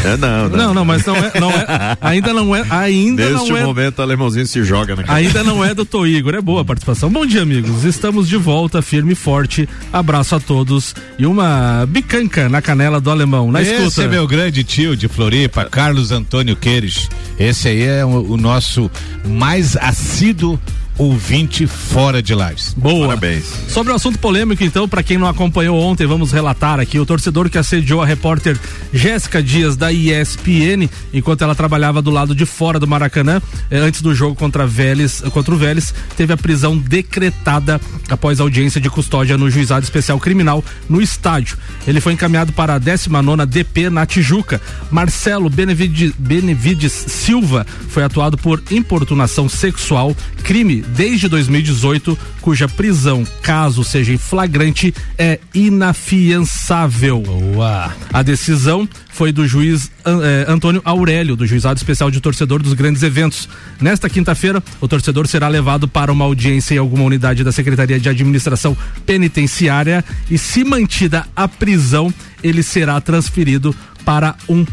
É, 0.04 0.16
não, 0.16 0.48
Não, 0.48 0.74
não, 0.74 0.84
mas 0.84 1.04
não 1.04 1.16
é, 1.16 1.32
não 1.38 1.50
é 1.50 1.96
ainda 2.00 2.32
não 2.32 2.54
é, 2.54 2.64
ainda 2.70 3.30
Neste 3.30 3.50
não 3.50 3.56
é 3.56 3.64
momento, 3.64 3.98
o 3.98 4.02
alemãozinho 4.02 4.46
se 4.46 4.62
joga 4.64 4.96
na 4.96 5.02
cara. 5.02 5.18
Ainda 5.18 5.44
não 5.44 5.64
é 5.64 5.74
do 5.74 5.84
Tô 5.84 6.06
Igor, 6.06 6.34
é 6.34 6.40
boa 6.40 6.62
a 6.62 6.64
participação. 6.64 7.10
Bom 7.10 7.26
dia, 7.26 7.42
amigos. 7.42 7.84
Estamos 7.84 8.28
de 8.28 8.36
volta, 8.36 8.80
firme 8.82 9.12
e 9.12 9.16
forte. 9.16 9.68
Abraço 9.92 10.34
a 10.34 10.40
todos 10.40 10.94
e 11.18 11.26
uma 11.26 11.86
bicanca 11.86 12.48
na 12.48 12.62
canela 12.62 13.00
do 13.00 13.10
alemão. 13.10 13.50
Na 13.50 13.62
Esse 13.62 13.74
escuta. 13.74 14.04
é 14.04 14.08
meu 14.08 14.26
grande 14.26 14.64
tio 14.64 14.96
de 14.96 15.08
Floripa, 15.08 15.64
Carlos 15.64 16.10
Antônio 16.10 16.56
Queires. 16.56 17.08
Esse 17.38 17.68
aí 17.68 17.82
é 17.82 18.04
o, 18.04 18.32
o 18.32 18.36
nosso 18.36 18.90
mais 19.24 19.76
assíduo 19.76 20.58
ouvinte 20.98 21.66
fora 21.66 22.20
de 22.20 22.34
lives. 22.34 22.74
Boa. 22.76 23.08
Parabéns. 23.08 23.44
Sobre 23.68 23.92
o 23.92 23.96
assunto 23.96 24.18
polêmico, 24.18 24.64
então, 24.64 24.88
para 24.88 25.02
quem 25.02 25.16
não 25.16 25.28
acompanhou 25.28 25.78
ontem, 25.80 26.06
vamos 26.06 26.32
relatar 26.32 26.80
aqui 26.80 26.98
o 26.98 27.06
torcedor 27.06 27.48
que 27.48 27.56
assediou 27.56 28.02
a 28.02 28.06
repórter 28.06 28.58
Jéssica 28.92 29.42
Dias 29.42 29.76
da 29.76 29.92
ESPN 29.92 30.88
enquanto 31.12 31.42
ela 31.42 31.54
trabalhava 31.54 32.02
do 32.02 32.10
lado 32.10 32.34
de 32.34 32.44
fora 32.44 32.80
do 32.80 32.86
Maracanã, 32.86 33.40
eh, 33.70 33.78
antes 33.78 34.02
do 34.02 34.14
jogo 34.14 34.34
contra 34.34 34.66
Vélez, 34.66 35.22
contra 35.32 35.54
o 35.54 35.58
Vélez, 35.58 35.94
teve 36.16 36.32
a 36.32 36.36
prisão 36.36 36.76
decretada 36.76 37.80
após 38.10 38.40
audiência 38.40 38.80
de 38.80 38.90
custódia 38.90 39.38
no 39.38 39.50
Juizado 39.50 39.84
Especial 39.84 40.18
Criminal 40.18 40.64
no 40.88 41.00
estádio. 41.00 41.56
Ele 41.86 42.00
foi 42.00 42.12
encaminhado 42.12 42.52
para 42.52 42.74
a 42.74 42.80
19ª 42.80 43.46
DP 43.46 43.88
na 43.90 44.04
Tijuca. 44.04 44.60
Marcelo 44.90 45.48
Benevides, 45.48 46.12
Benevides 46.18 46.92
Silva 46.92 47.66
foi 47.88 48.02
atuado 48.02 48.36
por 48.36 48.62
importunação 48.70 49.48
sexual, 49.48 50.16
crime 50.42 50.82
desde 50.94 51.28
2018, 51.28 52.18
cuja 52.40 52.68
prisão, 52.68 53.26
caso 53.42 53.84
seja 53.84 54.12
em 54.12 54.18
flagrante, 54.18 54.94
é 55.16 55.38
inafiançável. 55.54 57.20
Boa. 57.20 57.92
A 58.12 58.22
decisão 58.22 58.88
foi 59.10 59.32
do 59.32 59.46
juiz 59.46 59.90
eh, 60.04 60.44
Antônio 60.48 60.80
Aurélio, 60.84 61.34
do 61.34 61.46
Juizado 61.46 61.76
Especial 61.76 62.10
de 62.10 62.20
Torcedor 62.20 62.62
dos 62.62 62.72
Grandes 62.72 63.02
Eventos. 63.02 63.48
Nesta 63.80 64.08
quinta-feira, 64.08 64.62
o 64.80 64.86
torcedor 64.86 65.26
será 65.26 65.48
levado 65.48 65.88
para 65.88 66.12
uma 66.12 66.24
audiência 66.24 66.74
em 66.74 66.78
alguma 66.78 67.04
unidade 67.04 67.42
da 67.42 67.50
Secretaria 67.50 67.98
de 67.98 68.08
Administração 68.08 68.76
Penitenciária 69.04 70.04
e, 70.30 70.38
se 70.38 70.62
mantida 70.64 71.26
a 71.34 71.48
prisão, 71.48 72.14
ele 72.42 72.62
será 72.62 73.00
transferido 73.00 73.74
para 74.04 74.36
um 74.48 74.64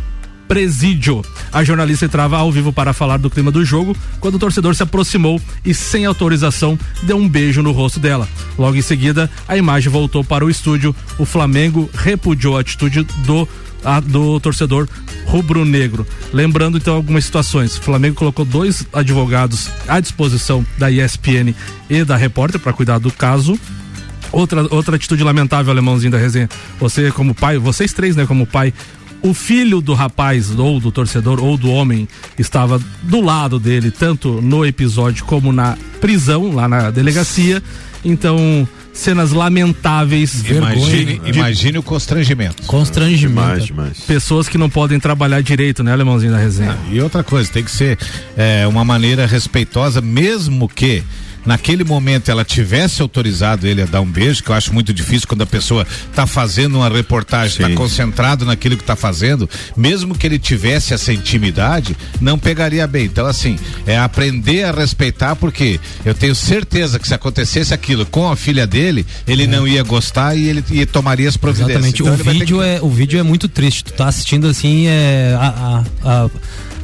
presídio. 0.48 1.24
A 1.52 1.64
jornalista 1.64 2.06
entrava 2.06 2.38
ao 2.38 2.52
vivo 2.52 2.72
para 2.74 2.94
falar 2.94 3.18
do 3.18 3.30
clima 3.30 3.52
do 3.52 3.64
jogo 3.66 3.96
quando 4.20 4.36
o 4.36 4.40
torcedor 4.40 4.76
se 4.76 4.84
aproximou 4.84 5.42
e, 5.64 5.74
sem 5.74 6.06
autorização, 6.06 6.78
deu 7.04 7.18
um 7.18 7.28
beijo 7.28 7.62
no 7.62 7.72
rosto 7.72 8.00
dela. 8.00 8.28
Logo 8.58 8.76
em 8.78 8.82
seguida, 8.82 9.30
a 9.48 9.58
imagem 9.58 9.92
voltou 9.92 10.24
para 10.24 10.46
o 10.46 10.50
estúdio. 10.50 10.96
O 11.18 11.26
Flamengo 11.26 11.90
repudiou 11.94 12.58
a 12.58 12.62
atitude 12.62 13.04
do 13.26 13.48
a- 13.84 14.00
do 14.00 14.40
torcedor 14.40 14.88
rubro-negro. 15.28 16.08
Lembrando 16.34 16.78
então 16.78 16.96
algumas 16.96 17.24
situações. 17.26 17.78
O 17.78 17.82
Flamengo 17.82 18.16
colocou 18.16 18.44
dois 18.44 18.86
advogados 18.92 19.70
à 19.88 20.00
disposição 20.00 20.66
da 20.78 20.90
ESPN 20.90 21.54
e 21.90 22.04
da 22.04 22.16
repórter 22.16 22.60
para 22.60 22.74
cuidar 22.74 22.98
do 22.98 23.12
caso. 23.12 23.60
Outra, 24.32 24.66
outra 24.74 24.96
atitude 24.96 25.24
lamentável, 25.24 25.72
alemãozinho 25.72 26.12
da 26.12 26.18
resenha. 26.18 26.50
Você, 26.80 27.12
como 27.12 27.34
pai, 27.36 27.58
vocês 27.60 27.94
três, 27.94 28.16
né, 28.16 28.26
como 28.26 28.46
pai, 28.48 28.74
o 29.26 29.34
filho 29.34 29.82
do 29.82 29.94
rapaz, 29.94 30.52
ou 30.58 30.80
do 30.80 30.92
torcedor, 30.92 31.44
ou 31.44 31.58
do 31.58 31.70
homem, 31.70 32.08
estava 32.38 32.80
do 33.04 33.22
lado 33.22 33.60
dele, 33.60 33.90
tanto 33.92 34.42
no 34.42 34.66
episódio 34.66 35.26
como 35.26 35.52
na 35.52 35.78
prisão, 36.00 36.54
lá 36.54 36.68
na 36.68 36.92
delegacia. 36.92 37.62
Então, 38.04 38.68
cenas 38.94 39.32
lamentáveis. 39.32 40.44
Imagine, 40.48 41.20
de- 41.20 41.30
imagine 41.38 41.78
o 41.80 41.84
constrangimento. 41.84 42.64
Constrangimento. 42.64 43.42
Demais, 43.42 43.66
demais. 43.66 44.00
Pessoas 44.02 44.48
que 44.48 44.58
não 44.58 44.70
podem 44.70 45.00
trabalhar 45.00 45.42
direito, 45.42 45.84
né, 45.84 45.92
alemãozinho 45.92 46.32
da 46.32 46.38
resenha? 46.38 46.78
E 46.92 47.02
outra 47.02 47.24
coisa, 47.24 47.50
tem 47.52 47.64
que 47.64 47.72
ser 47.72 47.98
é, 48.38 48.68
uma 48.68 48.86
maneira 48.86 49.26
respeitosa, 49.26 50.02
mesmo 50.02 50.70
que 50.70 51.04
naquele 51.46 51.84
momento 51.84 52.30
ela 52.30 52.44
tivesse 52.44 53.02
autorizado 53.02 53.68
ele 53.68 53.82
a 53.82 53.86
dar 53.86 54.02
um 54.02 54.10
beijo, 54.10 54.44
que 54.44 54.50
eu 54.50 54.56
acho 54.56 54.74
muito 54.74 54.94
difícil 54.94 55.28
quando 55.28 55.42
a 55.42 55.46
pessoa 55.46 55.86
está 56.10 56.26
fazendo 56.26 56.76
uma 56.78 56.90
reportagem, 56.90 57.66
está 57.66 57.76
concentrado 57.76 58.46
naquilo 58.46 58.76
que 58.76 58.84
está 58.84 58.96
fazendo, 58.96 59.50
mesmo 59.76 60.16
que 60.18 60.26
ele 60.26 60.40
tivesse 60.40 60.94
essa 60.94 61.14
intimidade, 61.14 61.96
não 62.20 62.38
pegaria 62.38 62.86
bem. 62.88 63.06
Então, 63.06 63.26
assim, 63.26 63.58
é 63.86 63.98
aprender 63.98 64.64
a 64.64 64.72
respeitar, 64.72 65.36
porque 65.36 65.80
eu 66.04 66.14
tenho 66.14 66.36
certeza 66.36 67.00
que 67.00 67.08
se 67.08 67.14
acontecesse 67.14 67.74
aquilo 67.74 68.06
com 68.06 68.30
a 68.30 68.36
filha 68.36 68.66
dele, 68.66 69.06
ele 69.28 69.48
não 69.48 69.68
ia 69.68 69.84
gostar 69.84 70.36
e 70.36 70.48
ele 70.48 70.64
e 70.72 70.86
tomaria 70.86 71.30
as 71.30 71.38
providências. 71.38 71.86
Exatamente. 71.86 72.02
Então, 72.02 72.14
o 72.14 72.40
vídeo, 72.40 72.62
é, 72.62 72.80
o 72.82 72.90
vídeo 72.90 73.20
é 73.20 73.24
muito 73.24 73.48
triste. 73.48 73.84
Tu 73.84 73.94
tá 73.94 74.08
assistindo 74.08 74.48
assim, 74.48 74.88
é, 74.88 75.36
a, 75.40 75.84
a, 76.04 76.26
a, 76.26 76.30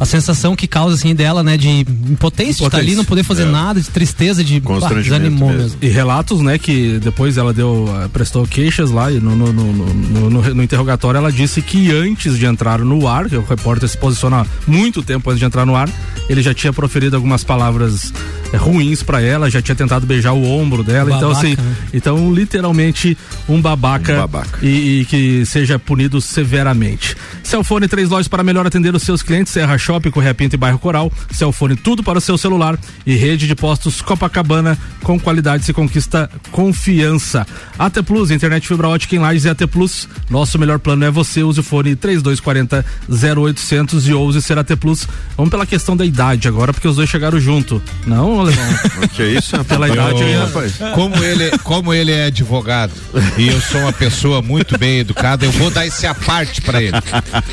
a 0.01 0.05
sensação 0.05 0.55
que 0.55 0.67
causa 0.67 0.95
assim 0.95 1.13
dela, 1.13 1.43
né? 1.43 1.55
De 1.55 1.69
impotência, 2.09 2.55
de 2.61 2.63
estar 2.65 2.79
ali, 2.79 2.95
não 2.95 3.05
poder 3.05 3.23
fazer 3.23 3.43
É. 3.43 3.45
nada, 3.45 3.79
de 3.79 3.87
tristeza, 3.87 4.43
de 4.43 4.59
bah, 4.59 4.89
desanimou 4.95 5.49
mesmo. 5.53 5.77
E 5.81 5.87
relatos, 5.89 6.41
né, 6.41 6.57
que 6.57 6.97
depois 6.99 7.37
ela 7.37 7.53
deu, 7.53 7.85
eh, 8.03 8.07
prestou 8.11 8.45
queixas 8.47 8.89
lá 8.89 9.11
e 9.11 9.19
no, 9.19 9.35
no, 9.35 9.53
no, 9.53 9.71
no, 9.73 10.29
no- 10.31 10.55
no 10.55 10.63
interrogatório 10.63 11.19
ela 11.19 11.31
disse 11.31 11.61
que 11.61 11.91
antes 11.91 12.35
de 12.37 12.45
entrar 12.47 12.79
no 12.79 13.07
ar, 13.07 13.29
que 13.29 13.35
o 13.37 13.45
repórter 13.45 13.87
se 13.87 13.95
posiciona 13.97 14.37
há 14.41 14.45
muito 14.67 15.03
tempo 15.03 15.29
antes 15.29 15.39
de 15.39 15.45
entrar 15.45 15.65
no 15.67 15.75
ar, 15.75 15.87
ele 16.27 16.41
já 16.41 16.53
tinha 16.53 16.73
proferido 16.73 17.15
algumas 17.15 17.43
palavras 17.43 18.11
ruins 18.57 19.03
pra 19.03 19.21
ela, 19.21 19.49
já 19.49 19.61
tinha 19.61 19.75
tentado 19.75 20.05
beijar 20.05 20.33
o 20.33 20.43
ombro 20.43 20.83
dela, 20.83 21.09
então 21.15 21.29
Babaca, 21.29 21.47
assim, 21.47 21.55
né? 21.55 21.75
então 21.93 22.33
literalmente 22.33 23.17
um 23.47 23.61
babaca, 23.61 24.13
E, 24.61 25.01
e 25.01 25.05
que 25.05 25.45
seja 25.45 25.79
punido 25.79 26.19
severamente. 26.21 27.15
Celfone 27.43 27.87
três 27.87 28.09
lojas 28.09 28.27
para 28.27 28.43
melhor 28.43 28.65
atender 28.65 28.93
os 28.95 29.03
seus 29.03 29.21
clientes, 29.21 29.51
Serra 29.51 29.77
Shopping, 29.77 30.11
Correia 30.11 30.33
Pinto 30.33 30.55
e 30.55 30.57
Bairro 30.57 30.79
Coral. 30.79 31.11
Celfone 31.31 31.75
tudo 31.75 32.03
para 32.03 32.17
o 32.17 32.21
seu 32.21 32.37
celular 32.37 32.77
e 33.05 33.15
rede 33.15 33.47
de 33.47 33.55
postos 33.55 34.01
Copacabana 34.01 34.77
com 35.03 35.19
qualidade 35.19 35.65
se 35.65 35.73
conquista 35.73 36.29
confiança. 36.51 37.45
AT 37.77 38.03
Plus, 38.03 38.31
internet 38.31 38.67
fibra 38.67 38.87
ótica 38.87 39.15
em 39.15 39.19
Lages 39.19 39.45
e 39.45 39.49
AT 39.49 39.67
Plus. 39.67 40.07
Nosso 40.29 40.57
melhor 40.59 40.79
plano 40.79 41.03
é 41.03 41.11
você, 41.11 41.43
use 41.43 41.59
o 41.59 41.63
fone 41.63 41.95
3240 41.95 42.85
0800 43.09 44.07
e 44.07 44.13
ouse 44.13 44.41
ser 44.41 44.57
AT 44.57 44.75
Plus. 44.79 45.07
Vamos 45.35 45.49
pela 45.49 45.65
questão 45.65 45.97
da 45.97 46.05
idade 46.05 46.47
agora, 46.47 46.73
porque 46.73 46.87
os 46.87 46.95
dois 46.95 47.09
chegaram 47.09 47.39
junto. 47.39 47.81
Não, 48.05 48.40
alemão? 48.41 48.65
que 49.13 49.23
isso? 49.23 49.63
Pela 49.65 49.87
idade 49.89 50.23
aí, 50.23 50.35
rapaz. 50.35 50.73
Como 50.95 51.23
ele, 51.23 51.57
como 51.59 51.93
ele 51.93 52.11
é 52.11 52.25
advogado 52.25 52.91
e 53.37 53.47
eu 53.47 53.59
sou 53.61 53.81
uma 53.81 53.93
pessoa 53.93 54.41
muito 54.41 54.77
bem 54.77 54.99
educada, 54.99 55.45
eu 55.45 55.51
vou 55.51 55.69
dar 55.71 55.85
esse 55.85 56.05
aparte 56.05 56.61
pra 56.61 56.81
ele. 56.81 56.99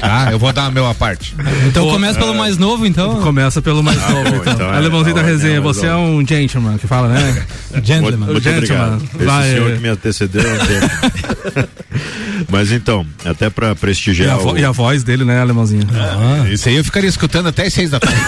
Tá? 0.00 0.28
Eu 0.30 0.38
vou 0.38 0.52
dar 0.52 0.68
o 0.68 0.72
meu 0.72 0.86
aparte. 0.88 1.34
Então 1.66 1.88
começa 1.90 2.18
pelo 2.18 2.34
mais 2.34 2.56
novo, 2.58 2.86
então. 2.86 3.20
Começa 3.22 3.60
pelo 3.62 3.82
mais 3.82 4.02
Ah, 4.02 4.10
novo, 4.10 4.36
então. 4.36 4.52
então 4.52 4.72
é, 4.72 4.76
Alemãozinho 4.76 5.14
da 5.14 5.22
tá, 5.22 5.26
resenha, 5.28 5.56
é, 5.56 5.60
você 5.60 5.86
é 5.86 5.94
um 5.94 6.24
gentleman 6.26 6.78
que 6.78 6.86
fala, 6.86 7.08
né? 7.08 7.46
Gentleman. 7.84 8.26
Muito, 8.26 8.32
muito 8.32 8.48
obrigado. 8.48 9.02
Esse 9.14 9.24
Vai, 9.24 9.50
senhor 9.50 9.70
é. 9.70 9.74
que 9.74 9.80
me 9.82 9.88
antecedeu. 9.88 10.42
é 10.42 10.58
gentleman. 10.58 11.68
Mas 12.50 12.70
então, 12.72 13.04
até 13.24 13.50
para 13.50 13.68
E 13.68 13.70
a, 13.72 13.74
prestigiar 13.74 14.38
vo- 14.38 14.52
o, 14.52 14.58
e 14.58 14.64
a 14.64 14.70
voz 14.70 15.02
dele, 15.02 15.24
né, 15.24 15.40
Alemãozinho? 15.40 15.86
Ah, 15.92 16.48
isso 16.48 16.68
aí 16.68 16.76
eu 16.76 16.84
ficaria 16.84 17.08
escutando 17.08 17.48
até 17.48 17.66
as 17.66 17.72
seis 17.74 17.90
da 17.90 17.98
tarde. 18.00 18.18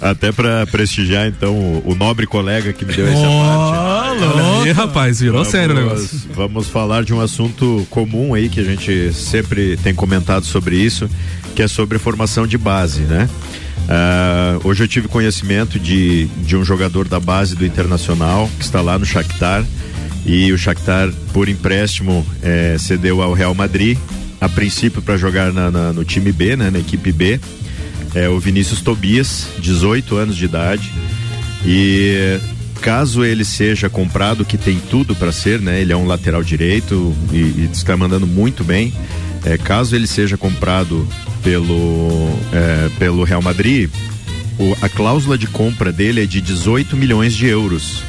Até 0.00 0.32
para 0.32 0.66
prestigiar 0.66 1.26
então 1.26 1.54
o, 1.54 1.82
o 1.90 1.94
nobre 1.94 2.26
colega 2.26 2.72
que 2.72 2.84
me 2.84 2.92
deu 2.94 3.06
esse 3.06 3.22
aparte. 3.22 4.22
Olha 4.24 4.62
aí, 4.64 4.72
rapaz, 4.72 5.20
virou 5.20 5.36
Vamos- 5.38 5.48
sério 5.48 5.74
o 5.76 5.78
negócio. 5.78 6.20
Vamos 6.34 6.66
falar 6.68 7.04
de 7.04 7.12
um 7.12 7.20
assunto 7.20 7.86
comum 7.90 8.34
aí 8.34 8.48
que 8.48 8.60
a 8.60 8.64
gente 8.64 9.12
sempre 9.12 9.76
tem 9.78 9.94
comentado 9.94 10.44
sobre 10.44 10.76
isso, 10.76 11.08
que 11.54 11.62
é 11.62 11.68
sobre 11.68 11.98
formação 11.98 12.46
de 12.46 12.56
base, 12.56 13.00
né? 13.02 13.28
Ah, 13.88 14.58
hoje 14.62 14.84
eu 14.84 14.88
tive 14.88 15.08
conhecimento 15.08 15.78
de, 15.78 16.26
de 16.44 16.56
um 16.56 16.64
jogador 16.64 17.08
da 17.08 17.18
base 17.18 17.56
do 17.56 17.64
Internacional 17.66 18.48
que 18.58 18.64
está 18.64 18.80
lá 18.80 18.98
no 18.98 19.04
Shakhtar 19.04 19.64
e 20.24 20.52
o 20.52 20.58
Shakhtar 20.58 21.10
por 21.32 21.48
empréstimo 21.48 22.24
eh, 22.42 22.76
cedeu 22.78 23.20
ao 23.22 23.32
Real 23.32 23.54
Madrid 23.54 23.98
a 24.40 24.48
princípio 24.48 25.02
para 25.02 25.16
jogar 25.16 25.52
na- 25.52 25.70
na- 25.70 25.92
no 25.92 26.04
time 26.04 26.30
B, 26.30 26.56
né, 26.56 26.70
na 26.70 26.78
equipe 26.78 27.10
B. 27.10 27.40
É 28.14 28.28
o 28.28 28.38
Vinícius 28.40 28.80
Tobias, 28.80 29.46
18 29.58 30.16
anos 30.16 30.36
de 30.36 30.44
idade. 30.44 30.90
E 31.64 32.38
caso 32.80 33.24
ele 33.24 33.44
seja 33.44 33.88
comprado, 33.88 34.44
que 34.44 34.56
tem 34.56 34.78
tudo 34.90 35.14
para 35.14 35.30
ser, 35.32 35.60
né? 35.60 35.80
Ele 35.80 35.92
é 35.92 35.96
um 35.96 36.06
lateral 36.06 36.42
direito 36.42 37.14
e, 37.32 37.36
e 37.36 37.68
está 37.72 37.96
mandando 37.96 38.26
muito 38.26 38.64
bem. 38.64 38.92
É, 39.44 39.56
caso 39.56 39.94
ele 39.94 40.06
seja 40.06 40.36
comprado 40.36 41.06
pelo, 41.42 42.30
é, 42.52 42.88
pelo 42.98 43.22
Real 43.24 43.40
Madrid, 43.42 43.88
o- 44.58 44.76
a 44.82 44.88
cláusula 44.88 45.38
de 45.38 45.46
compra 45.46 45.92
dele 45.92 46.22
é 46.22 46.26
de 46.26 46.40
18 46.40 46.96
milhões 46.96 47.34
de 47.34 47.46
euros. 47.46 48.02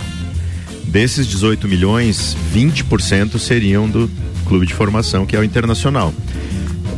Desses 0.85 1.25
18 1.27 1.67
milhões, 1.67 2.35
20% 2.53 3.39
seriam 3.39 3.87
do 3.89 4.09
clube 4.45 4.65
de 4.65 4.73
formação, 4.73 5.25
que 5.25 5.35
é 5.35 5.39
o 5.39 5.43
Internacional. 5.43 6.13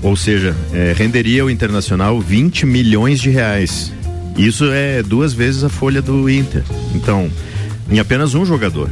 Ou 0.04 0.16
seja, 0.16 0.56
é, 0.74 0.94
renderia 0.96 1.46
o 1.46 1.50
Internacional 1.50 2.20
20 2.20 2.66
milhões 2.66 3.20
de 3.22 3.30
reais. 3.30 3.92
Isso 4.38 4.66
é 4.72 5.02
duas 5.02 5.34
vezes 5.34 5.64
a 5.64 5.70
folha 5.70 6.02
do 6.02 6.30
Inter. 6.30 6.64
Então, 6.94 7.30
em 7.90 8.00
apenas 8.00 8.36
um 8.36 8.46
jogador. 8.46 8.90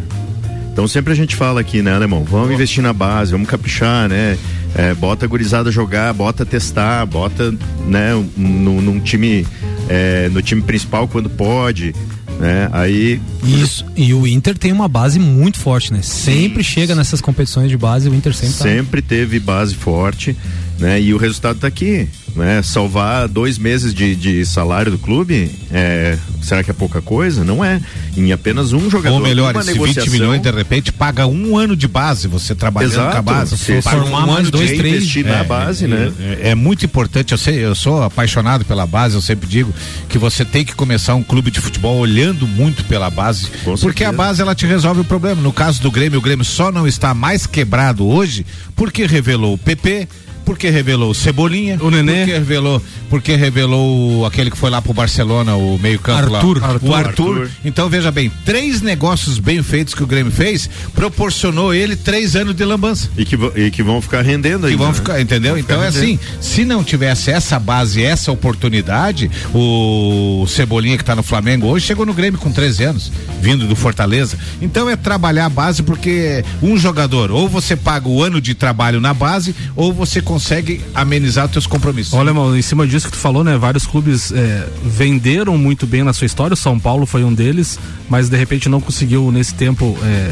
Então 0.72 0.88
sempre 0.88 1.12
a 1.12 1.16
gente 1.16 1.36
fala 1.36 1.60
aqui, 1.60 1.82
né, 1.82 1.94
Alemão? 1.94 2.24
Vamos 2.24 2.52
investir 2.54 2.82
na 2.82 2.94
base, 2.94 3.34
vamos 3.34 3.50
caprichar, 3.50 4.08
né? 4.08 4.38
É, 4.74 4.94
bota 4.94 5.26
a 5.26 5.28
gurizada 5.28 5.70
jogar, 5.70 6.14
bota 6.14 6.46
testar, 6.46 7.06
bota, 7.06 7.52
né, 7.88 8.14
no, 8.38 8.82
num 8.82 9.00
time, 9.02 9.46
é, 9.90 10.30
no 10.30 10.42
time 10.42 10.62
principal 10.62 11.10
quando 11.10 11.30
pode, 11.30 11.94
né? 12.40 12.70
Aí 12.72 13.20
Isso. 13.44 13.86
E 13.98 14.14
o 14.14 14.26
Inter 14.26 14.58
tem 14.58 14.72
uma 14.72 14.88
base 14.88 15.20
muito 15.20 15.60
forte, 15.60 15.92
né? 15.92 16.02
Sempre 16.02 16.64
chega 16.64 16.96
nessas 16.96 17.20
competições 17.20 17.70
de 17.70 17.78
base, 17.78 18.08
o 18.08 18.16
Inter 18.16 18.34
sempre, 18.34 18.58
tá- 18.58 18.64
sempre 18.64 19.02
teve 19.02 19.42
base 19.42 19.76
forte, 19.76 20.38
né? 20.82 21.00
E 21.00 21.14
o 21.14 21.18
resultado 21.18 21.60
tá 21.60 21.68
aqui, 21.68 22.10
né? 22.36 22.62
Salvar 22.64 23.28
dois 23.28 23.58
meses 23.60 23.94
de, 23.94 24.16
de 24.16 24.44
salário 24.46 24.92
do 24.92 24.98
clube, 24.98 25.52
é, 25.72 26.18
será 26.42 26.64
que 26.64 26.72
é 26.72 26.74
pouca 26.74 27.02
coisa? 27.02 27.44
Não 27.44 27.64
é. 27.64 27.80
Em 28.18 28.32
apenas 28.32 28.74
um 28.74 28.90
jogador. 28.90 29.16
Ou 29.18 29.22
melhor, 29.22 29.56
esse 29.56 29.68
20 29.68 29.74
negociação- 29.74 30.12
milhões 30.12 30.42
de 30.42 30.50
repente 30.52 30.92
paga 30.92 31.28
um 31.28 31.56
ano 31.56 31.76
de 31.76 31.88
base, 31.88 32.28
você 32.28 32.56
trabalhando 32.56 32.94
Exato. 32.94 33.12
com 33.12 33.18
a 33.18 33.22
base. 33.22 33.58
Se 33.58 33.82
Paga 33.82 33.98
formar 33.98 34.24
um 34.24 34.28
mais 34.28 34.40
ano 34.40 34.52
dois, 34.52 34.72
três, 34.72 34.96
investir 34.96 35.26
na 35.26 35.44
base, 35.44 35.88
né? 35.88 36.12
É, 36.42 36.50
é 36.50 36.56
muito 36.56 36.84
importante, 36.84 37.32
eu 37.32 37.38
sei, 37.38 37.64
eu 37.64 37.76
sou 37.76 38.02
apaixonado 38.02 38.66
pela 38.66 38.88
base, 38.88 39.14
eu 39.16 39.22
sempre 39.22 39.48
digo 39.48 39.72
que 40.10 40.18
você 40.18 40.44
tem 40.44 40.66
que 40.66 40.74
começar 40.74 41.14
um 41.14 41.24
clube 41.24 41.52
de 41.52 41.62
futebol 41.62 41.98
olhando 42.00 42.48
muito 42.48 42.84
pela 42.86 43.10
base, 43.12 43.48
porque 43.80 44.04
a 44.04 44.12
base 44.12 44.42
ela 44.42 44.56
te 44.56 44.66
resolve 44.66 45.02
o 45.02 45.06
problema. 45.06 45.40
No 45.42 45.54
caso 45.54 45.80
do 45.82 45.92
Grêmio, 45.92 46.18
o 46.18 46.22
Grêmio 46.22 46.44
só 46.44 46.72
não 46.72 46.88
está 46.88 47.14
mais 47.14 47.46
quebrado 47.46 48.06
hoje 48.08 48.46
porque 48.76 49.06
revelou 49.06 49.54
o 49.54 49.58
PP, 49.60 50.08
porque 50.46 50.70
revelou 50.70 51.12
o 51.12 51.16
Cebolinha, 51.16 51.78
o 51.82 51.90
Nenê. 51.90 52.18
porque 52.18 52.34
revelou, 52.34 52.84
porque 53.10 53.36
revelou 53.36 54.26
aquele 54.26 54.52
que 54.52 54.58
foi 54.58 54.70
lá 54.70 54.82
pro 54.82 54.94
Barcelona, 54.94 55.56
o 55.56 55.78
meio-campo 55.78 56.32
lá, 56.32 56.40
Arthur. 56.40 56.58
o 56.58 56.64
Arthur. 56.64 56.94
Arthur. 56.94 57.42
Arthur. 57.42 57.52
Então 57.64 57.90
veja 57.90 58.12
bem, 58.12 58.32
três 58.46 58.82
negócios 58.82 59.40
bem 59.40 59.62
feitos 59.64 59.94
que 59.94 60.04
o 60.04 60.08
Grêmio 60.08 60.32
fez 60.32 60.70
proporcionou 60.94 61.74
ele 61.74 61.96
três 61.96 62.36
anos 62.36 62.56
de 62.56 62.64
lambança. 62.66 63.10
E 63.18 63.26
que, 63.26 63.36
e 63.56 63.72
que 63.72 63.84
vão 63.84 64.02
ficar 64.02 64.22
rendendo 64.22 64.66
aí. 64.66 64.74
Que 64.74 64.78
vão 64.78 64.94
ficar, 64.94 65.20
entendeu? 65.22 65.58
então 65.58 65.84
é 65.84 65.88
assim, 65.88 66.20
se 66.40 66.66
não 66.66 66.84
tivesse 66.84 67.32
essa 67.32 67.60
base, 67.60 68.04
essa 68.04 68.32
oportunidade, 68.32 69.30
o 69.54 70.46
Cebolinha 70.48 70.98
que 70.98 71.04
tá 71.04 71.16
no 71.16 71.24
Flamengo 71.24 71.68
hoje 71.68 71.86
chegou 71.86 72.06
no 72.06 72.14
Grêmio 72.14 72.40
com 72.40 72.52
13 72.52 72.84
anos, 72.84 73.12
vindo 73.42 73.68
do 73.68 73.76
Fortaleza. 73.76 74.38
Então 74.62 74.90
é 74.90 74.96
trabalhar 74.96 75.46
a 75.46 75.50
base 75.50 75.84
porque 75.84 76.44
um 76.62 76.78
jogador, 76.78 77.32
ou 77.32 77.48
você 77.48 77.76
paga 77.76 78.08
o 78.08 78.24
ano 78.24 78.42
de 78.42 78.54
trabalho 78.54 79.00
na 79.00 79.14
base, 79.14 79.56
ou 79.76 79.94
você 79.94 80.22
consegue 80.32 80.80
amenizar 80.96 81.46
os 81.46 81.52
teus 81.52 81.68
compromissos. 81.68 82.14
Olha, 82.14 82.30
irmão, 82.30 82.56
em 82.58 82.62
cima 82.62 82.88
disso 82.88 83.08
que 83.08 83.12
tu 83.12 83.18
falou, 83.20 83.44
né? 83.44 83.58
Vários 83.58 83.86
clubes 83.86 84.32
é, 84.32 84.66
venderam 84.86 85.58
muito 85.58 85.86
bem 85.86 86.04
na 86.04 86.14
sua 86.14 86.26
história. 86.26 86.54
O 86.54 86.58
São 86.58 86.80
Paulo 86.80 87.06
foi 87.06 87.24
um 87.26 87.34
deles, 87.34 87.78
mas 88.10 88.30
de 88.30 88.38
repente 88.38 88.70
não 88.70 88.80
conseguiu 88.80 89.30
nesse 89.30 89.54
tempo 89.54 89.98
é, 90.02 90.32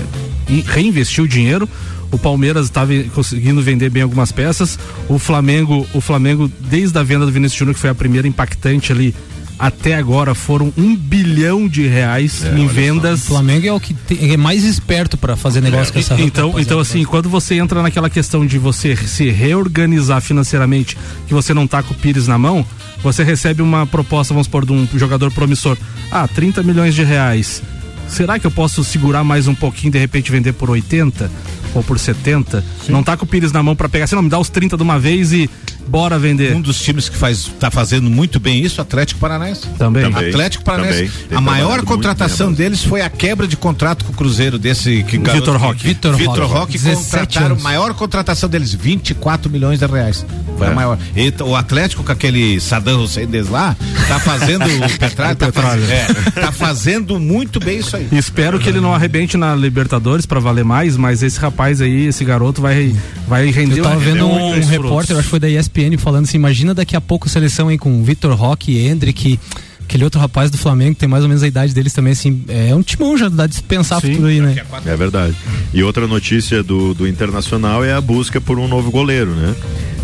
in- 0.49 0.63
reinvestir 0.65 1.21
o 1.23 1.27
dinheiro. 1.27 1.67
O 2.11 2.17
Palmeiras 2.17 2.65
estava 2.67 2.93
conseguindo 3.13 3.61
vender 3.61 3.89
bem 3.89 4.01
algumas 4.01 4.31
peças. 4.31 4.79
O 5.09 5.19
Flamengo, 5.19 5.85
o 5.93 5.99
Flamengo, 5.99 6.49
desde 6.61 6.97
a 6.97 7.03
venda 7.03 7.25
do 7.25 7.31
Vinícius 7.31 7.59
Júnior, 7.59 7.75
que 7.75 7.81
foi 7.81 7.89
a 7.89 7.95
primeira 7.95 8.27
impactante 8.27 8.91
ali, 8.93 9.13
até 9.59 9.95
agora 9.95 10.33
foram 10.33 10.73
um 10.77 10.95
bilhão 10.95 11.67
de 11.67 11.85
reais 11.85 12.43
em 12.57 12.65
vendas. 12.65 13.23
O 13.23 13.25
Flamengo 13.27 13.67
é 13.67 13.73
o 13.73 13.79
que 13.79 13.93
tem- 13.93 14.31
é 14.31 14.37
mais 14.37 14.63
esperto 14.63 15.17
pra 15.17 15.35
fazer 15.35 15.59
negócio 15.61 15.91
com 15.91 15.99
essa 15.99 16.13
Então, 16.13 16.47
rapaziada. 16.47 16.61
então 16.61 16.79
assim, 16.79 17.03
quando 17.03 17.27
você 17.29 17.55
entra 17.55 17.81
naquela 17.83 18.09
questão 18.09 18.45
de 18.45 18.57
você 18.57 18.95
se 18.95 19.29
reorganizar 19.29 20.21
financeiramente, 20.21 20.97
que 21.27 21.33
você 21.33 21.53
não 21.53 21.67
tá 21.67 21.83
com 21.83 21.93
o 21.93 21.97
Pires 21.97 22.25
na 22.27 22.37
mão, 22.37 22.65
você 23.03 23.21
recebe 23.23 23.61
uma 23.61 23.85
proposta, 23.85 24.33
vamos 24.33 24.47
supor, 24.47 24.65
de 24.65 24.71
um 24.71 24.87
jogador 24.95 25.29
promissor. 25.31 25.77
Ah, 26.09 26.27
30 26.27 26.63
milhões 26.63 26.95
de 26.95 27.03
reais. 27.03 27.61
Será 28.07 28.39
que 28.39 28.47
eu 28.47 28.51
posso 28.51 28.83
segurar 28.83 29.23
mais 29.23 29.47
um 29.47 29.53
pouquinho 29.53 29.89
e 29.89 29.91
de 29.91 29.99
repente 29.99 30.31
vender 30.31 30.53
por 30.53 30.69
80 30.69 31.29
ou 31.75 31.83
por 31.83 31.99
70? 31.99 32.63
Não 32.87 33.03
tá 33.03 33.15
com 33.15 33.23
o 33.25 33.27
Pires 33.27 33.51
na 33.51 33.61
mão 33.61 33.75
pra 33.75 33.87
pegar, 33.87 34.05
assim, 34.05 34.15
não, 34.15 34.23
me 34.23 34.29
dá 34.29 34.39
os 34.39 34.49
30 34.49 34.75
de 34.75 34.81
uma 34.81 34.97
vez 34.97 35.31
e 35.31 35.47
Bora 35.89 36.19
vender. 36.19 36.55
Um 36.55 36.61
dos 36.61 36.79
times 36.79 37.09
que 37.09 37.17
faz 37.17 37.49
tá 37.59 37.71
fazendo 37.71 38.09
muito 38.09 38.39
bem 38.39 38.61
isso, 38.63 38.79
Atlético 38.81 39.19
Paranaense. 39.19 39.67
Também. 39.77 40.03
Também. 40.11 40.29
Atlético 40.29 40.63
Paranaense. 40.63 41.09
Também. 41.23 41.37
A 41.37 41.41
maior 41.41 41.83
contratação 41.83 42.47
bem, 42.47 42.55
deles 42.57 42.83
foi 42.83 43.01
a 43.01 43.09
quebra 43.09 43.47
de 43.47 43.57
contrato 43.57 44.05
com 44.05 44.11
o 44.11 44.15
Cruzeiro 44.15 44.59
desse 44.59 45.03
que 45.03 45.17
Vitor 45.17 45.41
que- 45.57 45.61
Roque. 45.65 45.83
Vitor 45.83 46.13
Roque. 46.15 46.39
Roque 46.53 46.71
17 46.73 47.05
contrataram 47.09 47.45
a 47.47 47.49
anos. 47.51 47.63
maior 47.63 47.93
contratação 47.93 48.47
deles, 48.49 48.73
24 48.73 49.49
milhões 49.51 49.79
de 49.79 49.85
reais. 49.85 50.25
Foi 50.59 50.67
a 50.67 50.71
É. 50.71 50.75
maior. 50.75 50.97
E 51.15 51.33
o 51.43 51.55
Atlético 51.55 52.03
com 52.03 52.11
aquele 52.11 52.59
Saddam 52.59 53.01
Hussein 53.03 53.27
lá, 53.49 53.75
tá 54.07 54.19
fazendo 54.19 54.65
o 54.85 54.97
Petralha, 54.99 55.35
tá, 55.35 55.45
Petralha. 55.47 55.81
fazendo, 55.81 55.91
é, 55.91 56.31
tá 56.41 56.51
fazendo 56.51 57.19
muito 57.19 57.59
bem 57.59 57.79
isso 57.79 57.95
aí. 57.95 58.07
Espero 58.11 58.59
que 58.59 58.69
ele 58.69 58.79
não 58.79 58.93
arrebente 58.93 59.37
na 59.37 59.55
Libertadores 59.55 60.25
pra 60.25 60.39
valer 60.39 60.63
mais, 60.63 60.95
mas 60.97 61.23
esse 61.23 61.39
rapaz 61.39 61.81
aí, 61.81 62.07
esse 62.07 62.23
garoto 62.23 62.61
vai, 62.61 62.95
vai 63.27 63.49
render 63.51 63.79
Eu 63.79 63.83
tava 63.83 63.99
vendo 63.99 64.27
um, 64.27 64.51
frutos. 64.53 64.69
repórter, 64.69 65.15
acho 65.17 65.23
que 65.23 65.29
foi 65.29 65.39
da 65.39 65.49
ESPN, 65.49 65.97
falando 65.97 66.25
assim: 66.25 66.37
imagina 66.37 66.73
daqui 66.73 66.95
a 66.95 67.01
pouco 67.01 67.27
a 67.27 67.29
seleção 67.29 67.67
aí 67.69 67.77
com 67.77 68.03
Vitor 68.03 68.33
Roque, 68.35 68.77
Hendrick, 68.77 69.39
aquele 69.81 70.03
outro 70.03 70.19
rapaz 70.19 70.51
do 70.51 70.57
Flamengo 70.57 70.93
que 70.93 70.99
tem 70.99 71.09
mais 71.09 71.23
ou 71.23 71.29
menos 71.29 71.41
a 71.43 71.47
idade 71.47 71.73
deles 71.73 71.93
também, 71.93 72.13
assim. 72.13 72.43
É 72.47 72.75
um 72.75 72.81
timão 72.81 73.17
já, 73.17 73.29
dá 73.29 73.45
de 73.47 73.53
dispensar 73.53 73.99
Sim. 74.01 74.09
futuro 74.11 74.27
aí, 74.27 74.39
né? 74.39 74.55
É 74.85 74.95
verdade. 74.95 75.35
E 75.73 75.81
outra 75.83 76.05
notícia 76.07 76.61
do, 76.63 76.93
do 76.93 77.07
Internacional 77.07 77.83
é 77.83 77.93
a 77.93 78.01
busca 78.01 78.39
por 78.41 78.59
um 78.59 78.67
novo 78.67 78.91
goleiro, 78.91 79.31
né? 79.31 79.55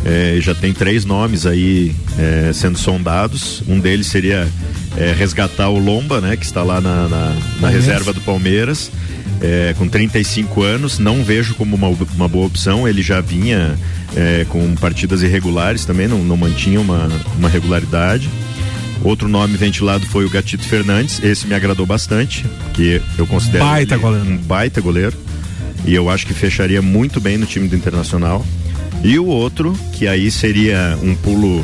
É, 0.05 0.37
já 0.39 0.53
tem 0.53 0.71
três 0.71 1.03
nomes 1.03 1.45
aí 1.47 1.95
é, 2.19 2.51
sendo 2.53 2.77
sondados. 2.77 3.63
Um 3.67 3.79
deles 3.79 4.05
seria 4.07 4.47
é, 4.95 5.11
resgatar 5.17 5.69
o 5.69 5.79
Lomba, 5.79 6.21
né? 6.21 6.37
Que 6.37 6.45
está 6.45 6.61
lá 6.63 6.79
na, 6.79 7.07
na- 7.09 7.35
na 7.59 7.69
reserva 7.69 8.13
do 8.13 8.21
Palmeiras. 8.21 8.91
é, 9.41 9.73
com 9.77 9.87
35 9.87 10.61
anos, 10.63 10.97
não 10.99 11.23
vejo 11.23 11.55
como 11.55 11.75
uma, 11.75 11.87
uma 12.15 12.27
boa 12.29 12.45
opção. 12.45 12.87
Ele 12.87 13.01
já 13.01 13.19
vinha 13.19 13.75
é, 14.15 14.45
com 14.47 14.75
partidas 14.75 15.21
irregulares 15.23 15.83
também, 15.85 16.07
não, 16.07 16.19
não 16.23 16.37
mantinha 16.37 16.79
uma, 16.79 17.09
uma 17.37 17.49
regularidade. 17.49 18.29
Outro 19.03 19.27
nome 19.27 19.57
ventilado 19.57 20.05
foi 20.05 20.23
o 20.25 20.29
Gatito 20.29 20.63
Fernandes. 20.63 21.21
Esse 21.23 21.45
me 21.47 21.53
agradou 21.55 21.85
bastante, 21.85 22.45
porque 22.63 23.01
eu 23.17 23.27
considero 23.27 23.65
Baita 23.65 23.97
um 23.97 24.37
baita 24.37 24.79
goleiro. 24.81 25.17
E 25.85 25.93
eu 25.93 26.09
acho 26.09 26.25
que 26.25 26.33
fecharia 26.33 26.81
muito 26.81 27.19
bem 27.19 27.37
no 27.37 27.45
time 27.45 27.67
do 27.67 27.75
Internacional. 27.75 28.45
E 29.07 29.19
o 29.19 29.25
outro, 29.27 29.73
que 29.93 30.07
aí 30.07 30.31
seria 30.31 30.97
um 31.03 31.13
pulo 31.15 31.63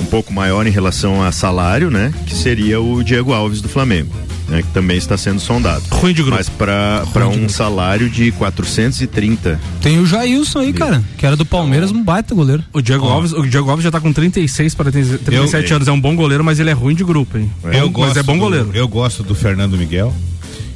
um 0.00 0.04
pouco 0.06 0.32
maior 0.32 0.66
em 0.66 0.70
relação 0.70 1.22
a 1.22 1.32
salário, 1.32 1.90
né? 1.90 2.12
Que 2.26 2.34
seria 2.34 2.80
o 2.80 3.02
Diego 3.02 3.32
Alves 3.32 3.62
do 3.62 3.68
Flamengo, 3.68 4.12
né? 4.48 4.60
Que 4.60 4.68
também 4.74 4.98
está 4.98 5.16
sendo 5.16 5.40
sondado. 5.40 5.82
Ruim 5.90 6.12
de 6.12 6.20
grupo. 6.22 6.36
Mas 6.36 6.50
para 6.50 7.04
para 7.12 7.26
um 7.28 7.48
salário 7.48 8.10
de 8.10 8.30
430. 8.32 9.58
Tem 9.80 9.98
o 10.00 10.04
Jailson 10.06 10.58
aí, 10.58 10.72
cara, 10.74 11.02
que 11.16 11.24
era 11.24 11.34
do 11.34 11.46
Palmeiras, 11.46 11.90
um 11.90 12.02
baita 12.04 12.34
goleiro. 12.34 12.62
O 12.74 12.82
Diego, 12.82 13.06
Alves, 13.06 13.32
o 13.32 13.42
Diego 13.46 13.70
Alves 13.70 13.84
já 13.84 13.90
tá 13.90 13.98
com 14.00 14.12
36 14.12 14.74
para 14.74 14.90
37 14.92 15.70
Eu- 15.70 15.76
anos. 15.76 15.88
É 15.88 15.92
um 15.92 16.00
bom 16.00 16.14
goleiro, 16.14 16.44
mas 16.44 16.60
ele 16.60 16.68
é 16.68 16.74
ruim 16.74 16.94
de 16.94 17.04
grupo, 17.04 17.38
hein? 17.38 17.50
Eu 17.64 17.86
Bom, 17.86 17.92
gosto 17.92 18.08
mas 18.08 18.16
é 18.18 18.22
bom 18.22 18.34
do- 18.34 18.40
goleiro. 18.40 18.70
eu 18.74 18.86
gosto 18.86 19.22
do 19.22 19.34
Fernando 19.34 19.78
Miguel. 19.78 20.12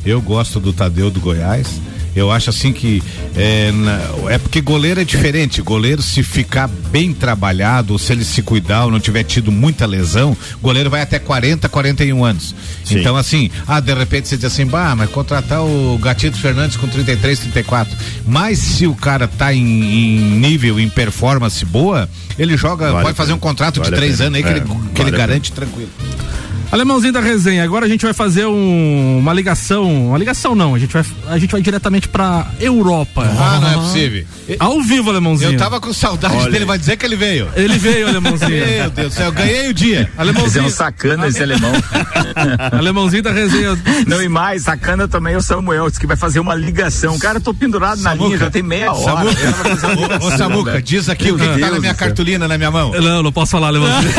Eu 0.05 0.23
gosto 0.23 0.61
do 0.61 0.73
Tadeu 0.73 1.11
do 1.11 1.21
Goiás. 1.21 1.67
Eu 2.17 2.33
acho 2.33 2.49
assim 2.49 2.73
que 2.73 3.03
é, 3.37 3.71
é 4.31 4.39
porque 4.39 4.63
goleiro 4.63 5.01
é 5.01 5.05
diferente. 5.05 5.61
Goleiro, 5.61 6.01
se 6.01 6.23
ficar 6.23 6.67
bem 6.67 7.13
trabalhado, 7.13 7.93
ou 7.93 7.99
se 7.99 8.11
ele 8.11 8.25
se 8.25 8.41
cuidar 8.41 8.87
ou 8.87 8.91
não 8.91 8.99
tiver 8.99 9.23
tido 9.23 9.53
muita 9.53 9.85
lesão, 9.85 10.35
goleiro 10.63 10.89
vai 10.89 11.03
até 11.03 11.19
40, 11.19 11.69
41 11.69 12.25
anos. 12.25 12.55
Sim. 12.83 13.01
Então, 13.01 13.17
assim, 13.17 13.51
ah, 13.67 13.81
de 13.81 13.93
repente 13.93 14.29
você 14.29 14.37
diz 14.37 14.47
assim, 14.47 14.65
bah, 14.65 14.95
mas 14.97 15.11
contratar 15.11 15.63
o 15.63 15.99
Gatito 15.99 16.39
Fernandes 16.39 16.77
com 16.77 16.89
33, 16.89 17.39
34. 17.39 17.97
Mas 18.27 18.59
se 18.59 18.87
o 18.87 18.95
cara 18.95 19.29
tá 19.29 19.53
em, 19.53 19.61
em 19.61 20.19
nível, 20.39 20.81
em 20.81 20.89
performance 20.89 21.65
boa, 21.67 22.09
ele 22.39 22.57
joga, 22.57 22.93
Vale 22.93 23.05
pode 23.05 23.17
fazer 23.17 23.35
um 23.35 23.39
contrato 23.39 23.79
Vale 23.81 23.91
de 23.91 23.97
três 23.97 24.21
anos 24.21 24.37
aí 24.37 24.43
que 24.43 24.49
É, 24.49 24.53
ele, 24.53 24.61
que 24.61 24.69
vale 24.69 25.11
ele 25.11 25.11
garante 25.11 25.53
tranquilo. 25.53 25.91
Alemãozinho 26.71 27.13
da 27.13 27.21
resenha, 27.21 27.63
agora 27.65 27.87
a 27.87 27.89
gente 27.89 28.05
vai 28.05 28.13
fazer 28.13 28.47
um- 28.47 29.19
uma 29.19 29.33
ligação. 29.33 30.09
Uma 30.09 30.19
ligação 30.19 30.55
não, 30.55 30.75
a 30.75 30.79
gente 30.79 30.93
vai, 30.93 31.05
a 31.29 31.39
gente 31.39 31.51
vai 31.53 31.61
diretamente 31.63 32.09
pra 32.09 32.47
Europa. 32.61 33.23
Ah, 33.39 33.59
não 33.61 33.71
é 33.71 33.75
possível. 33.75 34.25
Ao 34.59 34.83
vivo, 34.83 35.11
Alemãozinho. 35.11 35.53
Eu 35.53 35.59
tava 35.59 35.81
com 35.81 35.93
saudade 35.93 36.35
Olha. 36.37 36.51
dele, 36.51 36.65
vai 36.65 36.79
dizer 36.79 36.97
que 36.97 37.07
ele 37.07 37.17
veio. 37.17 37.49
Ele 37.55 37.79
veio, 37.79 38.09
Alemãozinho. 38.09 38.51
Meu 38.67 38.91
Deus 38.91 39.13
do 39.13 39.17
céu, 39.17 39.27
eu 39.27 39.33
ganhei 39.33 39.69
o 39.69 39.75
dia. 39.75 40.11
Mas 40.17 40.19
é 40.27 40.31
Alemãozinho, 40.31 40.65
um 40.67 40.71
sacana 40.71 41.29
esse 41.29 41.43
alemão. 41.43 41.73
Alemãozinho 42.73 43.23
da 43.23 43.33
resenha. 43.33 43.77
Não, 44.07 44.23
e 44.23 44.29
mais, 44.29 44.63
sacana 44.63 45.07
também 45.09 45.35
é 45.35 45.37
o 45.37 45.43
Samuel, 45.43 45.89
disse 45.89 46.01
que 46.01 46.07
vai 46.07 46.17
fazer 46.17 46.41
uma 46.41 46.55
ligação. 46.55 47.19
Cara, 47.19 47.39
eu 47.39 47.43
tô 47.43 47.55
pendurado 47.55 48.01
na 48.03 48.15
linha, 48.15 48.37
já 48.39 48.51
tem 48.51 48.63
meia 48.63 48.93
hora. 48.93 49.33
Samuca, 49.77 50.25
ô, 50.25 50.31
Samuca, 50.37 50.71
velho. 50.73 50.83
diz 50.85 51.09
aqui 51.09 51.31
o 51.31 51.39
que, 51.39 51.47
que 51.49 51.61
tá 51.61 51.71
na 51.71 51.81
minha 51.81 51.95
cartolina 51.95 52.47
na 52.49 52.59
minha 52.59 52.71
mão. 52.71 52.93
Não, 52.93 53.23
não 53.23 53.33
posso 53.33 53.53
falar, 53.53 53.69
Alemãozinho. 53.69 54.13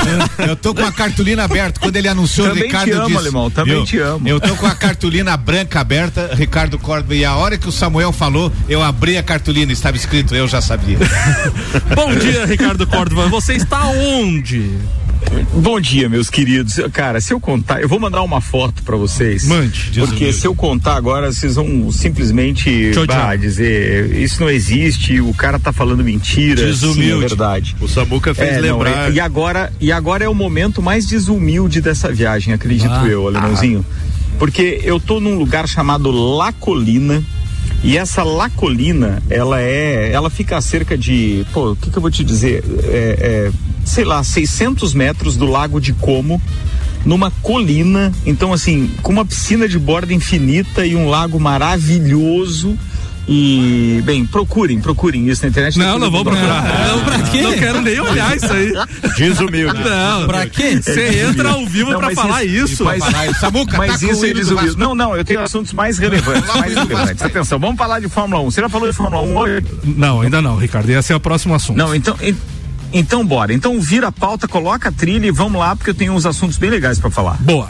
Eu 0.48 0.56
tô 0.56 0.74
com 0.74 0.84
a 0.86 0.92
cartolina 0.92 1.44
aberta. 1.44 1.80
Quando 1.80 1.96
ele 1.96 2.08
anunciou, 2.42 2.48
Também 2.50 2.64
Ricardo 2.64 2.86
te 2.86 2.92
amo, 2.94 3.06
disse. 3.08 3.18
alemão, 3.20 3.50
também 3.52 3.74
viu? 3.76 3.86
te 3.86 4.00
amo. 4.00 4.28
Eu 4.28 4.40
tô 4.40 4.56
com 4.56 4.66
a 4.66 4.76
cartolina 4.76 5.36
branca 5.38 5.80
aberta, 5.80 6.32
Ricardo 6.34 6.78
Córdoba, 6.80 7.16
e 7.16 7.26
a 7.26 7.36
hora 7.36 7.58
que 7.58 7.68
o 7.68 7.72
Samuel 7.72 8.12
falou, 8.12 8.52
eu 8.70 8.82
abri 8.84 9.18
a 9.18 9.24
cartolina, 9.24 9.72
estava 9.72 9.98
escrito, 9.98 10.36
eu 10.36 10.48
já 10.48 10.62
sabia. 10.62 10.98
Bom 11.96 12.14
dia, 12.16 12.46
Ricardo 12.46 12.86
Córdova. 12.88 13.28
Você 13.28 13.54
está 13.54 13.86
onde? 13.88 14.72
Bom 15.54 15.80
dia, 15.80 16.08
meus 16.08 16.30
queridos. 16.30 16.76
Cara, 16.94 17.20
se 17.20 17.34
eu 17.34 17.40
contar, 17.40 17.82
eu 17.82 17.90
vou 17.90 18.00
mandar 18.00 18.22
uma 18.22 18.40
foto 18.40 18.84
pra 18.84 18.96
vocês. 18.96 19.46
Mande. 19.48 19.92
Porque 20.00 20.32
se 20.32 20.46
eu 20.46 20.56
contar 20.56 20.96
agora, 20.96 21.32
vocês 21.32 21.56
vão 21.56 21.92
simplesmente 21.92 22.92
Tchau, 22.94 23.06
bah, 23.06 23.28
tchau. 23.30 23.38
dizer, 23.38 24.14
isso 24.16 24.42
não 24.42 24.50
existe, 24.50 25.20
o 25.20 25.34
cara 25.34 25.60
tá 25.60 25.74
falando 25.74 26.04
mentira. 26.04 26.58
Sim, 26.58 26.64
é 26.64 26.68
Desumilde. 26.68 27.28
verdade. 27.28 27.76
O 27.82 27.88
Samuca 27.88 28.34
fez 28.34 28.50
É, 28.58 28.62
não, 28.62 28.78
lembrar. 28.80 29.10
é- 29.10 29.14
e 29.14 29.20
agora 29.20 29.72
e 29.82 29.92
agora 29.92 30.24
é 30.24 30.30
o 30.30 30.36
momento 30.36 30.82
mais 30.82 31.06
desumilde 31.06 31.82
dessa 31.82 32.12
viagem, 32.12 32.54
acredito 32.54 32.92
Ah. 32.92 33.08
eu, 33.08 33.28
alemãozinho. 33.28 33.86
Porque 34.40 34.80
eu 34.84 35.00
tô 35.00 35.20
num 35.20 35.36
lugar 35.38 35.68
chamado 35.68 36.12
La 36.12 36.52
Colina. 36.54 37.24
E 37.84 37.98
essa 37.98 38.24
La 38.24 38.50
Colina, 38.50 39.22
ela 39.30 39.62
é, 39.62 40.12
ela 40.12 40.30
fica 40.30 40.58
a 40.58 40.62
cerca 40.62 40.98
de, 40.98 41.46
pô, 41.54 41.72
o 41.72 41.76
que, 41.76 41.90
que 41.90 41.98
eu 41.98 42.02
vou 42.02 42.12
te 42.12 42.24
dizer, 42.24 42.64
é, 42.84 43.50
é, 43.50 43.52
sei 43.86 44.04
lá, 44.04 44.24
600 44.24 44.94
metros 44.94 45.38
do 45.38 45.46
Lago 45.46 45.80
de 45.80 45.94
Como, 45.94 46.42
numa 47.06 47.32
colina, 47.42 48.12
então 48.26 48.52
assim, 48.52 48.92
com 49.02 49.14
uma 49.14 49.26
piscina 49.26 49.68
de 49.68 49.80
borda 49.80 50.14
infinita 50.14 50.86
e 50.86 50.96
um 50.96 51.08
lago 51.08 51.40
maravilhoso. 51.40 52.78
E, 53.30 54.02
bem, 54.06 54.26
procurem, 54.26 54.80
procurem 54.80 55.28
isso 55.28 55.42
na 55.44 55.50
internet. 55.50 55.78
Não, 55.78 56.00
não 56.00 56.10
vou 56.10 56.24
procurar. 56.24 56.64
Não, 56.88 57.04
pra 57.04 57.20
quê? 57.24 57.42
Não 57.42 57.54
quero 57.54 57.82
nem 57.82 58.00
olhar 58.00 58.38
isso 58.38 58.52
aí. 58.54 58.72
Desumilde. 59.18 59.82
Não. 59.84 60.28
Pra 60.28 60.48
quê? 60.48 60.80
Você 60.82 61.24
entra 61.28 61.50
ao 61.50 61.66
vivo 61.66 61.92
Não, 61.92 62.00
pra 62.00 62.12
falar 62.12 62.46
isso. 62.46 62.86
Mas, 62.86 63.04
Samuca, 63.38 63.78
mas 63.78 64.00
tá 64.00 64.08
isso 64.08 64.26
é 64.26 64.34
desumilde. 64.34 64.78
Não, 64.78 64.96
não, 64.96 65.14
eu 65.16 65.26
tenho 65.26 65.42
assuntos 65.42 65.74
mais 65.74 65.98
relevantes. 65.98 66.48
mais 66.56 66.74
relevantes. 66.74 67.22
Atenção, 67.22 67.60
vamos 67.60 67.78
falar 67.78 68.00
de 68.00 68.08
Fórmula 68.08 68.42
1. 68.44 68.52
Você 68.52 68.62
já 68.62 68.70
falou 68.70 68.90
de 68.90 68.96
Fórmula 68.96 69.22
1 69.24 69.38
hoje? 69.38 69.66
Não, 69.84 70.22
ainda 70.22 70.42
não, 70.42 70.56
Ricardo. 70.56 70.90
Esse 70.90 71.12
é 71.12 71.16
o 71.16 71.20
próximo 71.20 71.54
assunto. 71.54 71.76
Não, 71.78 71.94
então. 71.94 72.16
en- 72.22 72.36
Então 72.94 73.26
bora. 73.26 73.54
Então 73.54 73.78
vira 73.82 74.08
a 74.08 74.12
pauta, 74.12 74.48
coloca 74.48 74.88
a 74.88 74.92
trilha 74.94 75.28
e 75.28 75.32
vamos 75.32 75.60
lá, 75.60 75.76
porque 75.76 75.90
eu 75.90 75.96
tenho 75.96 76.14
uns 76.14 76.26
assuntos 76.26 76.58
bem 76.58 76.70
legais 76.70 76.98
pra 76.98 77.10
falar. 77.10 77.36
Boa. 77.42 77.68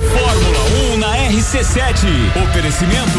Fórmula 0.00 0.94
1 0.94 0.98
na 0.98 1.16
RC7. 1.32 2.06
Oferecimento 2.44 3.18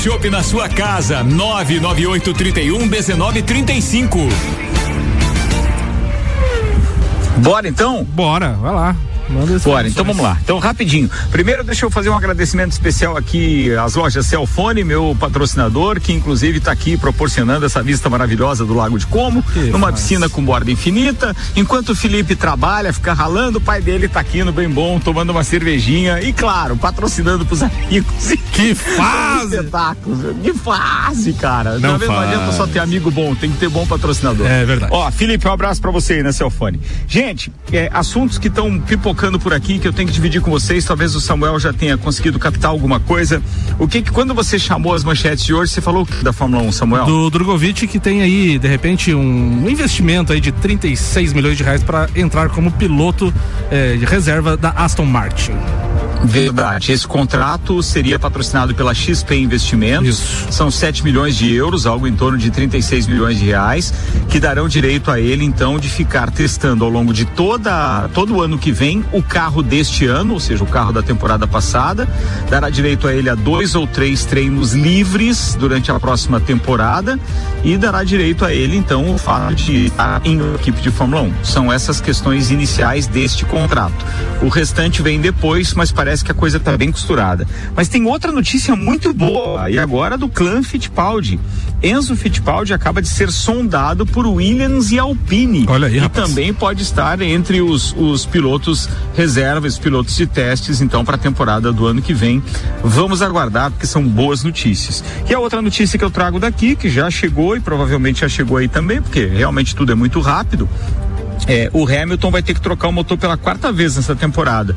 shopping 0.00 0.30
na 0.30 0.42
sua 0.42 0.66
casa. 0.66 1.22
99831 1.22 2.86
1935. 2.86 4.18
Bora 7.36 7.68
então? 7.68 8.02
Bora, 8.04 8.52
vai 8.54 8.72
lá. 8.72 8.96
Manda 9.30 9.58
Bora, 9.60 9.88
então 9.88 10.04
vamos 10.04 10.22
lá. 10.22 10.36
Então, 10.42 10.58
rapidinho. 10.58 11.10
Primeiro, 11.30 11.62
deixa 11.62 11.86
eu 11.86 11.90
fazer 11.90 12.10
um 12.10 12.16
agradecimento 12.16 12.72
especial 12.72 13.16
aqui 13.16 13.72
às 13.74 13.94
lojas 13.94 14.26
Celfone, 14.26 14.82
meu 14.82 15.16
patrocinador, 15.18 16.00
que 16.00 16.12
inclusive 16.12 16.58
está 16.58 16.72
aqui 16.72 16.96
proporcionando 16.96 17.64
essa 17.64 17.82
vista 17.82 18.10
maravilhosa 18.10 18.64
do 18.64 18.74
Lago 18.74 18.98
de 18.98 19.06
Como, 19.06 19.44
numa 19.70 19.92
piscina 19.92 20.28
com 20.28 20.44
borda 20.44 20.70
infinita. 20.70 21.34
Enquanto 21.54 21.90
o 21.90 21.96
Felipe 21.96 22.34
trabalha, 22.34 22.92
fica 22.92 23.12
ralando, 23.12 23.58
o 23.58 23.60
pai 23.60 23.80
dele 23.80 24.08
tá 24.08 24.20
aqui 24.20 24.42
no 24.42 24.52
bem 24.52 24.68
bom, 24.68 24.98
tomando 24.98 25.30
uma 25.30 25.44
cervejinha 25.44 26.20
e, 26.20 26.32
claro, 26.32 26.76
patrocinando 26.76 27.46
pros 27.46 27.62
amigos. 27.62 28.34
Que 28.50 28.74
fase! 28.74 29.56
Espetáculos. 29.56 30.18
Que 30.42 30.52
fase, 30.52 31.32
cara. 31.32 31.78
Não 31.78 31.96
vendo? 31.96 32.08
faz. 32.08 32.28
adianta 32.28 32.52
só 32.52 32.66
ter 32.66 32.80
amigo 32.80 33.10
bom, 33.10 33.34
tem 33.34 33.50
que 33.50 33.56
ter 33.56 33.70
bom 33.70 33.86
patrocinador. 33.86 34.46
É 34.46 34.66
verdade. 34.66 34.92
Ó, 34.92 35.10
Felipe, 35.10 35.48
um 35.48 35.52
abraço 35.52 35.80
pra 35.80 35.90
você 35.90 36.14
aí 36.14 36.22
na 36.22 36.30
Celfone. 36.32 36.78
Gente, 37.06 37.50
é, 37.72 37.88
assuntos 37.92 38.36
que 38.36 38.48
estão 38.48 38.78
pipocando 38.80 39.19
por 39.38 39.52
aqui 39.52 39.78
que 39.78 39.86
eu 39.86 39.92
tenho 39.92 40.08
que 40.08 40.14
dividir 40.14 40.40
com 40.40 40.50
vocês. 40.50 40.82
Talvez 40.84 41.14
o 41.14 41.20
Samuel 41.20 41.60
já 41.60 41.74
tenha 41.74 41.98
conseguido 41.98 42.38
captar 42.38 42.70
alguma 42.70 42.98
coisa. 42.98 43.42
O 43.78 43.86
que 43.86 44.00
que 44.00 44.10
quando 44.10 44.32
você 44.32 44.58
chamou 44.58 44.94
as 44.94 45.04
manchetes 45.04 45.44
de 45.44 45.52
hoje, 45.52 45.72
você 45.72 45.80
falou 45.82 46.08
da 46.22 46.32
Fórmula 46.32 46.62
1, 46.62 46.72
Samuel? 46.72 47.04
Do 47.04 47.28
Drogovic 47.28 47.86
que 47.86 47.98
tem 47.98 48.22
aí, 48.22 48.58
de 48.58 48.66
repente, 48.66 49.12
um 49.14 49.68
investimento 49.68 50.32
aí 50.32 50.40
de 50.40 50.52
36 50.52 51.34
milhões 51.34 51.58
de 51.58 51.62
reais 51.62 51.82
para 51.82 52.08
entrar 52.16 52.48
como 52.48 52.70
piloto 52.72 53.32
eh, 53.70 53.96
de 53.98 54.06
reserva 54.06 54.56
da 54.56 54.70
Aston 54.70 55.04
Martin. 55.04 55.52
Verdade. 56.24 56.92
Esse 56.92 57.06
contrato 57.06 57.82
seria 57.82 58.18
patrocinado 58.18 58.74
pela 58.74 58.94
XP 58.94 59.36
Investimentos. 59.36 60.46
São 60.50 60.70
7 60.70 61.02
milhões 61.02 61.34
de 61.34 61.52
euros, 61.52 61.86
algo 61.86 62.06
em 62.06 62.14
torno 62.14 62.38
de 62.38 62.50
36 62.50 63.06
milhões 63.06 63.38
de 63.38 63.46
reais, 63.46 63.92
que 64.28 64.38
darão 64.38 64.68
direito 64.68 65.10
a 65.10 65.18
ele, 65.18 65.44
então, 65.44 65.78
de 65.78 65.88
ficar 65.88 66.30
testando 66.30 66.84
ao 66.84 66.90
longo 66.90 67.12
de 67.12 67.24
toda, 67.24 68.08
todo 68.14 68.36
o 68.36 68.42
ano 68.42 68.58
que 68.58 68.70
vem 68.70 69.04
o 69.12 69.22
carro 69.22 69.62
deste 69.62 70.06
ano, 70.06 70.34
ou 70.34 70.40
seja, 70.40 70.62
o 70.62 70.66
carro 70.66 70.92
da 70.92 71.02
temporada 71.02 71.46
passada. 71.46 72.08
Dará 72.48 72.68
direito 72.70 73.08
a 73.08 73.14
ele 73.14 73.30
a 73.30 73.34
dois 73.34 73.74
ou 73.74 73.86
três 73.86 74.24
treinos 74.24 74.72
livres 74.72 75.56
durante 75.58 75.90
a 75.90 75.98
próxima 75.98 76.38
temporada 76.38 77.18
e 77.64 77.76
dará 77.76 78.04
direito 78.04 78.44
a 78.44 78.52
ele, 78.52 78.76
então, 78.76 79.14
o 79.14 79.18
fato 79.18 79.54
de 79.54 79.86
estar 79.86 80.20
em 80.24 80.38
equipe 80.54 80.80
de 80.80 80.90
Fórmula 80.90 81.22
1. 81.22 81.44
São 81.44 81.72
essas 81.72 82.00
questões 82.00 82.50
iniciais 82.50 83.06
deste 83.06 83.44
contrato. 83.44 84.04
O 84.42 84.48
restante 84.48 85.02
vem 85.02 85.20
depois, 85.20 85.74
mas 85.74 85.89
parece 85.92 86.24
que 86.24 86.30
a 86.30 86.34
coisa 86.34 86.56
está 86.56 86.76
bem 86.76 86.90
costurada. 86.90 87.46
Mas 87.74 87.88
tem 87.88 88.06
outra 88.06 88.32
notícia 88.32 88.74
muito 88.76 89.12
boa, 89.12 89.70
e 89.70 89.78
agora 89.78 90.16
do 90.16 90.28
clã 90.28 90.62
Fittipaldi. 90.62 91.38
Enzo 91.82 92.14
Fittipaldi 92.14 92.74
acaba 92.74 93.00
de 93.00 93.08
ser 93.08 93.30
sondado 93.32 94.04
por 94.04 94.26
Williams 94.26 94.90
e 94.90 94.98
Alpine. 94.98 95.64
Olha 95.68 95.86
aí, 95.86 95.96
e 95.96 95.98
rapaz. 95.98 96.28
também 96.28 96.52
pode 96.52 96.82
estar 96.82 97.20
entre 97.22 97.62
os, 97.62 97.94
os 97.96 98.26
pilotos 98.26 98.88
reservas, 99.16 99.78
pilotos 99.78 100.14
de 100.14 100.26
testes, 100.26 100.80
então, 100.80 101.04
para 101.04 101.16
a 101.16 101.18
temporada 101.18 101.72
do 101.72 101.86
ano 101.86 102.02
que 102.02 102.12
vem. 102.12 102.42
Vamos 102.84 103.22
aguardar, 103.22 103.70
porque 103.70 103.86
são 103.86 104.02
boas 104.02 104.44
notícias. 104.44 105.02
E 105.28 105.34
a 105.34 105.38
outra 105.38 105.62
notícia 105.62 105.98
que 105.98 106.04
eu 106.04 106.10
trago 106.10 106.38
daqui, 106.38 106.76
que 106.76 106.90
já 106.90 107.10
chegou 107.10 107.56
e 107.56 107.60
provavelmente 107.60 108.20
já 108.20 108.28
chegou 108.28 108.58
aí 108.58 108.68
também, 108.68 109.00
porque 109.00 109.24
realmente 109.26 109.74
tudo 109.74 109.92
é 109.92 109.94
muito 109.94 110.20
rápido. 110.20 110.68
É, 111.46 111.70
o 111.72 111.86
Hamilton 111.86 112.30
vai 112.30 112.42
ter 112.42 112.54
que 112.54 112.60
trocar 112.60 112.88
o 112.88 112.92
motor 112.92 113.16
pela 113.16 113.36
quarta 113.36 113.72
vez 113.72 113.96
nessa 113.96 114.14
temporada. 114.14 114.76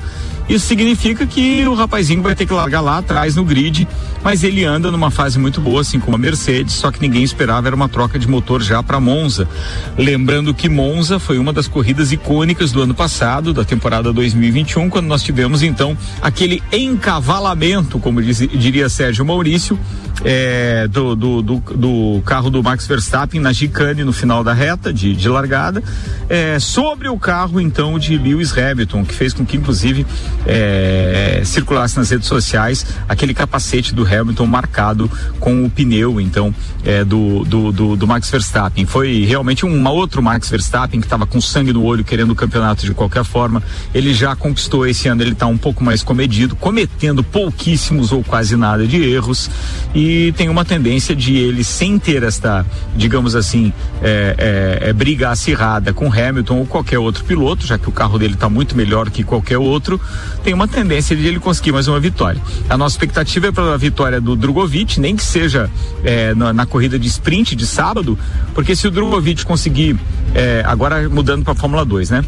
Isso 0.49 0.67
significa 0.67 1.25
que 1.25 1.65
o 1.65 1.73
rapazinho 1.73 2.21
vai 2.21 2.35
ter 2.35 2.45
que 2.45 2.53
largar 2.53 2.81
lá 2.81 2.97
atrás 2.97 3.35
no 3.35 3.45
grid, 3.45 3.87
mas 4.23 4.43
ele 4.43 4.63
anda 4.65 4.91
numa 4.91 5.09
fase 5.09 5.39
muito 5.39 5.61
boa, 5.61 5.81
assim 5.81 5.99
como 5.99 6.15
a 6.15 6.19
Mercedes, 6.19 6.73
só 6.75 6.91
que 6.91 6.99
ninguém 7.01 7.23
esperava 7.23 7.67
era 7.67 7.75
uma 7.75 7.87
troca 7.87 8.19
de 8.19 8.27
motor 8.27 8.61
já 8.61 8.83
para 8.83 8.99
Monza. 8.99 9.47
Lembrando 9.97 10.53
que 10.53 10.67
Monza 10.67 11.17
foi 11.17 11.37
uma 11.37 11.53
das 11.53 11.67
corridas 11.67 12.11
icônicas 12.11 12.71
do 12.71 12.81
ano 12.81 12.93
passado, 12.93 13.53
da 13.53 13.63
temporada 13.63 14.11
2021, 14.11 14.89
quando 14.89 15.07
nós 15.07 15.23
tivemos 15.23 15.63
então 15.63 15.97
aquele 16.21 16.61
encavalamento, 16.71 17.97
como 17.99 18.21
diz- 18.21 18.39
diria 18.49 18.89
Sérgio 18.89 19.25
Maurício, 19.25 19.79
é, 20.23 20.87
do, 20.87 21.15
do, 21.15 21.41
do, 21.41 21.59
do 21.75 22.21
carro 22.25 22.49
do 22.49 22.61
Max 22.61 22.85
Verstappen 22.85 23.39
na 23.41 23.53
chicane 23.53 24.03
no 24.03 24.13
final 24.13 24.43
da 24.43 24.53
reta 24.53 24.93
de, 24.93 25.15
de 25.15 25.29
largada, 25.29 25.83
é, 26.29 26.59
sobre 26.59 27.07
o 27.07 27.17
carro 27.17 27.59
então 27.59 27.97
de 27.97 28.17
Lewis 28.17 28.55
Hamilton, 28.55 29.03
que 29.05 29.13
fez 29.13 29.33
com 29.33 29.45
que 29.45 29.57
inclusive 29.57 30.05
é, 30.45 31.41
circulasse 31.45 31.97
nas 31.97 32.09
redes 32.09 32.27
sociais 32.27 32.85
aquele 33.07 33.33
capacete 33.33 33.93
do 33.93 34.05
Hamilton 34.05 34.45
marcado 34.45 35.09
com 35.39 35.65
o 35.65 35.69
pneu 35.69 36.19
então 36.21 36.53
é, 36.85 37.03
do, 37.03 37.43
do, 37.45 37.71
do, 37.71 37.95
do 37.95 38.07
Max 38.07 38.29
Verstappen. 38.29 38.85
Foi 38.85 39.25
realmente 39.25 39.65
um 39.65 39.87
outro 39.87 40.21
Max 40.21 40.49
Verstappen 40.49 40.99
que 40.99 41.05
estava 41.05 41.25
com 41.25 41.39
sangue 41.41 41.73
no 41.73 41.83
olho 41.83 42.03
querendo 42.03 42.31
o 42.31 42.35
campeonato 42.35 42.85
de 42.85 42.93
qualquer 42.93 43.23
forma. 43.23 43.61
Ele 43.93 44.13
já 44.13 44.35
conquistou 44.35 44.85
esse 44.85 45.07
ano, 45.07 45.21
ele 45.21 45.31
está 45.31 45.47
um 45.47 45.57
pouco 45.57 45.83
mais 45.83 46.03
comedido, 46.03 46.55
cometendo 46.55 47.23
pouquíssimos 47.23 48.11
ou 48.11 48.23
quase 48.23 48.55
nada 48.55 48.85
de 48.85 49.01
erros 49.01 49.49
e 49.93 50.02
tem 50.35 50.49
uma 50.49 50.65
tendência 50.65 51.15
de 51.15 51.35
ele 51.35 51.63
sem 51.63 51.99
ter 51.99 52.23
esta, 52.23 52.65
digamos 52.95 53.35
assim, 53.35 53.71
é, 54.01 54.79
é, 54.83 54.89
é, 54.89 54.93
briga 54.93 55.29
acirrada 55.29 55.93
com 55.93 56.11
Hamilton 56.11 56.59
ou 56.59 56.65
qualquer 56.65 56.99
outro 56.99 57.23
piloto, 57.23 57.65
já 57.65 57.77
que 57.77 57.87
o 57.87 57.91
carro 57.91 58.17
dele 58.17 58.33
está 58.33 58.49
muito 58.49 58.75
melhor 58.75 59.09
que 59.09 59.23
qualquer 59.23 59.57
outro, 59.57 59.99
tem 60.43 60.53
uma 60.53 60.67
tendência 60.67 61.15
de 61.15 61.25
ele 61.25 61.39
conseguir 61.39 61.71
mais 61.71 61.87
uma 61.87 61.99
vitória. 61.99 62.41
A 62.69 62.77
nossa 62.77 62.95
expectativa 62.95 63.47
é 63.47 63.51
pela 63.51 63.77
vitória 63.77 64.19
do 64.19 64.35
Drogovic, 64.35 64.99
nem 64.99 65.15
que 65.15 65.23
seja 65.23 65.69
é, 66.03 66.33
na, 66.33 66.53
na 66.53 66.65
corrida 66.65 66.97
de 66.97 67.07
sprint 67.07 67.55
de 67.55 67.65
sábado, 67.65 68.17
porque 68.53 68.75
se 68.75 68.87
o 68.87 68.91
Drogovic 68.91 69.45
conseguir, 69.45 69.97
é, 70.33 70.63
agora 70.65 71.07
mudando 71.09 71.43
para 71.43 71.53
a 71.53 71.55
Fórmula 71.55 71.85
2, 71.85 72.09
né? 72.09 72.23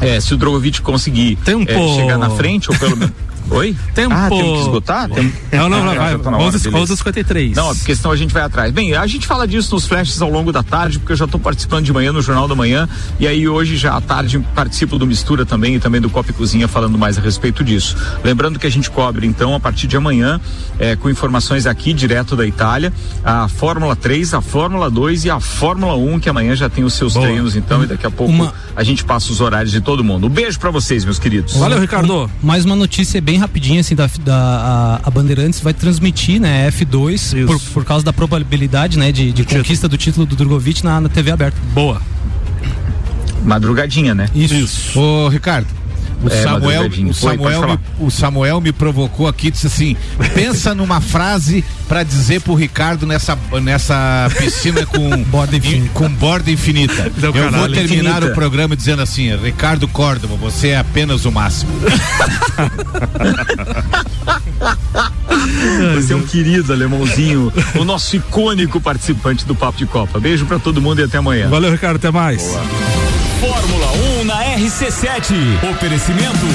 É, 0.00 0.20
se 0.20 0.32
o 0.34 0.36
Drogovic 0.36 0.80
conseguir 0.80 1.38
é, 1.46 1.96
chegar 1.96 2.18
na 2.18 2.30
frente, 2.30 2.70
ou 2.70 2.78
pelo 2.78 2.96
menos. 2.96 3.14
Oi? 3.50 3.74
Tempo. 3.94 4.14
Ah, 4.14 4.28
temos 4.28 4.52
que 4.52 4.60
esgotar? 4.60 5.08
Tem... 5.08 5.32
Não, 5.52 5.68
não, 5.68 5.84
não, 5.84 5.92
Ah, 5.92 5.94
vai. 5.94 6.12
já 6.12 6.18
tá 6.18 6.30
na 6.30 6.36
hora, 6.36 6.46
11, 6.48 6.70
beleza. 6.70 6.96
53. 6.96 7.56
Não, 7.56 7.74
porque 7.74 7.96
senão 7.96 8.10
a 8.10 8.16
gente 8.16 8.32
vai 8.34 8.42
atrás. 8.42 8.72
Bem, 8.72 8.94
a 8.94 9.06
gente 9.06 9.26
fala 9.26 9.46
disso 9.48 9.74
nos 9.74 9.86
flashes 9.86 10.20
ao 10.20 10.30
longo 10.30 10.52
da 10.52 10.62
tarde, 10.62 10.98
porque 10.98 11.12
eu 11.12 11.16
já 11.16 11.24
estou 11.24 11.40
participando 11.40 11.84
de 11.84 11.92
manhã 11.92 12.12
no 12.12 12.20
Jornal 12.20 12.46
da 12.46 12.54
Manhã. 12.54 12.88
E 13.18 13.26
aí 13.26 13.48
hoje, 13.48 13.76
já 13.76 13.96
à 13.96 14.00
tarde, 14.00 14.38
participo 14.54 14.98
do 14.98 15.06
Mistura 15.06 15.46
também 15.46 15.76
e 15.76 15.80
também 15.80 16.00
do 16.00 16.10
Copa 16.10 16.30
e 16.30 16.34
Cozinha 16.34 16.68
falando 16.68 16.98
mais 16.98 17.16
a 17.16 17.20
respeito 17.20 17.64
disso. 17.64 17.96
Lembrando 18.22 18.58
que 18.58 18.66
a 18.66 18.70
gente 18.70 18.90
cobre, 18.90 19.26
então, 19.26 19.54
a 19.54 19.60
partir 19.60 19.86
de 19.86 19.96
amanhã, 19.96 20.38
eh, 20.78 20.94
com 20.96 21.08
informações 21.08 21.66
aqui 21.66 21.92
direto 21.94 22.36
da 22.36 22.46
Itália, 22.46 22.92
a 23.24 23.48
Fórmula 23.48 23.96
3, 23.96 24.34
a 24.34 24.40
Fórmula 24.42 24.90
2 24.90 25.24
e 25.24 25.30
a 25.30 25.40
Fórmula 25.40 25.94
1, 25.96 26.20
que 26.20 26.28
amanhã 26.28 26.54
já 26.54 26.68
tem 26.68 26.84
os 26.84 26.92
seus 26.94 27.14
treinos, 27.14 27.56
então, 27.56 27.82
e 27.82 27.86
daqui 27.86 28.06
a 28.06 28.10
pouco 28.10 28.32
Uma- 28.32 28.52
a 28.76 28.82
gente 28.82 29.04
passa 29.04 29.32
os 29.32 29.40
horários 29.40 29.72
de 29.72 29.80
todo 29.80 30.04
mundo. 30.04 30.26
Um 30.26 30.30
beijo 30.30 30.58
para 30.60 30.70
vocês, 30.70 31.04
meus 31.04 31.18
queridos. 31.18 31.54
Um- 31.56 32.28
mais 32.42 32.64
uma 32.64 32.76
notícia 32.76 33.20
bem 33.20 33.37
rapidinha, 33.38 33.80
assim, 33.80 33.94
da, 33.94 34.08
da 34.24 34.36
a, 34.36 35.00
a 35.04 35.10
Bandeirantes 35.10 35.60
vai 35.60 35.72
transmitir, 35.72 36.40
né, 36.40 36.70
F2, 36.70 37.46
por, 37.46 37.60
por 37.72 37.84
causa 37.84 38.04
da 38.04 38.12
probabilidade, 38.12 38.98
né, 38.98 39.10
de, 39.12 39.32
de 39.32 39.44
conquista 39.44 39.88
do 39.88 39.96
título 39.96 40.26
do 40.26 40.36
Drogovic 40.36 40.84
na, 40.84 41.00
na 41.00 41.08
TV 41.08 41.30
aberta. 41.30 41.58
Boa. 41.72 42.00
Madrugadinha, 43.44 44.14
né? 44.14 44.28
Isso. 44.34 44.98
Ô, 44.98 45.28
Ricardo. 45.28 45.77
O 46.20 46.26
É, 46.28 46.42
Samuel, 46.42 46.88
o, 46.88 47.14
Samuel 47.14 47.68
me, 47.68 47.78
o 48.06 48.10
Samuel 48.10 48.60
me 48.60 48.72
provocou 48.72 49.28
aqui, 49.28 49.50
disse 49.52 49.68
assim: 49.68 49.96
pensa 50.34 50.74
numa 50.74 51.00
frase 51.00 51.64
pra 51.88 52.02
dizer 52.02 52.40
pro 52.40 52.54
Ricardo 52.54 53.06
nessa, 53.06 53.38
nessa 53.62 54.28
piscina 54.36 54.84
com 54.84 55.22
borda 55.30 55.56
infinita. 55.56 55.90
Com 55.94 56.08
borda 56.10 56.50
infinita. 56.50 57.12
Eu 57.22 57.32
vou 57.32 57.42
caralho. 57.42 57.72
terminar 57.72 58.16
Infinita. 58.18 58.26
o 58.32 58.34
programa 58.34 58.74
dizendo 58.74 59.00
assim: 59.02 59.34
Ricardo 59.36 59.86
Córdova, 59.86 60.34
você 60.34 60.68
é 60.70 60.78
apenas 60.78 61.24
o 61.24 61.30
máximo. 61.30 61.70
Você 65.94 66.12
é 66.12 66.16
um 66.16 66.22
querido 66.22 66.72
alemãozinho, 66.72 67.52
o 67.76 67.84
nosso 67.84 68.16
icônico 68.16 68.80
participante 68.80 69.44
do 69.44 69.54
Papo 69.54 69.78
de 69.78 69.86
Copa. 69.86 70.18
Beijo 70.18 70.46
pra 70.46 70.58
todo 70.58 70.80
mundo 70.82 71.00
e 71.00 71.04
até 71.04 71.18
amanhã. 71.18 71.48
Valeu, 71.48 71.70
Ricardo, 71.70 71.96
até 71.96 72.10
mais. 72.10 72.42
Fórmula 73.40 73.86
1 73.92 74.07
na 74.24 74.34
RC7. 74.56 75.70
Oferecimento 75.70 76.46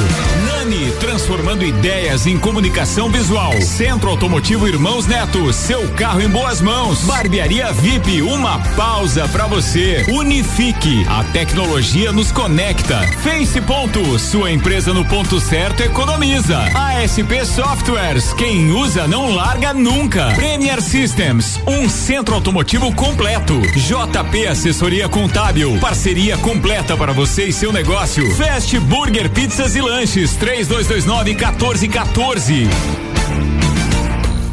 Nani, 0.64 0.94
transformando 0.98 1.66
ideias 1.66 2.26
em 2.26 2.40
comunicação 2.40 3.10
visual. 3.10 3.52
Centro 3.62 4.10
Automotivo 4.10 4.66
Irmãos 4.66 5.06
Neto, 5.06 5.52
seu 5.52 5.90
carro 5.90 6.22
em 6.22 6.30
boas 6.30 6.62
mãos. 6.62 7.02
Barbearia 7.02 7.74
VIP, 7.74 8.22
uma 8.22 8.60
pausa 8.76 9.28
pra 9.28 9.46
você. 9.46 10.06
Unifique, 10.10 11.06
a 11.10 11.24
tecnologia 11.26 12.14
nos 12.14 12.32
conecta. 12.32 13.00
Face 13.22 13.60
Ponto, 13.60 14.18
sua 14.18 14.52
empresa 14.52 14.94
no 14.94 15.04
ponto 15.04 15.40
certo 15.42 15.84
economiza. 15.84 16.60
ASP 16.60 17.46
Softwares, 17.46 18.32
quem 18.34 18.72
usa 18.72 19.06
não 19.06 19.36
larga 19.36 19.74
nunca. 19.74 20.32
Premier 20.34 20.82
Systems, 20.82 21.60
um 21.68 21.90
centro 21.90 22.36
automotivo 22.36 22.94
completo. 22.96 23.60
JP 23.60 24.48
Assessoria 24.48 25.10
Contábil, 25.10 25.78
parceria 25.82 26.38
completa 26.38 26.96
para 26.96 27.12
você 27.12 27.48
e 27.48 27.54
seu 27.54 27.74
negócio. 27.74 28.34
Fast 28.36 28.80
Burger 28.80 29.30
Pizzas 29.30 29.76
e 29.76 29.82
Lanches, 29.82 30.34
3229 30.62 31.36
1414. 31.58 33.13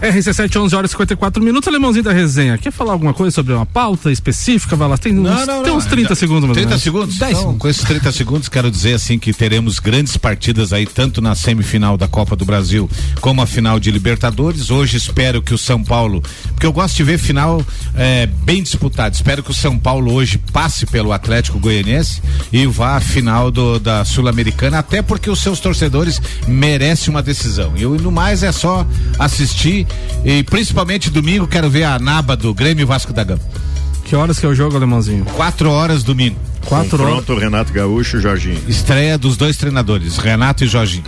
RC7, 0.01 0.61
11 0.61 0.75
horas 0.77 0.91
e 0.91 0.93
54 0.93 1.43
minutos. 1.43 1.69
Alemãozinho 1.69 2.05
da 2.05 2.13
resenha. 2.13 2.57
Quer 2.59 2.73
falar 2.73 2.93
alguma 2.93 3.13
coisa 3.13 3.35
sobre 3.35 3.53
uma 3.53 3.67
pauta 3.67 4.11
específica? 4.11 4.75
Vai 4.77 4.89
lá, 4.89 4.97
tem 4.99 5.13
uns, 5.19 5.23
Não, 5.23 5.47
não, 5.47 5.63
tem 5.63 5.73
não. 5.73 5.77
uns 5.79 5.85
30 5.87 6.15
segundos, 6.15 6.43
mais 6.45 6.51
ou 6.51 6.55
30 6.55 6.69
menos. 6.69 6.83
segundos? 6.83 7.19
10 7.19 7.39
Então, 7.39 7.59
com 7.59 7.69
esses 7.69 7.85
30 7.85 8.13
segundos, 8.13 8.49
quero 8.49 8.71
dizer 8.71 8.95
assim 8.95 9.19
que 9.19 9.33
teremos 9.33 9.79
grandes 9.79 10.17
partidas 10.17 10.73
aí, 10.73 10.87
tanto 10.87 11.21
na 11.21 11.35
semifinal 11.35 11.97
da 11.97 12.09
Copa 12.09 12.35
do 12.35 12.45
Brasil 12.45 12.89
como 13.21 13.43
a 13.43 13.47
final 13.47 13.79
de 13.79 13.91
Libertadores. 13.91 14.71
Hoje 14.71 14.97
espero 14.97 15.43
que 15.43 15.53
o 15.53 15.59
São 15.59 15.83
Paulo, 15.85 16.23
porque 16.51 16.67
eu 16.67 16.73
gosto 16.73 16.97
de 16.97 17.05
ver 17.05 17.19
final 17.19 17.65
eh, 17.97 18.27
bem 18.45 18.63
disputado. 18.63 19.15
Espero 19.15 19.43
que 19.43 19.51
o 19.51 19.55
São 19.55 19.79
Paulo 19.79 20.13
hoje 20.15 20.39
passe 20.53 20.87
pelo 20.87 21.13
Atlético 21.13 21.59
Goianiense 21.59 22.23
e 22.53 22.67
vá 22.67 22.97
à 22.97 23.01
final 23.01 23.51
do- 23.51 23.79
da 23.79 24.05
Sul-Americana, 24.05 24.79
até 24.79 25.03
porque 25.03 25.29
os 25.31 25.41
seus 25.41 25.61
torcedores 25.61 26.21
merecem 26.49 27.11
uma 27.13 27.23
decisão. 27.23 27.73
E 27.77 27.85
no 27.85 28.11
mais 28.11 28.43
é 28.43 28.53
só 28.53 28.87
assistir 29.19 29.87
e 30.25 30.43
principalmente 30.43 31.11
domingo 31.11 31.47
quero 31.47 31.71
ver 31.71 31.85
a 31.85 31.99
naba 31.99 32.37
do 32.37 32.53
Grêmio 32.53 32.87
Vasco 32.87 33.13
da 33.13 33.25
Gama. 33.25 33.41
Que 34.05 34.17
horas 34.17 34.39
que 34.39 34.47
é 34.47 34.49
o 34.49 34.55
jogo, 34.55 34.77
Alemãozinho? 34.77 35.25
Quatro 35.25 35.71
horas 35.71 36.03
domingo. 36.03 36.37
Quatro 36.67 37.03
horas. 37.03 37.15
Confronto 37.21 37.41
Renato 37.41 37.73
Gaúcho 37.73 38.19
e 38.19 38.21
Jorginho. 38.21 38.61
Estreia 38.69 39.17
dos 39.17 39.37
dois 39.37 39.57
treinadores, 39.57 40.19
Renato 40.19 40.65
e 40.65 40.67
Jorginho. 40.67 41.05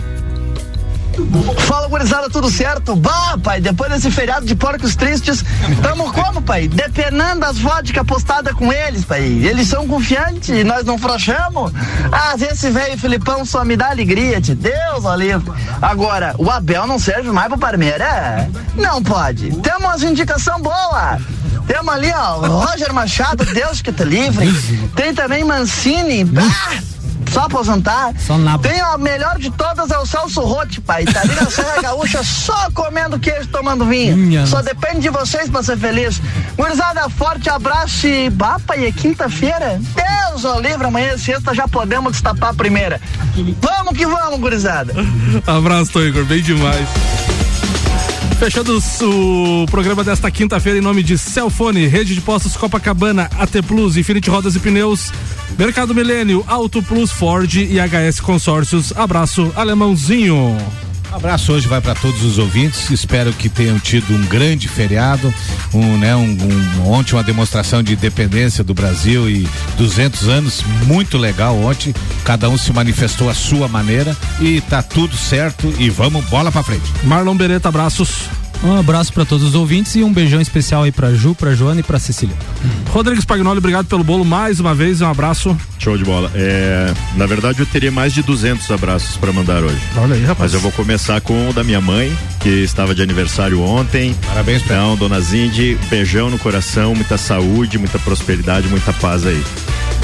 Fala, 1.59 1.87
gurizada, 1.87 2.29
tudo 2.29 2.49
certo? 2.49 2.95
Bah, 2.95 3.37
pai, 3.43 3.61
depois 3.61 3.91
desse 3.91 4.09
feriado 4.09 4.45
de 4.45 4.55
porcos 4.55 4.95
tristes, 4.95 5.43
tamo 5.81 6.11
como, 6.11 6.41
pai? 6.41 6.67
Depenando 6.67 7.45
as 7.45 7.57
vodka 7.59 8.03
postadas 8.03 8.53
com 8.53 8.71
eles, 8.71 9.05
pai. 9.05 9.21
Eles 9.21 9.67
são 9.67 9.87
confiantes 9.87 10.49
e 10.49 10.63
nós 10.63 10.83
não 10.85 10.97
frouxamos. 10.97 11.71
Ah, 12.11 12.35
esse 12.39 12.69
velho 12.69 12.97
Filipão 12.97 13.45
só 13.45 13.63
me 13.63 13.75
dá 13.75 13.89
alegria, 13.89 14.41
te 14.41 14.55
Deus, 14.55 15.03
livre. 15.17 15.51
Agora, 15.81 16.35
o 16.37 16.49
Abel 16.49 16.87
não 16.87 16.97
serve 16.97 17.31
mais 17.31 17.47
pro 17.47 17.57
Parmeira? 17.57 18.49
Não 18.75 19.01
pode. 19.01 19.51
Temos 19.57 19.83
umas 19.83 20.03
indicação 20.03 20.59
boa. 20.61 21.19
Temos 21.67 21.93
ali, 21.93 22.11
ó, 22.11 22.35
Roger 22.65 22.93
Machado, 22.93 23.45
Deus 23.45 23.81
que 23.81 23.91
te 23.91 24.03
livre. 24.03 24.47
Tem 24.95 25.13
também 25.13 25.43
Mancini. 25.43 26.25
Só 27.33 27.41
aposentar. 27.41 28.13
Só 28.19 28.37
nabo. 28.37 28.63
Tem 28.63 28.79
a 28.79 28.97
melhor 28.97 29.39
de 29.39 29.49
todas 29.49 29.89
é 29.89 29.97
o 29.97 30.05
Celso 30.05 30.41
Rotti, 30.41 30.79
pai. 30.79 31.03
Tá 31.03 31.21
ali 31.21 31.35
na 31.35 31.49
Serra 31.49 31.81
Gaúcha 31.81 32.23
só 32.23 32.69
comendo 32.73 33.19
queijo, 33.19 33.47
tomando 33.47 33.85
vinho. 33.85 34.15
Minha 34.15 34.45
só 34.45 34.57
nossa. 34.57 34.69
depende 34.73 35.01
de 35.01 35.09
vocês 35.09 35.49
pra 35.49 35.63
ser 35.63 35.77
feliz. 35.77 36.21
Gurizada, 36.55 37.09
forte 37.09 37.49
abraço 37.49 38.07
e 38.07 38.29
bapa 38.29 38.77
e 38.77 38.85
é 38.85 38.91
quinta-feira. 38.91 39.81
Deus 39.95 40.45
ó 40.45 40.59
livre, 40.59 40.85
amanhã 40.85 41.13
é 41.13 41.17
sexta 41.17 41.53
já 41.53 41.67
podemos 41.67 42.11
destapar 42.11 42.51
a 42.51 42.53
primeira. 42.53 43.01
Vamos 43.59 43.97
que 43.97 44.05
vamos, 44.05 44.39
gurizada. 44.39 44.93
Abraço, 45.47 45.99
Igor, 46.01 46.25
bem 46.25 46.41
demais. 46.41 46.87
Fechando 48.43 48.77
o 49.03 49.65
programa 49.67 50.03
desta 50.03 50.29
quinta-feira 50.29 50.77
em 50.77 50.81
nome 50.81 51.01
de 51.01 51.17
Celfone, 51.17 51.87
Rede 51.87 52.13
de 52.13 52.19
Postos 52.19 52.57
Copacabana, 52.57 53.29
AT 53.39 53.63
Plus, 53.65 53.95
Infinity 53.95 54.29
Rodas 54.29 54.53
e 54.53 54.59
Pneus, 54.59 55.13
Mercado 55.57 55.95
Milênio, 55.95 56.43
Auto 56.45 56.83
Plus 56.83 57.09
Ford 57.09 57.49
e 57.55 57.77
HS 57.79 58.19
Consórcios. 58.19 58.91
Abraço, 58.97 59.49
alemãozinho. 59.55 60.57
Um 61.13 61.17
abraço 61.17 61.53
hoje 61.53 61.67
vai 61.67 61.79
para 61.79 61.93
todos 61.93 62.23
os 62.23 62.39
ouvintes. 62.39 62.89
Espero 62.89 63.31
que 63.31 63.47
tenham 63.47 63.77
tido 63.77 64.11
um 64.15 64.25
grande 64.25 64.67
feriado, 64.67 65.31
um, 65.71 65.95
né, 65.99 66.15
um, 66.15 66.23
um- 66.25 66.91
ontem 66.91 67.13
uma 67.13 67.23
demonstração 67.23 67.83
de 67.83 67.93
independência 67.93 68.63
do 68.63 68.73
Brasil 68.73 69.29
e 69.29 69.47
200 69.77 70.27
anos, 70.27 70.63
muito 70.87 71.15
legal 71.19 71.55
ontem. 71.55 71.93
Cada 72.25 72.49
um 72.49 72.57
se 72.57 72.73
manifestou 72.73 73.29
à 73.29 73.33
sua 73.35 73.67
maneira 73.67 74.17
e 74.41 74.59
tá 74.61 74.81
tudo 74.81 75.15
certo 75.15 75.71
e 75.77 75.87
vamos 75.87 76.25
bola 76.25 76.51
para 76.51 76.63
frente. 76.63 76.83
Marlon 77.03 77.35
Beretta, 77.37 77.69
abraços. 77.69 78.23
Um 78.63 78.77
abraço 78.77 79.11
pra 79.11 79.25
todos 79.25 79.45
os 79.45 79.55
ouvintes 79.55 79.95
e 79.95 80.03
um 80.03 80.13
beijão 80.13 80.39
especial 80.39 80.83
aí 80.83 80.91
pra 80.91 81.13
Ju, 81.13 81.35
pra 81.35 81.53
Joana 81.53 81.81
e 81.81 81.83
pra 81.83 81.99
Cecília. 81.99 82.35
Rodrigues 82.89 83.25
Pagnoli, 83.25 83.57
obrigado 83.57 83.85
pelo 83.87 84.03
bolo 84.03 84.23
mais 84.23 84.59
uma 84.59 84.73
vez. 84.73 85.01
Um 85.01 85.07
abraço. 85.09 85.55
Show 85.77 85.97
de 85.97 86.05
bola. 86.05 86.31
É, 86.33 86.93
na 87.17 87.25
verdade, 87.25 87.59
eu 87.59 87.65
teria 87.65 87.91
mais 87.91 88.13
de 88.13 88.23
200 88.23 88.71
abraços 88.71 89.17
para 89.17 89.33
mandar 89.33 89.63
hoje. 89.63 89.81
Olha 89.97 90.15
aí, 90.15 90.21
rapaz. 90.21 90.51
Mas 90.51 90.53
eu 90.53 90.61
vou 90.61 90.71
começar 90.71 91.19
com 91.19 91.49
o 91.49 91.53
da 91.53 91.63
minha 91.63 91.81
mãe, 91.81 92.17
que 92.39 92.49
estava 92.49 92.95
de 92.95 93.01
aniversário 93.01 93.61
ontem. 93.61 94.15
Parabéns 94.27 94.61
pra 94.61 94.77
Então, 94.77 94.95
dona 94.95 95.19
Zinde, 95.19 95.77
beijão 95.89 96.29
no 96.29 96.39
coração, 96.39 96.95
muita 96.95 97.17
saúde, 97.17 97.77
muita 97.77 97.99
prosperidade, 97.99 98.67
muita 98.69 98.93
paz 98.93 99.25
aí. 99.25 99.43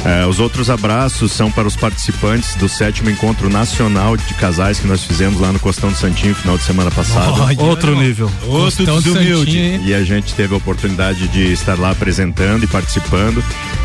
É, 0.06 0.26
os 0.26 0.39
outros 0.39 0.70
abraços 0.70 1.32
são 1.32 1.52
para 1.52 1.68
os 1.68 1.76
participantes 1.76 2.56
do 2.56 2.70
sétimo 2.70 3.10
encontro 3.10 3.50
nacional 3.50 4.16
de 4.16 4.34
casais 4.36 4.80
que 4.80 4.88
nós 4.88 5.04
fizemos 5.04 5.41
lá 5.41 5.52
no 5.52 5.60
Costão 5.60 5.91
do 5.91 5.97
Santinho, 5.97 6.34
final 6.34 6.58
de 6.58 6.64
semana 6.64 6.89
passado. 6.89 7.41
Olha, 7.41 7.60
Outro 7.62 7.95
nível. 7.95 8.32
Outro 8.47 8.86
Costão 8.86 8.95
do 8.95 9.02
desumilde. 9.02 9.52
Santinho, 9.52 9.74
hein? 9.76 9.82
E 9.86 9.93
a 9.93 10.04
gente 10.04 10.34
teve 10.34 10.54
a 10.54 10.58
oportunidade 10.58 11.28
de 11.28 11.52
estar 11.52 11.78
lá 11.78 11.91
apresentando 11.91 12.64
e 12.64 12.68
participando. 12.68 13.43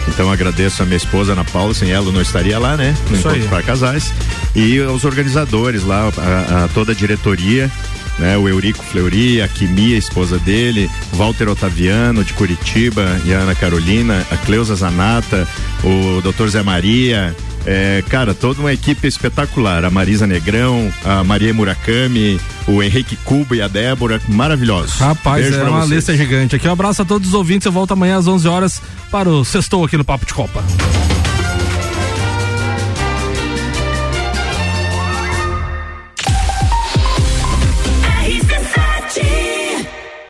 Então 0.09 0.31
agradeço 0.31 0.83
a 0.83 0.87
minha 0.87 0.97
esposa 0.97 1.33
Ana 1.33 1.45
Paula, 1.45 1.75
sem 1.75 1.91
ela 1.91 2.07
eu 2.07 2.13
não 2.13 2.23
estaria 2.23 2.59
lá, 2.59 2.77
né? 2.77 2.97
No 3.11 3.17
Isso 3.17 3.27
Encontro 3.29 3.43
aí. 3.43 3.49
para 3.49 3.63
Casais. 3.63 4.13
E 4.55 4.81
aos 4.81 5.05
organizadores 5.05 5.83
lá, 5.83 6.11
a, 6.17 6.65
a 6.65 6.69
toda 6.69 6.93
a 6.93 6.95
diretoria. 6.95 7.71
Né, 8.19 8.37
o 8.39 8.49
Eurico 8.49 8.85
Fleury, 8.85 9.43
a 9.43 9.49
Kimi, 9.49 9.95
a 9.95 9.99
esposa 9.99 10.39
dele, 10.39 10.89
Walter 11.15 11.49
Otaviano 11.49 12.23
de 12.23 12.33
Curitiba 12.33 13.21
e 13.25 13.35
a 13.35 13.39
Ana 13.39 13.57
Carolina, 13.57 14.25
a 14.31 14.37
Cleusa 14.37 14.77
Zanata, 14.77 15.49
o 15.83 16.21
Dr. 16.23 16.47
Zé 16.47 16.63
Maria, 16.63 17.35
é, 17.67 18.05
cara, 18.09 18.35
toda 18.35 18.61
uma 18.61 18.73
equipe 18.73 19.07
espetacular. 19.07 19.85
A 19.85 19.91
Marisa 19.91 20.27
Negrão, 20.27 20.93
a 21.05 21.25
Maria 21.25 21.53
Murakami, 21.53 22.39
o 22.67 22.83
Henrique 22.83 23.17
Cuba 23.17 23.57
e 23.57 23.63
a 23.63 23.69
Débora, 23.69 24.21
maravilhosos. 24.29 24.99
Rapaz, 24.99 25.43
Beijo 25.45 25.61
é 25.61 25.65
uma 25.65 25.81
vocês. 25.81 25.91
lista 25.91 26.17
gigante 26.17 26.57
aqui. 26.57 26.69
Um 26.69 26.73
abraço 26.73 27.03
a 27.03 27.05
todos 27.05 27.29
os 27.29 27.35
ouvintes. 27.35 27.67
Eu 27.67 27.73
volto 27.73 27.93
amanhã 27.93 28.19
às 28.19 28.27
11 28.27 28.47
horas 28.47 28.83
para 29.11 29.29
o 29.29 29.45
Sextou 29.45 29.85
aqui 29.85 29.97
no 29.97 30.05
Papo 30.05 30.27
de 30.27 30.35
Copa. 30.35 30.63